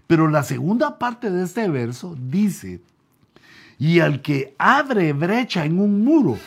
Pero 0.06 0.28
la 0.28 0.44
segunda 0.44 0.98
parte 0.98 1.30
de 1.30 1.44
este 1.44 1.68
verso 1.68 2.16
dice, 2.20 2.80
y 3.78 4.00
al 4.00 4.22
que 4.22 4.54
abre 4.58 5.12
brecha 5.12 5.64
en 5.64 5.80
un 5.80 6.04
muro, 6.04 6.38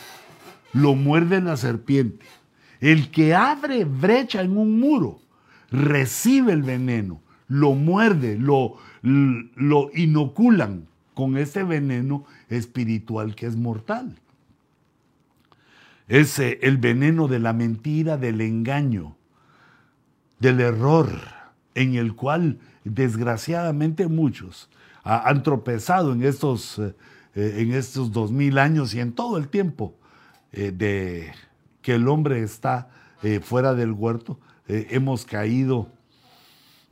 lo 0.72 0.94
muerde 0.94 1.40
la 1.40 1.56
serpiente. 1.56 2.26
El 2.80 3.10
que 3.10 3.34
abre 3.34 3.84
brecha 3.84 4.42
en 4.42 4.56
un 4.56 4.80
muro, 4.80 5.20
recibe 5.70 6.52
el 6.52 6.62
veneno, 6.62 7.20
lo 7.48 7.74
muerde, 7.74 8.38
lo, 8.38 8.76
lo 9.02 9.90
inoculan 9.94 10.86
con 11.14 11.36
ese 11.36 11.62
veneno 11.62 12.24
espiritual 12.48 13.34
que 13.34 13.46
es 13.46 13.56
mortal. 13.56 14.16
Es 16.08 16.38
eh, 16.38 16.58
el 16.62 16.76
veneno 16.76 17.28
de 17.28 17.38
la 17.38 17.52
mentira, 17.52 18.16
del 18.16 18.40
engaño, 18.40 19.16
del 20.38 20.60
error, 20.60 21.08
en 21.74 21.94
el 21.94 22.14
cual 22.14 22.58
desgraciadamente 22.84 24.06
muchos 24.08 24.68
han 25.02 25.42
tropezado 25.42 26.12
en 26.12 26.22
estos, 26.22 26.78
eh, 26.78 26.94
eh, 27.34 27.56
en 27.58 27.72
estos 27.72 28.12
dos 28.12 28.32
mil 28.32 28.58
años 28.58 28.94
y 28.94 29.00
en 29.00 29.12
todo 29.12 29.38
el 29.38 29.48
tiempo 29.48 29.94
de 30.52 31.32
que 31.82 31.96
el 31.96 32.06
hombre 32.06 32.44
está 32.44 32.88
fuera 33.42 33.74
del 33.74 33.90
huerto, 33.90 34.38
hemos 34.68 35.24
caído 35.24 35.88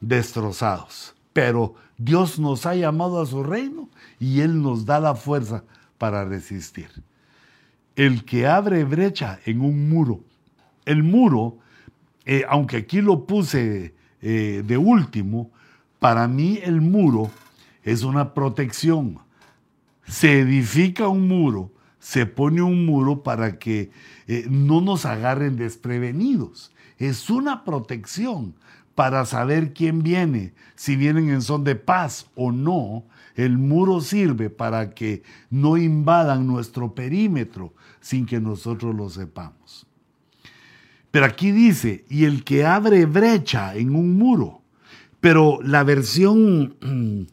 destrozados. 0.00 1.14
Pero 1.32 1.76
Dios 2.05 2.40
nos 2.40 2.66
ha 2.66 2.74
llamado 2.74 3.20
a 3.20 3.26
su 3.26 3.44
reino 3.44 3.88
y 4.18 4.40
Él 4.40 4.61
nos 4.61 4.84
da 4.84 4.98
la 4.98 5.14
fuerza 5.14 5.62
para 5.98 6.24
resistir. 6.24 6.88
El 7.94 8.24
que 8.24 8.46
abre 8.46 8.82
brecha 8.84 9.38
en 9.44 9.61
un 9.61 9.88
muro, 9.88 10.20
el 10.84 11.05
muro, 11.05 11.59
eh, 12.24 12.44
aunque 12.48 12.78
aquí 12.78 13.00
lo 13.00 13.24
puse 13.24 13.94
eh, 14.20 14.62
de 14.66 14.76
último, 14.76 15.50
Para 16.00 16.26
mí 16.26 16.59
el 16.61 16.80
muro 16.80 17.30
es 17.84 18.03
una 18.03 18.34
protección. 18.34 19.18
Se 20.05 20.40
edifica 20.40 21.07
un 21.07 21.28
muro, 21.28 21.70
se 22.00 22.26
pone 22.26 22.61
un 22.61 22.84
muro 22.84 23.22
para 23.22 23.61
que 23.61 23.92
eh, 24.26 24.46
no 24.50 24.80
nos 24.80 25.07
agarren 25.07 25.55
desprevenidos. 25.55 26.72
Es 26.98 27.30
una 27.30 27.62
protección 27.62 28.57
para 28.95 29.24
saber 29.24 29.72
quién 29.72 30.03
viene, 30.03 30.53
si 30.74 30.97
vienen 30.97 31.30
en 31.30 31.43
son 31.43 31.64
de 31.64 31.76
paz 31.76 32.26
o 32.34 32.53
no. 32.53 33.05
El 33.34 33.57
muro 33.57 34.01
sirve 34.01 34.51
para 34.51 34.90
que 34.90 35.22
no 35.49 35.78
invadan 35.78 36.47
nuestro 36.47 36.95
perímetro 36.95 37.72
sin 38.01 38.26
que 38.26 38.40
nosotros 38.40 38.95
lo 38.95 39.09
sepamos. 39.09 39.86
Pero 41.11 41.26
aquí 41.26 41.51
dice, 41.51 42.05
y 42.09 42.24
el 42.24 42.45
que 42.45 42.64
abre 42.64 43.07
brecha 43.07 43.74
en 43.74 43.95
un 43.95 44.18
muro. 44.18 44.62
Pero 45.20 45.61
la 45.62 45.84
versión 45.84 47.28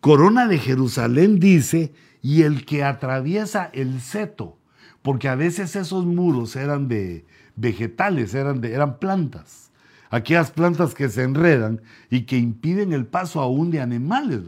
Corona 0.00 0.46
de 0.46 0.58
Jerusalén 0.58 1.38
dice, 1.38 1.92
y 2.22 2.42
el 2.42 2.64
que 2.64 2.84
atraviesa 2.84 3.70
el 3.72 4.00
seto, 4.00 4.58
porque 5.02 5.28
a 5.28 5.34
veces 5.34 5.74
esos 5.76 6.06
muros 6.06 6.56
eran 6.56 6.88
de 6.88 7.26
vegetales, 7.56 8.34
eran, 8.34 8.60
de, 8.60 8.72
eran 8.72 8.98
plantas 8.98 9.71
aquellas 10.12 10.50
plantas 10.50 10.94
que 10.94 11.08
se 11.08 11.22
enredan 11.22 11.80
y 12.10 12.22
que 12.22 12.36
impiden 12.36 12.92
el 12.92 13.06
paso 13.06 13.40
aún 13.40 13.70
de 13.70 13.80
animales. 13.80 14.42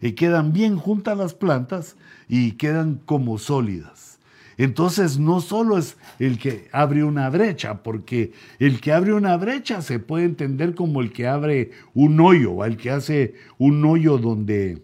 y 0.00 0.12
quedan 0.12 0.52
bien 0.52 0.76
juntas 0.76 1.18
las 1.18 1.34
plantas 1.34 1.96
y 2.28 2.52
quedan 2.52 3.00
como 3.04 3.36
sólidas. 3.36 4.20
Entonces 4.56 5.18
no 5.18 5.40
solo 5.40 5.76
es 5.76 5.96
el 6.20 6.38
que 6.38 6.68
abre 6.72 7.02
una 7.02 7.28
brecha, 7.30 7.82
porque 7.82 8.32
el 8.60 8.80
que 8.80 8.92
abre 8.92 9.12
una 9.12 9.36
brecha 9.36 9.82
se 9.82 9.98
puede 9.98 10.24
entender 10.24 10.74
como 10.76 11.00
el 11.00 11.12
que 11.12 11.26
abre 11.26 11.72
un 11.94 12.20
hoyo, 12.20 12.64
el 12.64 12.76
que 12.76 12.90
hace 12.90 13.34
un 13.58 13.84
hoyo 13.84 14.18
donde 14.18 14.82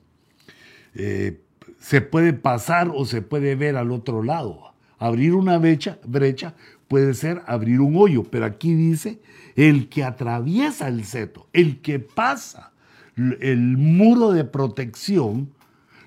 eh, 0.94 1.40
se 1.78 2.00
puede 2.00 2.32
pasar 2.32 2.90
o 2.92 3.04
se 3.04 3.22
puede 3.22 3.54
ver 3.54 3.76
al 3.76 3.92
otro 3.92 4.24
lado. 4.24 4.72
Abrir 4.98 5.34
una 5.34 5.58
brecha, 5.58 5.98
brecha 6.04 6.54
puede 6.88 7.14
ser 7.14 7.42
abrir 7.46 7.80
un 7.80 7.94
hoyo, 7.96 8.24
pero 8.24 8.46
aquí 8.46 8.74
dice 8.74 9.20
el 9.59 9.88
que 9.88 10.04
atraviesa 10.04 10.86
el 10.86 11.04
seto, 11.04 11.48
el 11.52 11.80
que 11.80 11.98
pasa 11.98 12.70
el 13.16 13.76
muro 13.76 14.30
de 14.30 14.44
protección, 14.44 15.50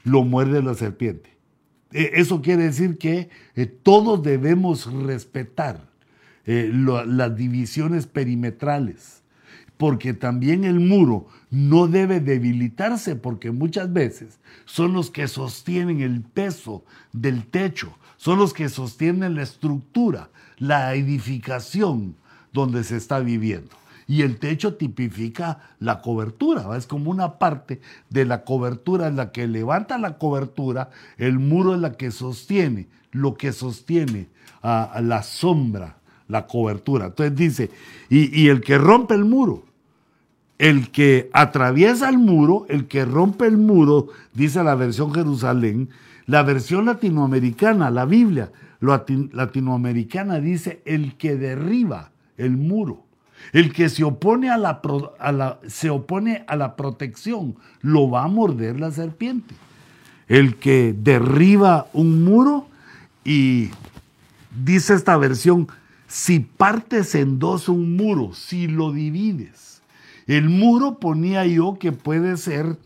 lo 0.06 0.24
muerde 0.24 0.64
la 0.64 0.74
serpiente. 0.74 1.32
E, 1.92 2.12
eso 2.14 2.42
quiere 2.42 2.64
decir 2.64 2.98
que 2.98 3.30
eh, 3.56 3.66
todos 3.66 4.24
debemos 4.24 4.90
respetar 4.94 5.82
eh, 6.46 6.72
las 6.74 7.36
divisiones 7.36 8.08
perimetrales, 8.08 9.22
porque 9.76 10.14
también 10.14 10.64
el 10.64 10.80
muro 10.80 11.28
no 11.50 11.88
debe 11.90 12.22
debilitarse, 12.22 13.18
porque 13.18 13.52
muchas 13.52 13.92
veces 13.92 14.40
son 14.64 14.94
los 14.94 15.12
que 15.12 15.28
sostienen 15.28 16.00
el 16.00 16.22
peso 16.22 16.86
del 17.12 17.46
techo, 17.48 17.98
son 18.16 18.40
los 18.40 18.54
que 18.54 18.70
sostienen 18.70 19.36
la 19.36 19.44
estructura, 19.44 20.30
la 20.58 20.96
edificación 20.96 22.16
donde 22.54 22.84
se 22.84 22.98
está 22.98 23.20
viviendo. 23.20 23.70
Y 24.08 24.24
el 24.24 24.40
techo 24.40 24.76
tipifica 24.76 25.60
la 25.80 26.02
cobertura, 26.02 26.76
es 26.76 26.86
como 26.86 27.12
una 27.12 27.40
parte 27.40 27.80
de 28.10 28.26
la 28.26 28.44
cobertura, 28.44 29.08
es 29.08 29.14
la 29.14 29.32
que 29.32 29.48
levanta 29.48 29.98
la 29.98 30.18
cobertura, 30.18 30.90
el 31.18 31.40
muro 31.40 31.76
es 31.76 31.80
la 31.80 31.94
que 31.94 32.12
sostiene, 32.12 32.88
lo 33.12 33.36
que 33.36 33.54
sostiene 33.54 34.28
a, 34.62 35.00
la 35.02 35.24
sombra, 35.24 35.98
la 36.28 36.46
cobertura. 36.46 37.06
Entonces 37.06 37.36
dice, 37.36 37.70
y, 38.10 38.38
y 38.38 38.50
el 38.50 38.62
que 38.62 38.78
rompe 38.78 39.14
el 39.14 39.24
muro, 39.24 39.64
el 40.58 40.92
que 40.92 41.30
atraviesa 41.34 42.10
el 42.10 42.18
muro, 42.18 42.66
el 42.70 42.88
que 42.88 43.06
rompe 43.06 43.48
el 43.48 43.58
muro, 43.58 44.10
dice 44.34 44.64
la 44.64 44.76
versión 44.76 45.14
Jerusalén, 45.14 45.90
la 46.26 46.44
versión 46.44 46.86
latinoamericana, 46.86 47.90
la 47.90 48.06
Biblia, 48.06 48.52
latinoamericana 48.80 50.40
dice 50.40 50.82
el 50.86 51.16
que 51.16 51.36
derriba 51.36 52.11
el 52.38 52.58
muro, 52.58 53.04
el 53.54 53.74
que 53.74 53.90
se 53.90 54.04
opone 54.04 54.50
a 54.50 54.58
la, 54.58 55.60
se 55.68 55.90
opone 55.90 56.44
a 56.48 56.56
la 56.56 56.76
protección, 56.76 57.56
lo 57.82 58.10
va 58.10 58.24
a 58.24 58.28
morder 58.28 58.80
la 58.80 58.92
serpiente. 58.92 59.56
El 60.28 60.56
que 60.56 60.96
derriba 60.98 61.88
un 61.94 62.24
muro 62.24 62.68
y 63.26 63.70
dice 64.64 64.94
esta 64.94 65.18
versión, 65.18 65.68
si 66.08 66.40
partes 66.40 67.16
en 67.16 67.40
dos 67.40 67.70
un 67.70 67.96
muro, 67.96 68.34
si 68.34 68.68
lo 68.68 68.92
divides. 68.92 69.82
El 70.28 70.50
muro 70.50 71.00
ponía 71.00 71.46
yo 71.46 71.78
que 71.80 71.92
puede 71.92 72.38
ser 72.38 72.78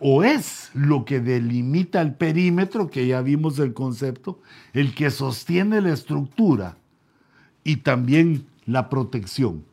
o 0.00 0.24
es 0.24 0.70
lo 0.74 1.04
que 1.04 1.20
delimita 1.20 2.02
el 2.02 2.14
perímetro, 2.14 2.90
que 2.90 3.06
ya 3.06 3.22
vimos 3.22 3.58
el 3.58 3.72
concepto, 3.72 4.40
el 4.74 4.94
que 4.94 5.10
sostiene 5.10 5.80
la 5.80 5.92
estructura 5.92 6.76
y 7.64 7.76
también 7.76 8.44
la 8.66 8.88
protección. 8.88 9.64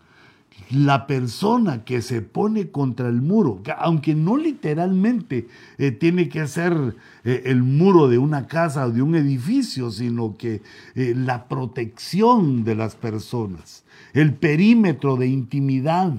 La 0.72 1.06
persona 1.06 1.84
que 1.84 2.02
se 2.02 2.22
pone 2.22 2.72
contra 2.72 3.10
el 3.10 3.22
muro, 3.22 3.62
aunque 3.78 4.16
no 4.16 4.38
literalmente 4.38 5.48
eh, 5.78 5.92
tiene 5.92 6.30
que 6.30 6.48
ser 6.48 6.96
eh, 7.24 7.44
el 7.46 7.62
muro 7.62 8.08
de 8.08 8.18
una 8.18 8.48
casa 8.48 8.86
o 8.86 8.92
de 8.92 9.02
un 9.02 9.16
edificio, 9.16 9.92
sino 9.92 10.36
que 10.38 10.62
eh, 10.96 11.14
la 11.16 11.48
protección 11.48 12.64
de 12.64 12.76
las 12.76 12.96
personas, 12.96 13.84
el 14.14 14.34
perímetro 14.34 15.18
de 15.18 15.28
intimidad, 15.28 16.14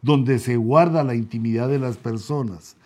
donde 0.00 0.38
se 0.38 0.56
guarda 0.56 1.02
la 1.02 1.14
intimidad 1.14 1.68
de 1.68 1.78
las 1.78 1.96
personas. 1.96 2.76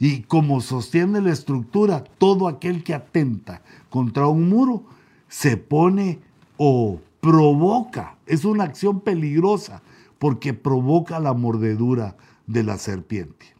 Y 0.00 0.20
como 0.22 0.60
sostiene 0.60 1.20
la 1.20 1.32
estructura, 1.32 2.04
todo 2.18 2.48
aquel 2.48 2.84
que 2.84 2.94
atenta 2.94 3.62
contra 3.90 4.28
un 4.28 4.48
muro 4.48 4.84
se 5.28 5.56
pone 5.56 6.20
o 6.56 7.00
provoca, 7.28 8.16
es 8.24 8.46
una 8.46 8.64
acción 8.64 9.00
peligrosa 9.00 9.82
porque 10.18 10.54
provoca 10.54 11.20
la 11.20 11.34
mordedura 11.34 12.16
de 12.46 12.62
la 12.62 12.78
serpiente. 12.78 13.54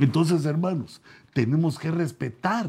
Entonces, 0.00 0.44
hermanos, 0.44 1.00
tenemos 1.32 1.78
que 1.78 1.92
respetar 1.92 2.68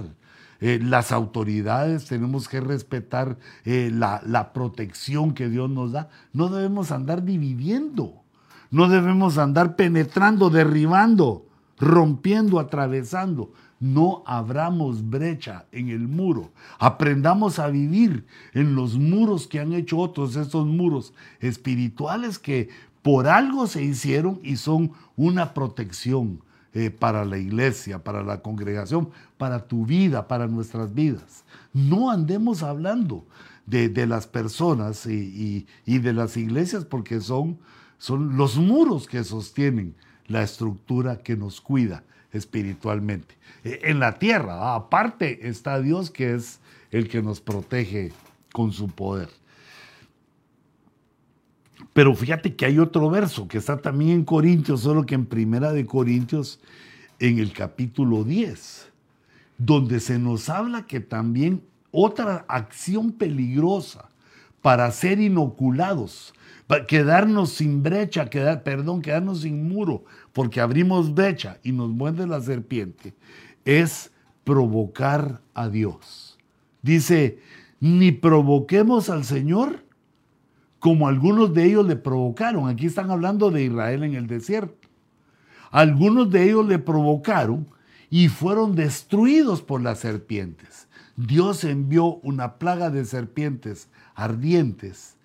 eh, 0.60 0.80
las 0.84 1.12
autoridades, 1.12 2.06
tenemos 2.06 2.48
que 2.48 2.62
respetar 2.62 3.40
eh, 3.66 3.90
la, 3.92 4.22
la 4.24 4.54
protección 4.54 5.34
que 5.34 5.50
Dios 5.50 5.68
nos 5.68 5.94
da. 5.94 6.10
No 6.32 6.50
debemos 6.50 6.92
andar 6.92 7.24
dividiendo. 7.24 8.22
No 8.70 8.88
debemos 8.88 9.40
andar 9.40 9.76
penetrando, 9.76 10.52
derribando, 10.52 11.48
rompiendo, 11.80 12.60
atravesando. 12.60 13.52
No 13.80 14.24
abramos 14.26 15.10
brecha 15.10 15.66
en 15.72 15.90
el 15.90 16.08
muro. 16.08 16.52
Aprendamos 16.80 17.60
a 17.60 17.68
vivir 17.68 18.26
en 18.54 18.76
los 18.76 18.98
muros 18.98 19.48
que 19.48 19.60
han 19.60 19.74
hecho 19.74 19.98
otros, 19.98 20.36
estos 20.36 20.66
muros 20.66 21.14
espirituales 21.40 22.40
que 22.40 22.70
por 23.02 23.28
algo 23.28 23.68
se 23.68 23.84
hicieron 23.84 24.40
y 24.44 24.58
son 24.58 24.92
una 25.16 25.54
protección 25.54 26.42
eh, 26.74 26.92
para 26.92 27.24
la 27.24 27.38
iglesia, 27.38 28.04
para 28.04 28.22
la 28.24 28.42
congregación, 28.42 29.10
para 29.38 29.68
tu 29.68 29.86
vida, 29.86 30.28
para 30.28 30.48
nuestras 30.48 30.94
vidas. 30.94 31.46
No 31.74 32.12
andemos 32.12 32.64
hablando 32.64 33.26
de, 33.66 33.90
las 34.08 34.28
personas 34.28 35.06
y 35.06 35.66
de 35.86 36.14
las 36.14 36.36
iglesias 36.38 36.86
porque 36.86 37.22
son 37.22 37.60
son 38.00 38.38
los 38.38 38.58
muros 38.58 39.06
que 39.06 39.24
sostienen 39.24 39.94
la 40.28 40.42
estructura 40.42 41.22
que 41.22 41.36
nos 41.36 41.62
cuida 41.62 42.04
espiritualmente. 42.32 43.36
E, 43.64 43.82
en 43.84 44.00
la 44.00 44.20
tierra, 44.20 44.76
aparte 44.76 45.48
está 45.48 45.82
Dios 45.82 46.10
que 46.12 46.34
es 46.36 46.60
el 46.92 47.08
que 47.08 47.22
nos 47.22 47.42
protege 47.42 48.12
con 48.54 48.72
su 48.72 48.88
poder. 48.88 49.30
Pero 51.94 52.16
fíjate 52.16 52.56
que 52.56 52.66
hay 52.66 52.80
otro 52.80 53.10
verso 53.10 53.48
que 53.48 53.58
está 53.58 53.78
también 53.78 54.12
en 54.12 54.26
Corintios, 54.26 54.82
solo 54.82 55.06
que 55.06 55.16
en 55.16 55.26
Primera 55.26 55.72
de 55.72 55.86
Corintios, 55.86 56.60
en 57.20 57.40
el 57.40 57.52
capítulo 57.52 58.24
10, 58.24 58.90
donde 59.58 60.00
se 60.00 60.20
nos 60.20 60.50
habla 60.50 60.86
que 60.86 61.00
también 61.00 61.64
otra 61.92 62.46
acción 62.48 63.12
peligrosa 63.12 64.10
para 64.62 64.92
ser 64.92 65.20
inoculados 65.20 66.34
quedarnos 66.88 67.54
sin 67.54 67.82
brecha, 67.82 68.30
quedar, 68.30 68.64
perdón, 68.64 69.02
quedarnos 69.02 69.42
sin 69.42 69.68
muro, 69.68 70.04
porque 70.34 70.62
abrimos 70.62 71.14
brecha 71.14 71.60
y 71.64 71.72
nos 71.72 71.90
muerde 71.90 72.28
la 72.28 72.42
serpiente, 72.42 73.14
es 73.66 74.12
provocar 74.44 75.42
a 75.54 75.70
Dios. 75.70 76.38
Dice, 76.82 77.40
ni 77.80 78.12
provoquemos 78.12 79.10
al 79.10 79.26
Señor 79.26 79.86
como 80.80 81.08
algunos 81.08 81.54
de 81.54 81.66
ellos 81.66 81.86
le 81.86 81.96
provocaron. 81.96 82.70
Aquí 82.70 82.86
están 82.86 83.12
hablando 83.12 83.52
de 83.52 83.64
Israel 83.66 84.04
en 84.04 84.16
el 84.16 84.28
desierto. 84.28 84.88
Algunos 85.72 86.32
de 86.32 86.44
ellos 86.46 86.66
le 86.66 86.80
provocaron 86.80 87.68
y 88.10 88.30
fueron 88.30 88.76
destruidos 88.76 89.62
por 89.62 89.82
las 89.82 90.00
serpientes. 90.00 90.88
Dios 91.16 91.64
envió 91.64 92.16
una 92.24 92.56
plaga 92.56 92.90
de 92.90 93.06
serpientes 93.06 93.90
ardientes 94.16 95.18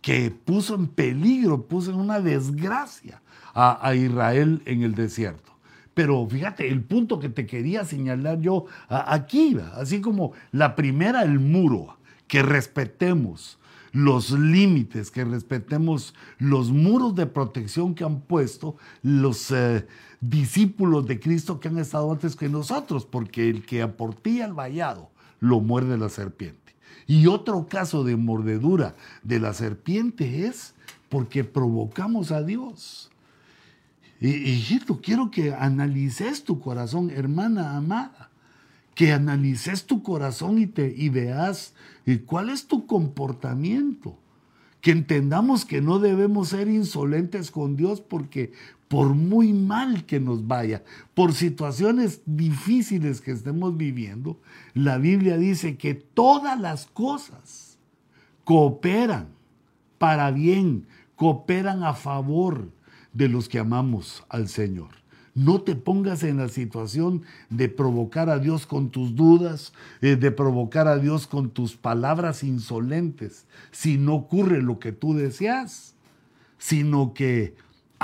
que 0.00 0.30
puso 0.30 0.74
en 0.74 0.88
peligro, 0.88 1.66
puso 1.66 1.90
en 1.92 1.98
una 1.98 2.20
desgracia 2.20 3.22
a, 3.54 3.94
Israel 3.94 4.62
en 4.66 4.82
el 4.82 4.94
desierto. 4.94 5.52
Pero 5.94 6.26
fíjate, 6.26 6.68
el 6.68 6.82
punto 6.82 7.18
que 7.18 7.28
te 7.28 7.46
quería 7.46 7.84
señalar 7.84 8.40
yo 8.40 8.64
aquí, 8.88 9.58
así 9.74 10.00
como 10.00 10.32
la 10.50 10.74
primera, 10.74 11.22
el 11.22 11.38
muro, 11.38 11.98
que 12.26 12.42
respetemos 12.42 13.58
los 13.92 14.30
límites, 14.30 15.10
que 15.10 15.24
respetemos 15.24 16.14
los 16.38 16.70
muros 16.70 17.14
de 17.14 17.26
protección 17.26 17.94
que 17.94 18.04
han 18.04 18.22
puesto 18.22 18.76
los 19.02 19.50
eh, 19.50 19.86
discípulos 20.22 21.06
de 21.06 21.20
Cristo 21.20 21.60
que 21.60 21.68
han 21.68 21.78
estado 21.78 22.10
antes 22.10 22.36
que 22.36 22.48
nosotros, 22.48 23.04
porque 23.04 23.50
el 23.50 23.66
que 23.66 23.82
aportía 23.82 24.46
el 24.46 24.54
vallado 24.54 25.10
lo 25.40 25.60
muerde 25.60 25.98
la 25.98 26.08
serpiente. 26.08 26.74
Y 27.06 27.26
otro 27.26 27.66
caso 27.68 28.04
de 28.04 28.16
mordedura 28.16 28.94
de 29.22 29.40
la 29.40 29.52
serpiente 29.52 30.46
es 30.46 30.74
porque 31.10 31.44
provocamos 31.44 32.32
a 32.32 32.42
Dios. 32.42 33.11
Hijito, 34.28 35.00
quiero 35.00 35.32
que 35.32 35.52
analices 35.52 36.44
tu 36.44 36.60
corazón, 36.60 37.10
hermana 37.10 37.76
amada, 37.76 38.30
que 38.94 39.12
analices 39.12 39.84
tu 39.84 40.02
corazón 40.02 40.58
y, 40.58 40.66
te, 40.68 40.94
y 40.96 41.08
veas 41.08 41.74
cuál 42.26 42.50
es 42.50 42.66
tu 42.66 42.86
comportamiento. 42.86 44.16
Que 44.80 44.92
entendamos 44.92 45.64
que 45.64 45.80
no 45.80 45.98
debemos 45.98 46.48
ser 46.50 46.68
insolentes 46.68 47.50
con 47.50 47.76
Dios 47.76 48.00
porque 48.00 48.52
por 48.88 49.14
muy 49.14 49.52
mal 49.52 50.04
que 50.04 50.20
nos 50.20 50.46
vaya, 50.46 50.84
por 51.14 51.32
situaciones 51.32 52.20
difíciles 52.26 53.20
que 53.20 53.30
estemos 53.30 53.76
viviendo, 53.76 54.38
la 54.74 54.98
Biblia 54.98 55.36
dice 55.36 55.76
que 55.76 55.94
todas 55.94 56.60
las 56.60 56.86
cosas 56.86 57.78
cooperan 58.44 59.28
para 59.98 60.30
bien, 60.30 60.86
cooperan 61.16 61.84
a 61.84 61.94
favor 61.94 62.68
de 63.12 63.28
los 63.28 63.48
que 63.48 63.58
amamos 63.58 64.24
al 64.28 64.48
Señor. 64.48 64.90
No 65.34 65.62
te 65.62 65.74
pongas 65.74 66.22
en 66.24 66.36
la 66.36 66.48
situación 66.48 67.22
de 67.48 67.68
provocar 67.68 68.28
a 68.28 68.38
Dios 68.38 68.66
con 68.66 68.90
tus 68.90 69.16
dudas, 69.16 69.72
eh, 70.02 70.16
de 70.16 70.30
provocar 70.30 70.88
a 70.88 70.98
Dios 70.98 71.26
con 71.26 71.50
tus 71.50 71.76
palabras 71.76 72.44
insolentes, 72.44 73.46
si 73.70 73.96
no 73.96 74.14
ocurre 74.14 74.60
lo 74.60 74.78
que 74.78 74.92
tú 74.92 75.14
deseas, 75.14 75.94
sino 76.58 77.14
que 77.14 77.54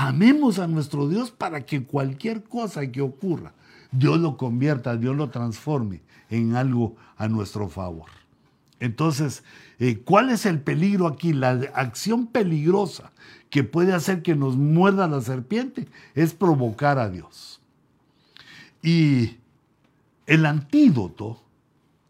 Amemos 0.01 0.61
a 0.61 0.69
nuestro 0.69 1.09
Dios 1.09 1.33
para 1.33 1.67
que 1.67 1.83
cualquier 1.83 2.45
cosa 2.45 2.87
que 2.87 3.01
ocurra, 3.01 3.53
Dios 3.91 4.21
lo 4.21 4.37
convierta, 4.37 4.97
Dios 4.97 5.17
lo 5.17 5.31
transforme 5.31 6.03
en 6.31 6.55
algo 6.55 6.95
a 7.17 7.27
nuestro 7.27 7.69
favor. 7.69 8.07
Entonces, 8.81 9.43
eh, 9.79 9.99
¿cuál 10.05 10.31
es 10.31 10.47
el 10.47 10.61
peligro 10.61 11.07
aquí? 11.07 11.33
La 11.33 11.51
acción 11.75 12.27
peligrosa 12.27 13.13
que 13.51 13.65
puede 13.65 13.93
hacer 13.93 14.23
que 14.23 14.35
nos 14.35 14.57
muerda 14.57 15.09
la 15.09 15.21
serpiente 15.21 15.89
es 16.15 16.35
provocar 16.35 16.99
a 16.99 17.09
Dios. 17.09 17.61
Y 18.83 19.37
el 20.27 20.47
antídoto 20.47 21.41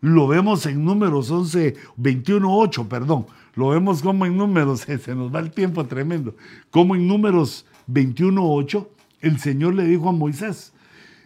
lo 0.01 0.29
vemos 0.29 0.67
en 0.67 0.85
números 0.85 1.31
11, 1.31 1.75
21, 1.97 2.59
8, 2.59 2.89
perdón. 2.89 3.27
Lo 3.55 3.71
vemos 3.71 4.03
como 4.03 4.27
en 4.27 4.37
números, 4.37 4.81
se 5.03 5.15
nos 5.15 5.35
va 5.35 5.41
el 5.41 5.51
tiempo 5.51 5.85
tremendo, 5.87 6.37
como 6.71 6.95
en 6.95 7.09
números 7.09 7.67
21.8, 7.91 8.87
el 9.21 9.41
Señor 9.41 9.75
le 9.75 9.85
dijo 9.85 10.09
a 10.09 10.13
Moisés, 10.13 10.73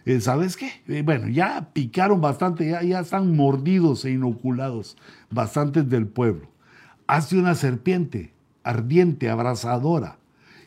eh, 0.05 0.19
¿sabes 0.19 0.57
qué? 0.57 0.71
Eh, 0.87 1.01
bueno, 1.03 1.27
ya 1.27 1.69
picaron 1.73 2.21
bastante, 2.21 2.69
ya, 2.69 2.83
ya 2.83 2.99
están 2.99 3.35
mordidos 3.35 4.05
e 4.05 4.11
inoculados 4.11 4.97
bastantes 5.29 5.89
del 5.89 6.07
pueblo. 6.07 6.49
Hazte 7.07 7.37
una 7.37 7.55
serpiente 7.55 8.33
ardiente, 8.63 9.29
abrasadora, 9.29 10.17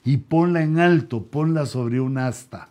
y 0.05 0.19
ponla 0.19 0.63
en 0.63 0.79
alto, 0.79 1.25
ponla 1.25 1.67
sobre 1.67 2.01
un 2.01 2.19
asta. 2.19 2.69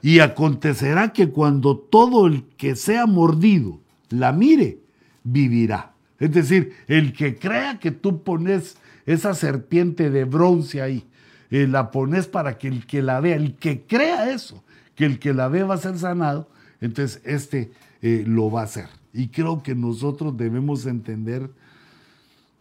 Y 0.00 0.18
acontecerá 0.18 1.12
que 1.12 1.28
cuando 1.28 1.76
todo 1.76 2.26
el 2.26 2.44
que 2.56 2.74
sea 2.74 3.06
mordido 3.06 3.78
la 4.08 4.32
mire, 4.32 4.80
vivirá. 5.22 5.92
Es 6.18 6.32
decir, 6.32 6.74
el 6.88 7.12
que 7.12 7.36
crea 7.36 7.78
que 7.78 7.92
tú 7.92 8.22
pones 8.22 8.76
esa 9.06 9.34
serpiente 9.34 10.10
de 10.10 10.24
bronce 10.24 10.82
ahí, 10.82 11.04
eh, 11.50 11.66
la 11.68 11.90
pones 11.90 12.26
para 12.26 12.58
que 12.58 12.68
el 12.68 12.86
que 12.86 13.02
la 13.02 13.20
vea, 13.20 13.36
el 13.36 13.54
que 13.54 13.82
crea 13.82 14.30
eso, 14.30 14.64
que 14.94 15.04
el 15.06 15.18
que 15.18 15.34
la 15.34 15.48
ve 15.48 15.62
va 15.62 15.74
a 15.74 15.78
ser 15.78 15.98
sanado, 15.98 16.48
entonces 16.80 17.22
este 17.24 17.72
eh, 18.02 18.24
lo 18.26 18.50
va 18.50 18.62
a 18.62 18.64
hacer. 18.64 18.88
Y 19.12 19.28
creo 19.28 19.62
que 19.62 19.74
nosotros 19.74 20.36
debemos 20.36 20.86
entender 20.86 21.50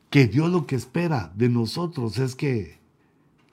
que 0.10 0.28
Dios 0.28 0.52
lo 0.52 0.68
que 0.68 0.76
espera 0.76 1.32
de 1.36 1.50
nosotros 1.50 2.18
es 2.18 2.36
que 2.36 2.80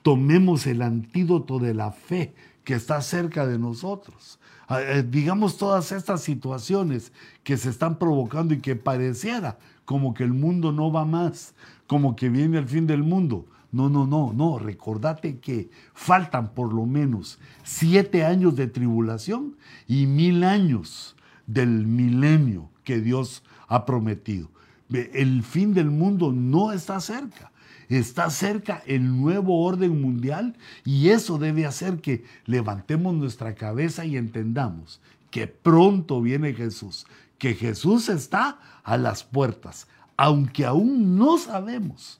tomemos 0.01 0.67
el 0.67 0.81
antídoto 0.81 1.59
de 1.59 1.73
la 1.73 1.91
fe 1.91 2.33
que 2.63 2.73
está 2.73 3.01
cerca 3.01 3.47
de 3.47 3.57
nosotros. 3.57 4.39
Ah, 4.67 4.81
eh, 4.81 5.03
digamos 5.03 5.57
todas 5.57 5.91
estas 5.91 6.21
situaciones 6.21 7.11
que 7.43 7.57
se 7.57 7.69
están 7.69 7.97
provocando 7.97 8.53
y 8.53 8.59
que 8.59 8.75
pareciera 8.75 9.57
como 9.85 10.13
que 10.13 10.23
el 10.23 10.33
mundo 10.33 10.71
no 10.71 10.91
va 10.91 11.05
más, 11.05 11.55
como 11.87 12.15
que 12.15 12.29
viene 12.29 12.59
el 12.59 12.67
fin 12.67 12.85
del 12.85 13.01
mundo. 13.01 13.47
No, 13.71 13.89
no, 13.89 14.07
no, 14.07 14.33
no. 14.33 14.57
Recordate 14.59 15.39
que 15.39 15.69
faltan 15.93 16.53
por 16.53 16.73
lo 16.73 16.85
menos 16.85 17.39
siete 17.63 18.25
años 18.25 18.55
de 18.55 18.67
tribulación 18.67 19.55
y 19.87 20.07
mil 20.07 20.43
años 20.43 21.15
del 21.45 21.87
milenio 21.87 22.69
que 22.83 22.99
Dios 22.99 23.43
ha 23.67 23.85
prometido. 23.85 24.49
El 24.91 25.43
fin 25.43 25.73
del 25.73 25.91
mundo 25.91 26.31
no 26.31 26.71
está 26.71 26.99
cerca. 26.99 27.51
Está 27.89 28.29
cerca 28.29 28.83
el 28.85 29.19
nuevo 29.19 29.63
orden 29.63 29.99
mundial 29.99 30.55
y 30.85 31.09
eso 31.09 31.39
debe 31.39 31.65
hacer 31.65 32.01
que 32.01 32.23
levantemos 32.45 33.15
nuestra 33.15 33.55
cabeza 33.55 34.05
y 34.05 34.15
entendamos 34.15 35.01
que 35.31 35.47
pronto 35.47 36.21
viene 36.21 36.53
Jesús, 36.53 37.07
que 37.39 37.55
Jesús 37.55 38.09
está 38.09 38.59
a 38.83 38.97
las 38.97 39.23
puertas, 39.23 39.87
aunque 40.17 40.65
aún 40.65 41.17
no 41.17 41.39
sabemos 41.39 42.19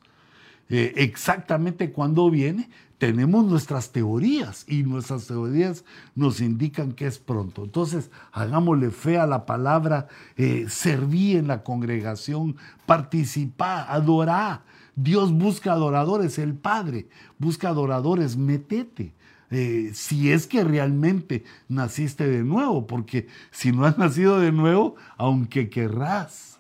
eh, 0.69 0.93
exactamente 0.97 1.91
cuándo 1.91 2.29
viene, 2.29 2.69
tenemos 2.99 3.45
nuestras 3.45 3.91
teorías 3.91 4.65
y 4.67 4.83
nuestras 4.83 5.25
teorías 5.25 5.85
nos 6.15 6.41
indican 6.41 6.91
que 6.91 7.07
es 7.07 7.17
pronto. 7.17 7.63
Entonces, 7.63 8.11
hagámosle 8.33 8.91
fe 8.91 9.17
a 9.17 9.25
la 9.25 9.45
palabra, 9.45 10.09
eh, 10.35 10.65
serví 10.67 11.37
en 11.37 11.47
la 11.47 11.63
congregación, 11.63 12.57
participá, 12.85 13.83
adorá. 13.83 14.63
Dios 14.95 15.31
busca 15.31 15.71
adoradores, 15.71 16.37
el 16.39 16.53
Padre 16.55 17.07
busca 17.37 17.69
adoradores, 17.69 18.35
metete. 18.35 19.13
Eh, 19.49 19.91
si 19.93 20.31
es 20.31 20.45
que 20.45 20.63
realmente 20.63 21.45
naciste 21.69 22.27
de 22.27 22.43
nuevo, 22.43 22.85
porque 22.85 23.27
si 23.49 23.71
no 23.71 23.85
has 23.85 23.97
nacido 23.97 24.39
de 24.39 24.51
nuevo, 24.51 24.95
aunque 25.17 25.69
querrás, 25.69 26.59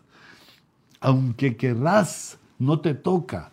aunque 1.01 1.57
querrás, 1.57 2.39
no 2.57 2.79
te 2.79 2.95
toca. 2.95 3.51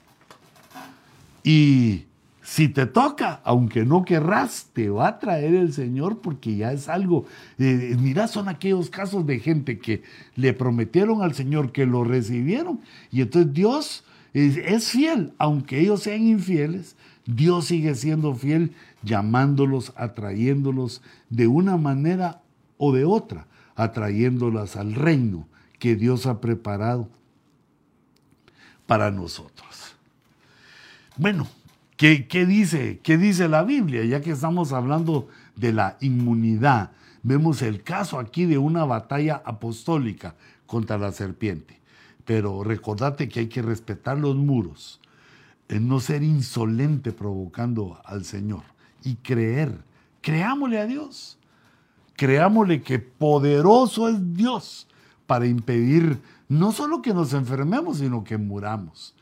Y 1.47 2.07
si 2.43 2.69
te 2.69 2.87
toca, 2.87 3.41
aunque 3.45 3.85
no 3.85 4.05
querrás, 4.05 4.71
te 4.73 4.91
va 4.91 5.07
a 5.07 5.19
traer 5.21 5.55
el 5.55 5.73
Señor 5.73 6.19
porque 6.19 6.57
ya 6.57 6.73
es 6.73 6.89
algo. 6.89 7.25
Eh, 7.57 7.97
mira, 8.01 8.27
son 8.27 8.49
aquellos 8.49 8.91
casos 8.91 9.25
de 9.27 9.39
gente 9.39 9.79
que 9.79 10.03
le 10.35 10.53
prometieron 10.55 11.23
al 11.23 11.35
Señor 11.35 11.71
que 11.71 11.87
lo 11.87 12.03
recibieron 12.03 12.81
y 13.13 13.21
entonces 13.21 13.53
Dios 13.53 14.05
es, 14.33 14.91
fiel, 14.91 15.35
aunque 15.39 15.81
ellos 15.81 16.03
sean 16.03 16.27
infieles, 16.27 16.97
Dios 17.27 17.67
sigue 17.67 17.95
siendo 17.95 18.35
fiel 18.35 18.73
llamándolos, 19.05 19.93
atrayéndolos 19.95 21.01
de 21.31 21.47
una 21.47 21.77
manera 21.77 22.43
o 22.77 22.93
de 22.93 23.05
otra, 23.05 23.47
atrayéndolas 23.77 24.75
al 24.75 24.95
reino 24.95 25.47
que 25.79 25.95
Dios 25.95 26.27
ha 26.27 26.41
preparado 26.41 27.09
para 28.87 29.13
nosotros. 29.13 29.66
Bueno, 31.19 31.47
¿qué, 31.97 32.27
dice, 32.47 33.01
¿qué 33.03 33.17
dice 33.17 33.49
la 33.49 33.63
Biblia? 33.63 34.05
Ya 34.05 34.21
que 34.21 34.33
estamos 34.33 34.75
hablando 34.75 35.29
de 35.55 35.73
la 35.73 35.97
inmunidad, 36.03 36.93
vemos 37.23 37.63
el 37.63 37.83
caso 37.83 38.19
aquí 38.19 38.45
de 38.45 38.59
una 38.59 38.85
batalla 38.85 39.41
apostólica 39.47 40.35
contra 40.67 40.99
la 40.99 41.13
serpiente. 41.13 41.81
Pero 42.27 42.63
recordate 42.63 43.31
que 43.31 43.41
hay 43.41 43.47
que 43.47 43.63
respetar 43.63 44.19
los 44.19 44.37
muros, 44.37 45.01
en 45.69 45.89
no 45.89 46.01
ser 46.01 46.23
insolente 46.23 47.13
provocando 47.13 47.99
al 48.05 48.27
Señor 48.27 48.65
y 49.03 49.15
creer. 49.15 49.73
Creámosle 50.21 50.81
a 50.81 50.87
Dios. 50.87 51.39
Creámosle 52.15 52.83
que 52.83 52.99
poderoso 52.99 54.11
es 54.11 54.35
Dios 54.35 54.87
para 55.27 55.47
impedir 55.47 56.21
no 56.51 56.73
solo 56.73 57.01
que 57.01 57.15
nos 57.15 57.33
enfermemos, 57.33 57.99
sino 57.99 58.23
que 58.23 58.37
muramos 58.37 59.16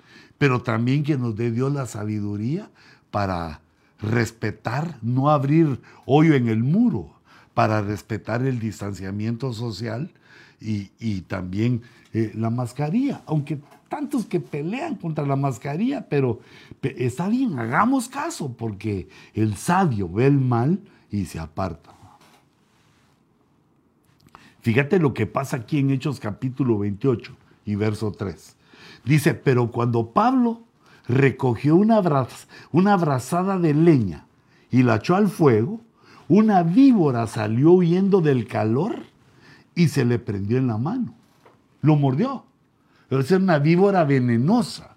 pero 0.45 0.61
también 0.61 1.05
que 1.05 1.17
nos 1.17 1.35
dé 1.37 1.51
Dios 1.51 1.73
la 1.73 1.87
sabiduría 1.87 2.69
para 3.11 3.63
respetar, 3.99 4.99
no 5.01 5.31
abrir 5.31 5.81
hoyo 6.05 6.35
en 6.35 6.49
el 6.49 6.63
muro, 6.63 7.15
para 7.55 7.81
respetar 7.81 8.43
el 8.43 8.59
distanciamiento 8.59 9.55
social 9.55 10.13
y, 10.61 11.23
también 11.23 11.81
eh, 12.13 12.31
la 12.35 12.51
mascarilla, 12.51 13.23
aunque 13.25 13.59
tantos 13.89 14.27
que 14.27 14.39
pelean 14.39 14.97
contra 14.97 15.25
la 15.25 15.35
mascarilla, 15.35 16.11
pero 16.11 16.41
está 16.83 17.31
bien, 17.31 17.59
hagamos 17.59 18.11
caso, 18.11 18.53
porque 18.53 19.09
el 19.33 19.57
sabio 19.57 20.11
ve 20.11 20.27
el 20.27 20.39
mal 20.39 20.79
y 21.11 21.25
se 21.25 21.39
aparta. 21.39 21.91
Fíjate 24.61 24.99
lo 24.99 25.15
que 25.15 25.25
pasa 25.25 25.57
aquí 25.57 25.79
en 25.79 25.89
Hechos 25.89 26.21
capítulo 26.21 26.81
28 26.81 27.35
y 27.65 27.77
verso 27.77 28.13
3. 28.13 28.54
Dice, 29.05 29.35
pero 29.35 29.71
cuando 29.71 30.11
Pablo 30.11 30.63
recogió 31.07 31.77
una, 31.77 32.01
una 32.73 32.97
brazada 32.97 33.59
de 33.59 33.75
leña 33.75 34.27
y 34.71 34.83
la 34.83 34.97
echó 34.97 35.17
al 35.17 35.29
fuego, 35.29 35.81
una 36.29 36.63
víbora 36.63 37.27
salió 37.27 37.73
huyendo 37.73 38.21
del 38.21 38.47
calor 38.47 38.97
y 39.75 39.89
se 39.89 40.05
le 40.05 40.19
prendió 40.19 40.59
en 40.59 40.69
la 40.69 40.79
mano. 40.79 41.15
Lo 41.83 41.97
mordió. 41.97 42.45
Pero 43.09 43.21
es 43.21 43.31
una 43.31 43.59
víbora 43.59 44.05
venenosa. 44.05 44.97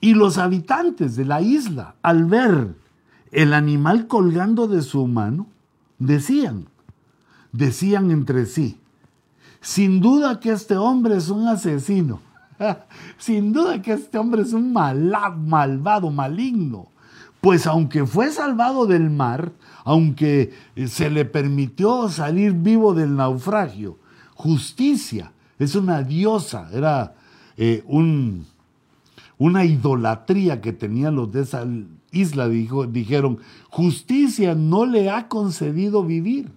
Y 0.00 0.14
los 0.14 0.38
habitantes 0.38 1.14
de 1.14 1.24
la 1.24 1.42
isla, 1.42 1.94
al 2.02 2.24
ver 2.24 2.74
el 3.30 3.52
animal 3.54 4.06
colgando 4.08 4.66
de 4.66 4.82
su 4.82 5.06
mano, 5.06 5.46
decían, 5.98 6.66
decían 7.52 8.10
entre 8.10 8.46
sí, 8.46 8.80
sin 9.60 10.00
duda 10.00 10.40
que 10.40 10.50
este 10.50 10.76
hombre 10.76 11.16
es 11.16 11.28
un 11.28 11.46
asesino, 11.46 12.20
sin 13.18 13.52
duda 13.52 13.82
que 13.82 13.92
este 13.92 14.18
hombre 14.18 14.42
es 14.42 14.52
un 14.52 14.72
malvado, 14.72 16.10
maligno, 16.10 16.88
pues 17.40 17.66
aunque 17.66 18.06
fue 18.06 18.30
salvado 18.30 18.86
del 18.86 19.10
mar, 19.10 19.52
aunque 19.84 20.52
se 20.86 21.10
le 21.10 21.24
permitió 21.24 22.08
salir 22.08 22.52
vivo 22.52 22.94
del 22.94 23.16
naufragio, 23.16 23.98
justicia 24.34 25.32
es 25.58 25.74
una 25.74 26.02
diosa, 26.02 26.68
era 26.72 27.14
eh, 27.56 27.82
un, 27.86 28.46
una 29.38 29.64
idolatría 29.64 30.60
que 30.60 30.72
tenían 30.72 31.16
los 31.16 31.32
de 31.32 31.42
esa 31.42 31.66
isla, 32.12 32.48
dijeron, 32.48 33.38
justicia 33.70 34.54
no 34.54 34.86
le 34.86 35.10
ha 35.10 35.28
concedido 35.28 36.04
vivir. 36.04 36.50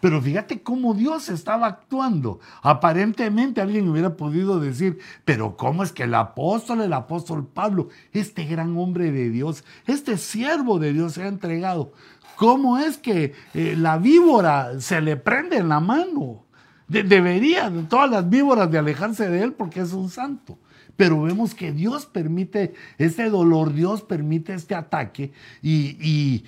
Pero 0.00 0.20
fíjate 0.22 0.62
cómo 0.62 0.94
Dios 0.94 1.28
estaba 1.28 1.66
actuando. 1.66 2.40
Aparentemente 2.62 3.60
alguien 3.60 3.88
hubiera 3.88 4.16
podido 4.16 4.58
decir, 4.58 4.98
pero 5.24 5.56
¿cómo 5.56 5.82
es 5.82 5.92
que 5.92 6.04
el 6.04 6.14
apóstol, 6.14 6.80
el 6.80 6.92
apóstol 6.92 7.46
Pablo, 7.46 7.88
este 8.12 8.46
gran 8.46 8.76
hombre 8.78 9.12
de 9.12 9.28
Dios, 9.30 9.64
este 9.86 10.16
siervo 10.16 10.78
de 10.78 10.94
Dios 10.94 11.12
se 11.12 11.24
ha 11.24 11.28
entregado? 11.28 11.92
¿Cómo 12.36 12.78
es 12.78 12.96
que 12.96 13.34
eh, 13.52 13.74
la 13.76 13.98
víbora 13.98 14.80
se 14.80 15.02
le 15.02 15.16
prende 15.16 15.58
en 15.58 15.68
la 15.68 15.80
mano? 15.80 16.44
deberían 16.88 17.88
todas 17.88 18.10
las 18.10 18.28
víboras 18.28 18.68
de 18.68 18.76
alejarse 18.76 19.30
de 19.30 19.44
él 19.44 19.52
porque 19.52 19.78
es 19.78 19.92
un 19.92 20.10
santo. 20.10 20.58
Pero 20.96 21.22
vemos 21.22 21.54
que 21.54 21.70
Dios 21.70 22.04
permite 22.04 22.74
este 22.98 23.30
dolor, 23.30 23.72
Dios 23.72 24.02
permite 24.02 24.54
este 24.54 24.74
ataque 24.74 25.30
y 25.62 26.42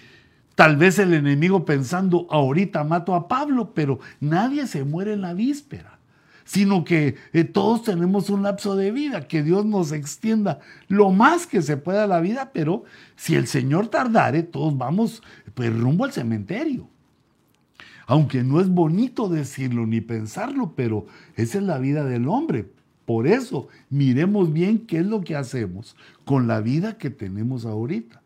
Tal 0.54 0.76
vez 0.76 0.98
el 0.98 1.14
enemigo 1.14 1.64
pensando, 1.64 2.26
ahorita 2.30 2.84
mato 2.84 3.14
a 3.14 3.26
Pablo, 3.26 3.72
pero 3.74 4.00
nadie 4.20 4.66
se 4.66 4.84
muere 4.84 5.14
en 5.14 5.22
la 5.22 5.32
víspera, 5.32 5.98
sino 6.44 6.84
que 6.84 7.16
eh, 7.32 7.44
todos 7.44 7.84
tenemos 7.84 8.28
un 8.28 8.42
lapso 8.42 8.76
de 8.76 8.90
vida, 8.90 9.26
que 9.26 9.42
Dios 9.42 9.64
nos 9.64 9.92
extienda 9.92 10.60
lo 10.88 11.10
más 11.10 11.46
que 11.46 11.62
se 11.62 11.78
pueda 11.78 12.06
la 12.06 12.20
vida, 12.20 12.50
pero 12.52 12.84
si 13.16 13.34
el 13.34 13.46
Señor 13.46 13.88
tardare, 13.88 14.42
todos 14.42 14.76
vamos 14.76 15.22
pues, 15.54 15.74
rumbo 15.74 16.04
al 16.04 16.12
cementerio. 16.12 16.88
Aunque 18.06 18.42
no 18.42 18.60
es 18.60 18.68
bonito 18.68 19.28
decirlo 19.28 19.86
ni 19.86 20.00
pensarlo, 20.00 20.74
pero 20.76 21.06
esa 21.36 21.58
es 21.58 21.64
la 21.64 21.78
vida 21.78 22.04
del 22.04 22.28
hombre. 22.28 22.70
Por 23.06 23.26
eso, 23.26 23.68
miremos 23.90 24.52
bien 24.52 24.86
qué 24.86 24.98
es 24.98 25.06
lo 25.06 25.22
que 25.22 25.36
hacemos 25.36 25.96
con 26.24 26.46
la 26.46 26.60
vida 26.60 26.98
que 26.98 27.10
tenemos 27.10 27.64
ahorita. 27.64 28.21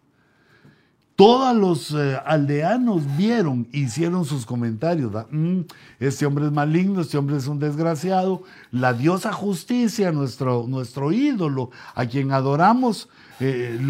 Todos 1.16 1.56
los 1.56 1.92
eh, 1.92 2.18
aldeanos 2.26 3.16
vieron, 3.16 3.66
hicieron 3.72 4.26
sus 4.26 4.44
comentarios. 4.44 5.10
Mm, 5.30 5.60
este 5.98 6.26
hombre 6.26 6.44
es 6.44 6.52
maligno, 6.52 7.00
este 7.00 7.16
hombre 7.16 7.38
es 7.38 7.46
un 7.46 7.58
desgraciado. 7.58 8.42
La 8.70 8.92
diosa 8.92 9.32
justicia, 9.32 10.12
nuestro, 10.12 10.66
nuestro 10.68 11.12
ídolo, 11.12 11.70
a 11.94 12.04
quien 12.04 12.32
adoramos, 12.32 13.08
eh, 13.40 13.80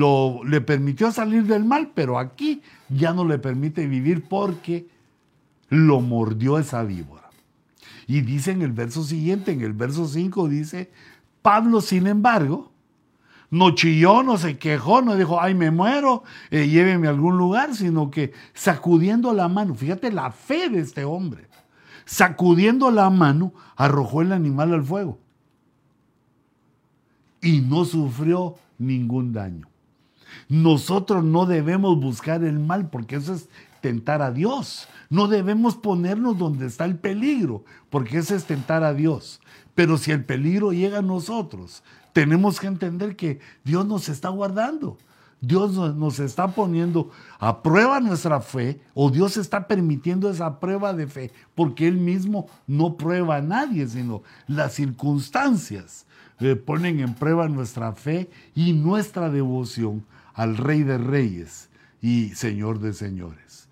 le 0.44 0.60
permitió 0.60 1.10
salir 1.10 1.46
del 1.46 1.64
mal, 1.64 1.90
pero 1.96 2.20
aquí 2.20 2.62
ya 2.88 3.12
no 3.12 3.24
le 3.24 3.40
permite 3.40 3.88
vivir 3.88 4.22
porque 4.28 4.86
lo 5.68 6.00
mordió 6.00 6.60
esa 6.60 6.84
víbora. 6.84 7.28
Y 8.06 8.20
dice 8.20 8.52
en 8.52 8.62
el 8.62 8.70
verso 8.70 9.02
siguiente, 9.02 9.50
en 9.50 9.62
el 9.62 9.72
verso 9.72 10.06
5, 10.06 10.48
dice, 10.48 10.92
Pablo, 11.42 11.80
sin 11.80 12.06
embargo, 12.06 12.70
no 13.50 13.74
chilló, 13.74 14.22
no 14.22 14.38
se 14.38 14.58
quejó, 14.58 15.02
no 15.02 15.16
dijo, 15.16 15.40
ay, 15.40 15.54
me 15.54 15.70
muero, 15.70 16.24
eh, 16.50 16.68
lléveme 16.68 17.06
a 17.06 17.10
algún 17.10 17.38
lugar, 17.38 17.74
sino 17.74 18.10
que 18.10 18.32
sacudiendo 18.54 19.32
la 19.32 19.48
mano, 19.48 19.74
fíjate 19.74 20.10
la 20.12 20.30
fe 20.30 20.68
de 20.68 20.80
este 20.80 21.04
hombre, 21.04 21.48
sacudiendo 22.04 22.90
la 22.90 23.10
mano, 23.10 23.52
arrojó 23.76 24.22
el 24.22 24.32
animal 24.32 24.74
al 24.74 24.84
fuego 24.84 25.18
y 27.40 27.60
no 27.60 27.84
sufrió 27.84 28.56
ningún 28.78 29.32
daño. 29.32 29.68
Nosotros 30.48 31.24
no 31.24 31.46
debemos 31.46 31.98
buscar 31.98 32.42
el 32.44 32.58
mal 32.58 32.90
porque 32.90 33.16
eso 33.16 33.34
es 33.34 33.48
tentar 33.80 34.22
a 34.22 34.32
Dios. 34.32 34.88
No 35.10 35.28
debemos 35.28 35.76
ponernos 35.76 36.38
donde 36.38 36.66
está 36.66 36.84
el 36.84 36.96
peligro 36.96 37.64
porque 37.90 38.18
eso 38.18 38.34
es 38.34 38.44
tentar 38.44 38.82
a 38.82 38.94
Dios. 38.94 39.40
Pero 39.74 39.98
si 39.98 40.10
el 40.10 40.24
peligro 40.24 40.72
llega 40.72 40.98
a 40.98 41.02
nosotros, 41.02 41.84
tenemos 42.16 42.58
que 42.58 42.66
entender 42.66 43.14
que 43.14 43.40
Dios 43.62 43.84
nos 43.84 44.08
está 44.08 44.30
guardando. 44.30 44.96
Dios 45.42 45.74
nos 45.74 46.18
está 46.18 46.48
poniendo 46.48 47.10
a 47.38 47.62
prueba 47.62 48.00
nuestra 48.00 48.40
fe 48.40 48.80
o 48.94 49.10
Dios 49.10 49.36
está 49.36 49.68
permitiendo 49.68 50.30
esa 50.30 50.58
prueba 50.58 50.94
de 50.94 51.08
fe 51.08 51.30
porque 51.54 51.86
Él 51.86 51.98
mismo 51.98 52.48
no 52.66 52.96
prueba 52.96 53.36
a 53.36 53.42
nadie, 53.42 53.86
sino 53.86 54.22
las 54.46 54.72
circunstancias 54.72 56.06
ponen 56.64 57.00
en 57.00 57.12
prueba 57.12 57.50
nuestra 57.50 57.92
fe 57.92 58.30
y 58.54 58.72
nuestra 58.72 59.28
devoción 59.28 60.02
al 60.32 60.56
Rey 60.56 60.84
de 60.84 60.96
Reyes 60.96 61.68
y 62.00 62.30
Señor 62.30 62.80
de 62.80 62.94
Señores. 62.94 63.68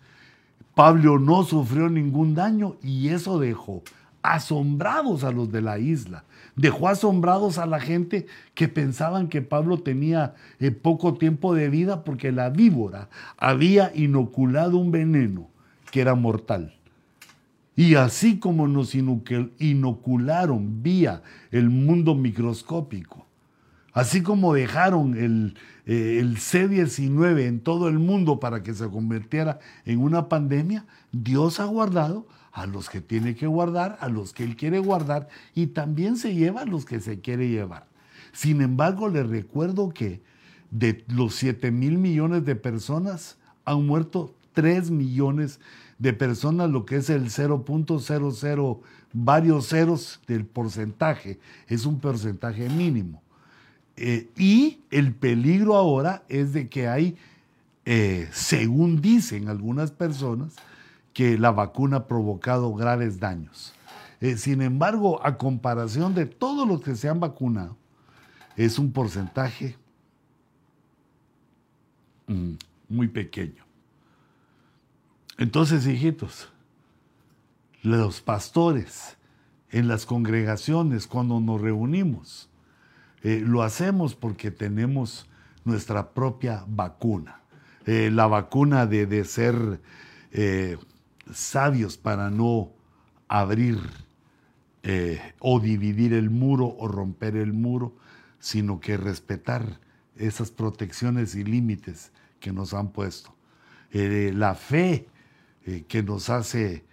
Pablo 0.75 1.19
no 1.19 1.45
sufrió 1.45 1.89
ningún 1.89 2.35
daño 2.35 2.77
y 2.83 3.09
eso 3.09 3.39
dejó 3.39 3.83
asombrados 4.25 5.23
a 5.23 5.31
los 5.31 5.53
de 5.53 5.61
la 5.61 5.79
isla 5.79 6.25
dejó 6.57 6.89
asombrados 6.89 7.59
a 7.59 7.67
la 7.67 7.79
gente 7.79 8.27
que 8.55 8.69
pensaban 8.69 9.29
que 9.29 9.43
Pablo 9.43 9.81
tenía 9.81 10.35
eh, 10.61 10.71
poco 10.71 11.15
tiempo 11.15 11.55
de 11.55 11.69
vida 11.69 12.05
porque 12.05 12.33
la 12.33 12.49
víbora 12.49 13.11
había 13.37 13.93
inoculado 13.95 14.79
un 14.79 14.91
veneno 14.91 15.51
que 15.91 16.01
era 16.01 16.15
mortal. 16.15 16.75
Y 17.77 17.97
así 17.97 18.39
como 18.39 18.67
nos 18.69 18.95
inocularon 18.95 20.83
vía 20.83 21.23
el 21.51 21.71
mundo 21.71 22.15
microscópico, 22.15 23.27
así 23.93 24.23
como 24.23 24.55
dejaron 24.55 25.17
el, 25.17 25.57
eh, 25.85 26.19
el 26.21 26.39
C-19 26.39 27.47
en 27.47 27.61
todo 27.61 27.89
el 27.89 27.99
mundo 27.99 28.39
para 28.39 28.63
que 28.63 28.75
se 28.75 28.89
convirtiera 28.89 29.59
en 29.85 29.99
una 29.99 30.29
pandemia, 30.29 30.87
Dios 31.11 31.59
ha 31.59 31.65
guardado 31.65 32.27
a 32.55 32.67
los 32.67 32.89
que 32.89 33.01
tiene 33.01 33.35
que 33.35 33.49
guardar, 33.49 33.99
a 34.01 34.09
los 34.09 34.33
que 34.33 34.45
él 34.45 34.57
quiere 34.57 34.79
guardar 34.79 35.29
y 35.55 35.67
también 35.67 36.17
se 36.17 36.35
lleva 36.35 36.63
a 36.63 36.67
los 36.67 36.85
que 36.85 37.01
se 37.01 37.21
quiere 37.21 37.49
llevar. 37.49 37.89
Sin 38.33 38.63
embargo, 38.63 39.09
le 39.09 39.25
recuerdo 39.25 39.91
que 39.91 40.23
de 40.71 41.05
los 41.09 41.35
7 41.35 41.73
mil 41.73 41.99
millones 41.99 42.45
de 42.45 42.55
personas 42.55 43.39
han 43.65 43.85
muerto 43.87 44.35
3 44.53 44.93
millones 44.93 45.59
de 45.99 46.13
personas, 46.13 46.71
lo 46.71 46.87
que 46.87 46.97
es 46.97 47.11
el 47.11 47.25
0.00 47.25 48.79
varios 49.13 49.69
ceros 49.69 50.21
del 50.29 50.47
porcentaje, 50.47 51.41
es 51.67 51.87
un 51.87 51.99
porcentaje 51.99 52.69
mínimo. 52.69 53.21
Eh, 53.97 54.29
y 54.37 54.79
el 54.93 55.13
peligro 55.13 55.75
ahora 55.75 56.23
es 56.29 56.53
de 56.53 56.69
que 56.69 56.87
hay, 56.87 57.17
eh, 57.85 58.29
según 58.33 59.01
dicen 59.01 59.49
algunas 59.49 59.91
personas, 59.91 60.55
que 61.15 61.39
la 61.39 61.53
vacuna 61.53 61.99
ha 61.99 62.07
provocado 62.09 62.75
graves 62.75 63.21
daños. 63.21 63.73
Eh, 64.21 64.37
sin 64.37 64.61
embargo, 64.61 65.25
a 65.25 65.39
comparación 65.39 66.15
de 66.15 66.27
todos 66.27 66.69
los 66.69 66.83
que 66.83 66.97
se 66.97 67.09
han 67.09 67.21
vacunado, 67.21 67.77
es 68.57 68.79
un 68.79 68.93
porcentaje 68.93 69.77
mm, 72.27 72.55
muy 72.89 73.09
pequeño. 73.09 73.65
Entonces, 75.39 75.87
hijitos, 75.87 76.49
los 77.83 78.21
pastores 78.21 79.17
en 79.71 79.89
las 79.89 80.07
congregaciones, 80.07 81.07
cuando 81.07 81.41
nos 81.41 81.61
reunimos, 81.61 82.49
eh, 83.23 83.43
lo 83.45 83.63
hacemos 83.63 84.15
porque 84.15 84.51
tenemos 84.51 85.29
nuestra 85.65 86.11
propia 86.11 86.65
vacuna. 86.67 87.41
Eh, 87.87 88.11
la 88.13 88.27
vacuna 88.27 88.87
de, 88.87 89.07
de 89.07 89.25
ser 89.25 89.81
sabios 91.33 91.97
para 91.97 92.31
no 92.31 92.73
abrir 93.29 93.79
eh, 94.83 95.21
o 95.39 95.61
dividir 95.61 96.13
el 96.13 96.31
muro 96.31 96.77
o 96.79 96.89
romper 96.89 97.37
el 97.37 97.53
muro, 97.53 97.95
sino 98.39 98.81
que 98.81 98.97
respetar 98.97 99.81
esas 100.17 100.51
protecciones 100.51 101.35
y 101.35 101.45
límites 101.45 102.13
que 102.39 102.53
nos 102.53 102.75
han 102.75 102.91
puesto. 102.91 103.35
Eh, 103.93 104.33
la 104.35 104.55
fe 104.55 105.07
eh, 105.65 105.85
que 105.89 106.03
nos 106.03 106.31
hace 106.31 106.85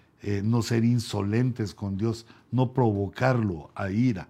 no 0.43 0.61
ser 0.61 0.85
insolentes 0.85 1.73
con 1.73 1.97
Dios, 1.97 2.27
no 2.51 2.73
provocarlo 2.73 3.71
a 3.73 3.89
ira, 3.89 4.27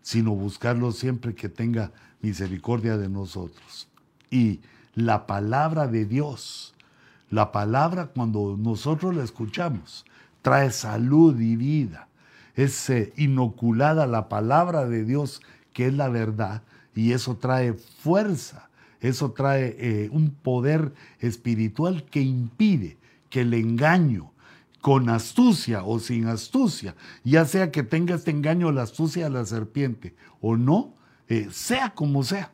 sino 0.00 0.34
buscarlo 0.34 0.90
siempre 0.90 1.34
que 1.34 1.50
tenga 1.50 1.92
misericordia 2.22 2.96
de 2.96 3.10
nosotros. 3.10 3.86
Y 4.30 4.60
la 4.94 5.26
palabra 5.26 5.86
de 5.86 6.06
Dios, 6.06 6.73
la 7.30 7.52
palabra 7.52 8.06
cuando 8.06 8.56
nosotros 8.58 9.14
la 9.14 9.24
escuchamos, 9.24 10.04
trae 10.42 10.70
salud 10.70 11.40
y 11.40 11.56
vida. 11.56 12.08
Es 12.54 12.88
eh, 12.90 13.12
inoculada 13.16 14.06
la 14.06 14.28
palabra 14.28 14.86
de 14.86 15.04
Dios, 15.04 15.42
que 15.72 15.86
es 15.86 15.94
la 15.94 16.08
verdad, 16.08 16.62
y 16.94 17.12
eso 17.12 17.36
trae 17.36 17.72
fuerza, 17.72 18.68
eso 19.00 19.32
trae 19.32 19.76
eh, 19.78 20.08
un 20.12 20.30
poder 20.30 20.92
espiritual 21.18 22.04
que 22.04 22.22
impide 22.22 22.96
que 23.30 23.40
el 23.40 23.54
engaño, 23.54 24.30
con 24.80 25.08
astucia 25.08 25.82
o 25.82 25.98
sin 25.98 26.26
astucia, 26.26 26.94
ya 27.24 27.46
sea 27.46 27.72
que 27.72 27.82
tenga 27.82 28.16
este 28.16 28.30
engaño 28.30 28.70
la 28.70 28.82
astucia 28.82 29.24
de 29.24 29.30
la 29.30 29.46
serpiente 29.46 30.14
o 30.42 30.58
no, 30.58 30.92
eh, 31.26 31.48
sea 31.50 31.94
como 31.94 32.22
sea, 32.22 32.52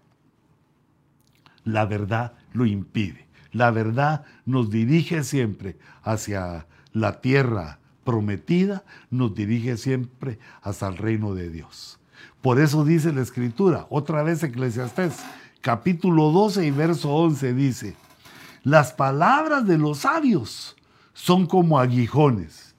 la 1.65 1.87
verdad 1.87 2.35
lo 2.53 2.67
impide. 2.67 3.27
La 3.53 3.71
verdad 3.71 4.25
nos 4.47 4.71
dirige 4.71 5.25
siempre 5.25 5.77
hacia 6.03 6.67
la 6.93 7.21
tierra 7.21 7.79
prometida, 8.05 8.85
nos 9.11 9.35
dirige 9.35 9.77
siempre 9.77 10.39
hasta 10.63 10.89
el 10.89 10.97
reino 10.97 11.35
de 11.35 11.51
Dios. 11.51 11.99
Por 12.43 12.61
eso 12.61 12.85
dice 12.85 13.13
la 13.13 13.23
escritura, 13.23 13.87
otra 13.91 14.23
vez 14.23 14.43
Eclesiastés, 14.43 15.17
capítulo 15.61 16.31
12 16.31 16.67
y 16.67 16.71
verso 16.71 17.11
11 17.15 17.55
dice, 17.55 17.97
las 18.63 18.93
palabras 18.93 19.67
de 19.67 19.79
los 19.79 19.99
sabios 19.99 20.77
son 21.13 21.47
como 21.47 21.79
aguijones, 21.79 22.75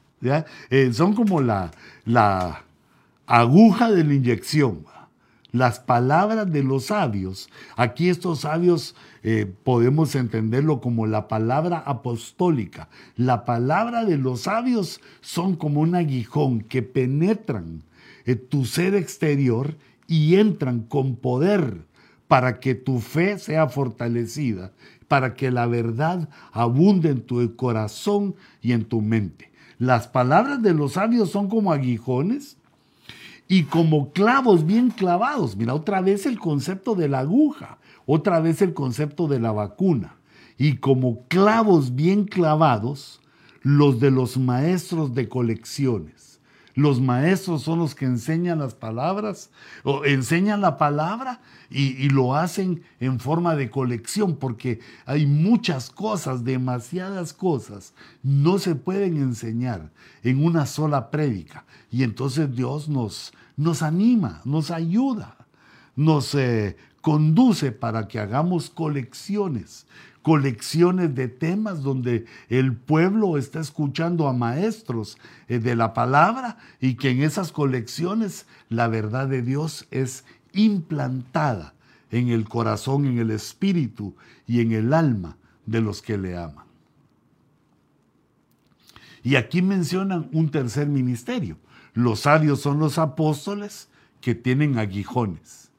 eh, 0.70 0.94
son 0.94 1.14
como 1.14 1.42
la, 1.42 1.72
la 2.06 2.64
aguja 3.26 3.92
de 3.92 4.04
la 4.04 4.14
inyección. 4.14 4.86
Las 5.52 5.80
palabras 5.80 6.52
de 6.52 6.64
los 6.64 6.86
sabios, 6.86 7.50
aquí 7.76 8.10
estos 8.10 8.42
sabios 8.42 8.96
eh, 9.24 9.52
podemos 9.64 10.16
entenderlo 10.16 10.80
como 10.80 11.08
la 11.08 11.28
palabra 11.28 11.80
apostólica. 11.80 12.88
La 13.18 13.44
palabra 13.44 14.06
de 14.06 14.18
los 14.18 14.42
sabios 14.42 15.02
son 15.20 15.56
como 15.56 15.82
un 15.82 15.96
aguijón 15.96 16.62
que 16.62 16.82
penetran 16.82 17.84
en 18.26 18.48
tu 18.48 18.66
ser 18.66 18.96
exterior 18.96 19.76
y 20.08 20.36
entran 20.36 20.82
con 20.82 21.16
poder 21.16 21.86
para 22.28 22.60
que 22.60 22.76
tu 22.76 23.00
fe 23.00 23.38
sea 23.38 23.68
fortalecida 23.68 24.72
para 25.12 25.34
que 25.34 25.52
la 25.52 25.68
verdad 25.68 26.30
abunde 26.54 27.10
en 27.10 27.20
tu 27.20 27.58
corazón 27.58 28.34
y 28.62 28.72
en 28.72 28.86
tu 28.86 29.02
mente. 29.02 29.52
Las 29.78 30.08
palabras 30.08 30.62
de 30.62 30.74
los 30.74 30.94
sabios 30.94 31.30
son 31.30 31.50
como 31.50 31.74
aguijones 31.74 32.56
y 33.52 33.64
como 33.64 34.14
clavos 34.14 34.66
bien 34.66 34.92
clavados. 34.92 35.58
Mira, 35.58 35.74
otra 35.74 36.00
vez 36.00 36.26
el 36.26 36.40
concepto 36.40 36.96
de 36.96 37.10
la 37.10 37.20
aguja, 37.20 37.80
otra 38.06 38.40
vez 38.40 38.62
el 38.62 38.74
concepto 38.74 39.28
de 39.28 39.42
la 39.42 39.52
vacuna. 39.52 40.16
Y 40.58 40.78
como 40.78 41.28
clavos 41.28 41.94
bien 41.94 42.24
clavados, 42.24 43.20
los 43.62 44.00
de 44.00 44.10
los 44.10 44.38
maestros 44.38 45.14
de 45.14 45.28
colecciones. 45.28 46.31
Los 46.74 47.02
maestros 47.02 47.64
son 47.64 47.80
los 47.80 47.96
que 47.96 48.06
enseñan 48.06 48.60
las 48.60 48.76
palabras, 48.76 49.50
o 49.84 50.06
enseñan 50.06 50.62
la 50.62 50.78
palabra 50.78 51.42
y, 51.70 52.10
lo 52.10 52.36
hacen 52.36 52.84
en 53.00 53.20
forma 53.20 53.56
de 53.56 53.70
colección, 53.70 54.36
porque 54.36 54.80
hay 55.06 55.26
muchas 55.26 55.90
cosas, 55.90 56.44
demasiadas 56.44 57.34
cosas, 57.34 57.94
no 58.24 58.60
se 58.60 58.76
pueden 58.76 59.18
enseñar 59.18 59.92
en 60.24 60.44
una 60.44 60.66
sola 60.66 61.12
prédica. 61.12 61.66
Y 61.90 62.04
entonces 62.04 62.56
Dios 62.56 62.88
nos, 62.88 63.34
nos 63.58 63.82
anima, 63.82 64.42
nos 64.46 64.72
ayuda, 64.72 65.36
nos 65.96 66.34
eh, 66.36 66.78
conduce 67.02 67.72
para 67.72 68.08
que 68.08 68.20
hagamos 68.20 68.70
colecciones 68.70 69.86
colecciones 70.22 71.16
de 71.16 71.28
temas 71.28 71.82
donde 71.82 72.26
el 72.50 72.76
pueblo 72.76 73.38
está 73.38 73.60
escuchando 73.60 74.28
a 74.28 74.34
maestros 74.34 75.18
eh, 75.48 75.60
de 75.60 75.76
la 75.76 75.94
palabra 75.94 76.58
y 76.80 76.96
que 76.96 77.10
en 77.10 77.24
esas 77.24 77.52
colecciones 77.52 78.46
la 78.70 78.88
verdad 78.88 79.28
de 79.28 79.42
Dios 79.42 79.88
es 79.92 80.26
implantada 80.54 81.74
en 82.12 82.30
el 82.30 82.48
corazón, 82.48 83.06
en 83.06 83.18
el 83.18 83.32
espíritu 83.32 84.16
y 84.46 84.62
en 84.62 84.74
el 84.74 84.94
alma 84.94 85.38
de 85.66 85.82
los 85.82 86.02
que 86.02 86.18
le 86.18 86.38
aman. 86.38 86.66
Y 89.24 89.36
aquí 89.36 89.62
mencionan 89.62 90.30
un 90.34 90.50
tercer 90.50 90.88
ministerio. 90.88 91.58
Los 91.94 92.22
sabios 92.22 92.62
son 92.62 92.80
los 92.80 92.98
apóstoles 92.98 93.88
que 94.20 94.36
tienen 94.36 94.78
aguijones. 94.78 95.70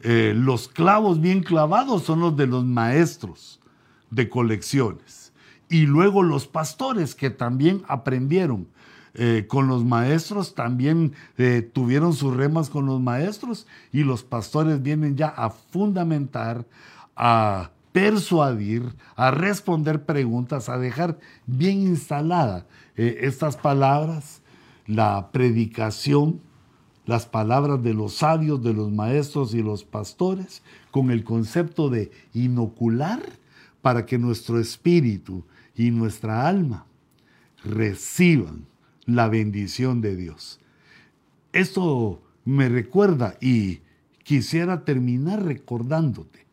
Eh, 0.00 0.32
los 0.36 0.68
clavos 0.68 1.20
bien 1.20 1.42
clavados 1.42 2.04
son 2.04 2.20
los 2.20 2.36
de 2.36 2.46
los 2.46 2.64
maestros 2.64 3.57
de 4.10 4.28
colecciones. 4.28 5.32
Y 5.68 5.86
luego 5.86 6.22
los 6.22 6.46
pastores 6.46 7.14
que 7.14 7.30
también 7.30 7.82
aprendieron 7.88 8.68
eh, 9.14 9.46
con 9.48 9.68
los 9.68 9.84
maestros, 9.84 10.54
también 10.54 11.12
eh, 11.38 11.68
tuvieron 11.72 12.12
sus 12.12 12.36
remas 12.36 12.70
con 12.70 12.86
los 12.86 13.00
maestros 13.00 13.66
y 13.92 14.04
los 14.04 14.22
pastores 14.22 14.82
vienen 14.82 15.16
ya 15.16 15.28
a 15.28 15.50
fundamentar, 15.50 16.64
a 17.16 17.70
persuadir, 17.92 18.94
a 19.16 19.30
responder 19.30 20.04
preguntas, 20.04 20.68
a 20.68 20.78
dejar 20.78 21.18
bien 21.46 21.80
instalada 21.80 22.66
eh, 22.96 23.20
estas 23.22 23.56
palabras, 23.56 24.40
la 24.86 25.30
predicación, 25.32 26.40
las 27.04 27.26
palabras 27.26 27.82
de 27.82 27.94
los 27.94 28.14
sabios, 28.14 28.62
de 28.62 28.74
los 28.74 28.92
maestros 28.92 29.54
y 29.54 29.62
los 29.62 29.82
pastores, 29.84 30.62
con 30.90 31.10
el 31.10 31.24
concepto 31.24 31.88
de 31.88 32.10
inocular 32.34 33.20
para 33.88 34.04
que 34.04 34.18
nuestro 34.18 34.60
espíritu 34.60 35.46
y 35.74 35.90
nuestra 35.90 36.46
alma 36.46 36.84
reciban 37.64 38.66
la 39.06 39.30
bendición 39.30 40.02
de 40.02 40.14
Dios. 40.14 40.60
Esto 41.54 42.20
me 42.44 42.68
recuerda 42.68 43.38
y 43.40 43.80
quisiera 44.24 44.84
terminar 44.84 45.42
recordándote 45.42 46.44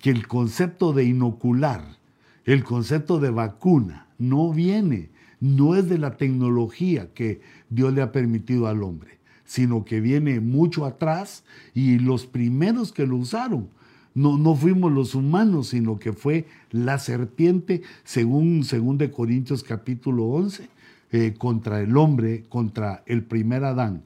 que 0.00 0.08
el 0.08 0.26
concepto 0.26 0.94
de 0.94 1.04
inocular, 1.04 1.98
el 2.46 2.64
concepto 2.64 3.20
de 3.20 3.28
vacuna, 3.28 4.06
no 4.16 4.50
viene, 4.50 5.10
no 5.40 5.74
es 5.74 5.86
de 5.90 5.98
la 5.98 6.16
tecnología 6.16 7.12
que 7.12 7.42
Dios 7.68 7.92
le 7.92 8.00
ha 8.00 8.10
permitido 8.10 8.68
al 8.68 8.82
hombre, 8.82 9.18
sino 9.44 9.84
que 9.84 10.00
viene 10.00 10.40
mucho 10.40 10.86
atrás 10.86 11.44
y 11.74 11.98
los 11.98 12.24
primeros 12.24 12.90
que 12.90 13.06
lo 13.06 13.16
usaron 13.16 13.68
no, 14.14 14.54
fuimos 14.54 14.92
los 14.92 15.16
humanos, 15.16 15.68
sino 15.68 15.98
que 15.98 16.12
fue 16.12 16.46
la 16.70 16.98
serpiente, 16.98 17.82
según, 18.04 18.62
según 18.62 18.96
de 18.96 19.10
Corintios 19.10 19.64
capítulo 19.64 20.26
11, 20.26 20.68
eh, 21.10 21.34
contra 21.36 21.80
el 21.80 21.96
hombre, 21.96 22.44
contra 22.48 23.02
el 23.06 23.24
primer 23.24 23.64
Adán 23.64 24.04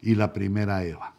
y 0.00 0.14
la 0.14 0.32
primera 0.32 0.84
Eva. 0.84 1.14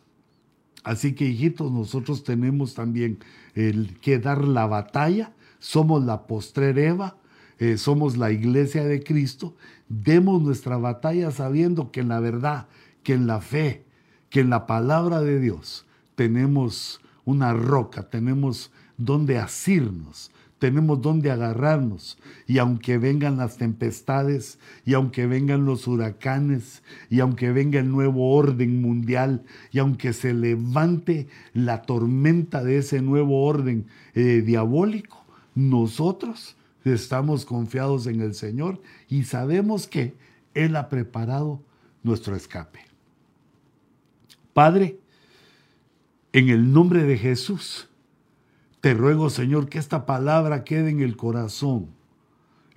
Así 0.86 1.14
que 1.14 1.26
hijitos, 1.26 1.70
nosotros 1.72 2.24
tenemos 2.24 2.76
también 2.76 3.20
el 3.56 4.00
que 4.00 4.20
dar 4.20 4.46
la 4.46 4.66
batalla, 4.68 5.34
somos 5.60 6.06
la 6.06 6.26
postrer 6.26 6.80
Eva, 6.80 7.18
eh, 7.58 7.78
somos 7.78 8.16
la 8.16 8.32
iglesia 8.32 8.86
de 8.86 9.04
Cristo, 9.04 9.54
demos 9.90 10.42
nuestra 10.42 10.78
batalla 10.78 11.32
sabiendo 11.32 11.92
que 11.92 12.00
en 12.00 12.08
la 12.08 12.22
verdad, 12.22 12.68
que 13.04 13.14
en 13.14 13.28
la 13.28 13.42
fe, 13.42 13.84
que 14.30 14.40
en 14.40 14.50
la 14.50 14.66
palabra 14.66 15.20
de 15.20 15.42
Dios 15.42 15.86
tenemos 16.16 17.02
una 17.30 17.53
roca, 17.53 18.09
tenemos 18.09 18.71
donde 18.97 19.38
asirnos, 19.38 20.32
tenemos 20.57 21.01
donde 21.01 21.32
agarrarnos. 21.32 22.17
Y 22.47 22.57
aunque 22.57 22.97
vengan 22.97 23.38
las 23.38 23.57
tempestades, 23.57 24.59
y 24.86 24.93
aunque 24.93 25.27
vengan 25.27 25.65
los 25.65 25.88
huracanes, 25.88 26.84
y 27.09 27.19
aunque 27.19 27.51
venga 27.51 27.80
el 27.80 27.89
nuevo 27.89 28.34
orden 28.34 28.82
mundial, 28.82 29.43
y 29.71 29.80
aunque 29.80 30.13
se 30.13 30.34
levante 30.34 31.27
la 31.53 31.84
tormenta 31.84 32.63
de 32.63 32.77
ese 32.77 33.01
nuevo 33.01 33.45
orden 33.45 33.86
eh, 34.15 34.41
diabólico, 34.45 35.23
nosotros 35.55 36.57
estamos 36.84 37.45
confiados 37.45 38.07
en 38.07 38.21
el 38.21 38.34
Señor 38.34 38.82
y 39.07 39.23
sabemos 39.23 39.88
que 39.88 40.15
Él 40.53 40.75
ha 40.75 40.89
preparado 40.89 41.61
nuestro 42.03 42.36
escape. 42.36 42.80
Padre, 44.53 44.99
en 46.34 46.49
el 46.49 46.71
nombre 46.71 47.03
de 47.03 47.17
Jesús, 47.17 47.89
te 48.82 48.93
ruego, 48.93 49.30
Señor, 49.30 49.67
que 49.67 49.77
esta 49.80 50.05
palabra 50.05 50.63
quede 50.63 50.89
en 50.89 51.01
el 51.01 51.17
corazón, 51.17 51.88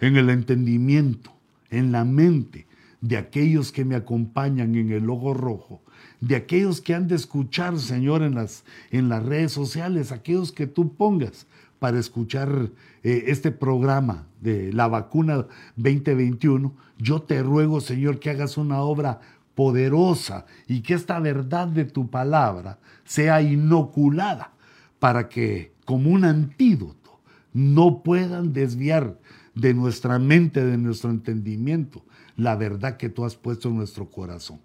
en 0.01 0.17
el 0.17 0.31
entendimiento, 0.31 1.33
en 1.71 1.93
la 1.93 2.05
mente 2.05 2.67
de 3.01 3.17
aquellos 3.17 3.73
que 3.73 3.85
me 3.85 3.95
acompañan 3.95 4.75
en 4.75 4.91
el 4.91 5.11
ojo 5.11 5.35
rojo, 5.35 5.83
de 6.21 6.37
aquellos 6.37 6.81
que 6.81 6.95
han 6.95 7.09
de 7.09 7.17
escuchar, 7.17 7.79
Señor, 7.79 8.23
en 8.23 8.35
las, 8.35 8.65
en 8.91 9.09
las 9.09 9.25
redes 9.25 9.53
sociales, 9.53 10.13
aquellos 10.13 10.53
que 10.53 10.67
tú 10.67 10.95
pongas 10.95 11.47
para 11.79 11.99
escuchar 11.99 12.71
eh, 13.03 13.25
este 13.27 13.51
programa 13.51 14.27
de 14.41 14.73
la 14.73 14.87
vacuna 14.87 15.47
2021, 15.77 16.73
yo 16.99 17.23
te 17.23 17.43
ruego, 17.43 17.81
Señor, 17.81 18.21
que 18.21 18.31
hagas 18.31 18.57
una 18.57 18.81
obra 18.83 19.21
poderosa 19.55 20.47
y 20.67 20.81
que 20.81 20.95
esta 20.95 21.21
verdad 21.21 21.69
de 21.69 21.85
tu 21.85 22.11
palabra 22.11 22.79
sea 23.05 23.43
inoculada 23.43 24.53
para 24.99 25.29
que 25.29 25.73
como 25.85 26.11
un 26.11 26.25
antídoto 26.25 27.21
no 27.53 28.03
puedan 28.03 28.53
desviar 28.53 29.19
de 29.55 29.75
nuestra 29.75 30.19
mente, 30.19 30.65
de 30.65 30.79
nuestro 30.79 31.11
entendimiento, 31.11 32.05
la 32.37 32.57
verdad 32.57 32.97
que 32.97 33.09
tú 33.09 33.25
has 33.25 33.37
puesto 33.37 33.69
en 33.69 33.77
nuestro 33.77 34.11
corazón. 34.11 34.61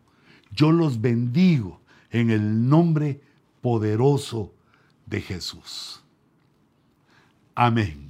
Yo 0.52 0.72
los 0.72 1.02
bendigo 1.02 1.82
en 2.12 2.30
el 2.30 2.70
nombre 2.70 3.20
poderoso 3.62 4.54
de 5.06 5.22
Jesús. 5.22 6.02
Amén. 7.54 8.08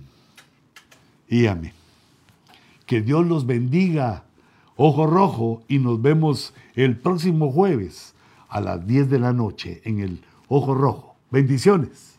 Y 1.27 1.47
amén. 1.47 1.73
Que 2.85 3.01
Dios 3.01 3.25
los 3.25 3.45
bendiga, 3.45 4.25
ojo 4.77 5.07
rojo, 5.07 5.63
y 5.67 5.79
nos 5.79 6.01
vemos 6.01 6.53
el 6.75 6.97
próximo 6.97 7.51
jueves 7.51 8.15
a 8.47 8.61
las 8.61 8.87
10 8.87 9.09
de 9.09 9.19
la 9.19 9.33
noche 9.33 9.81
en 9.83 9.99
el 9.99 10.21
ojo 10.47 10.73
rojo. 10.73 11.15
Bendiciones. 11.29 12.16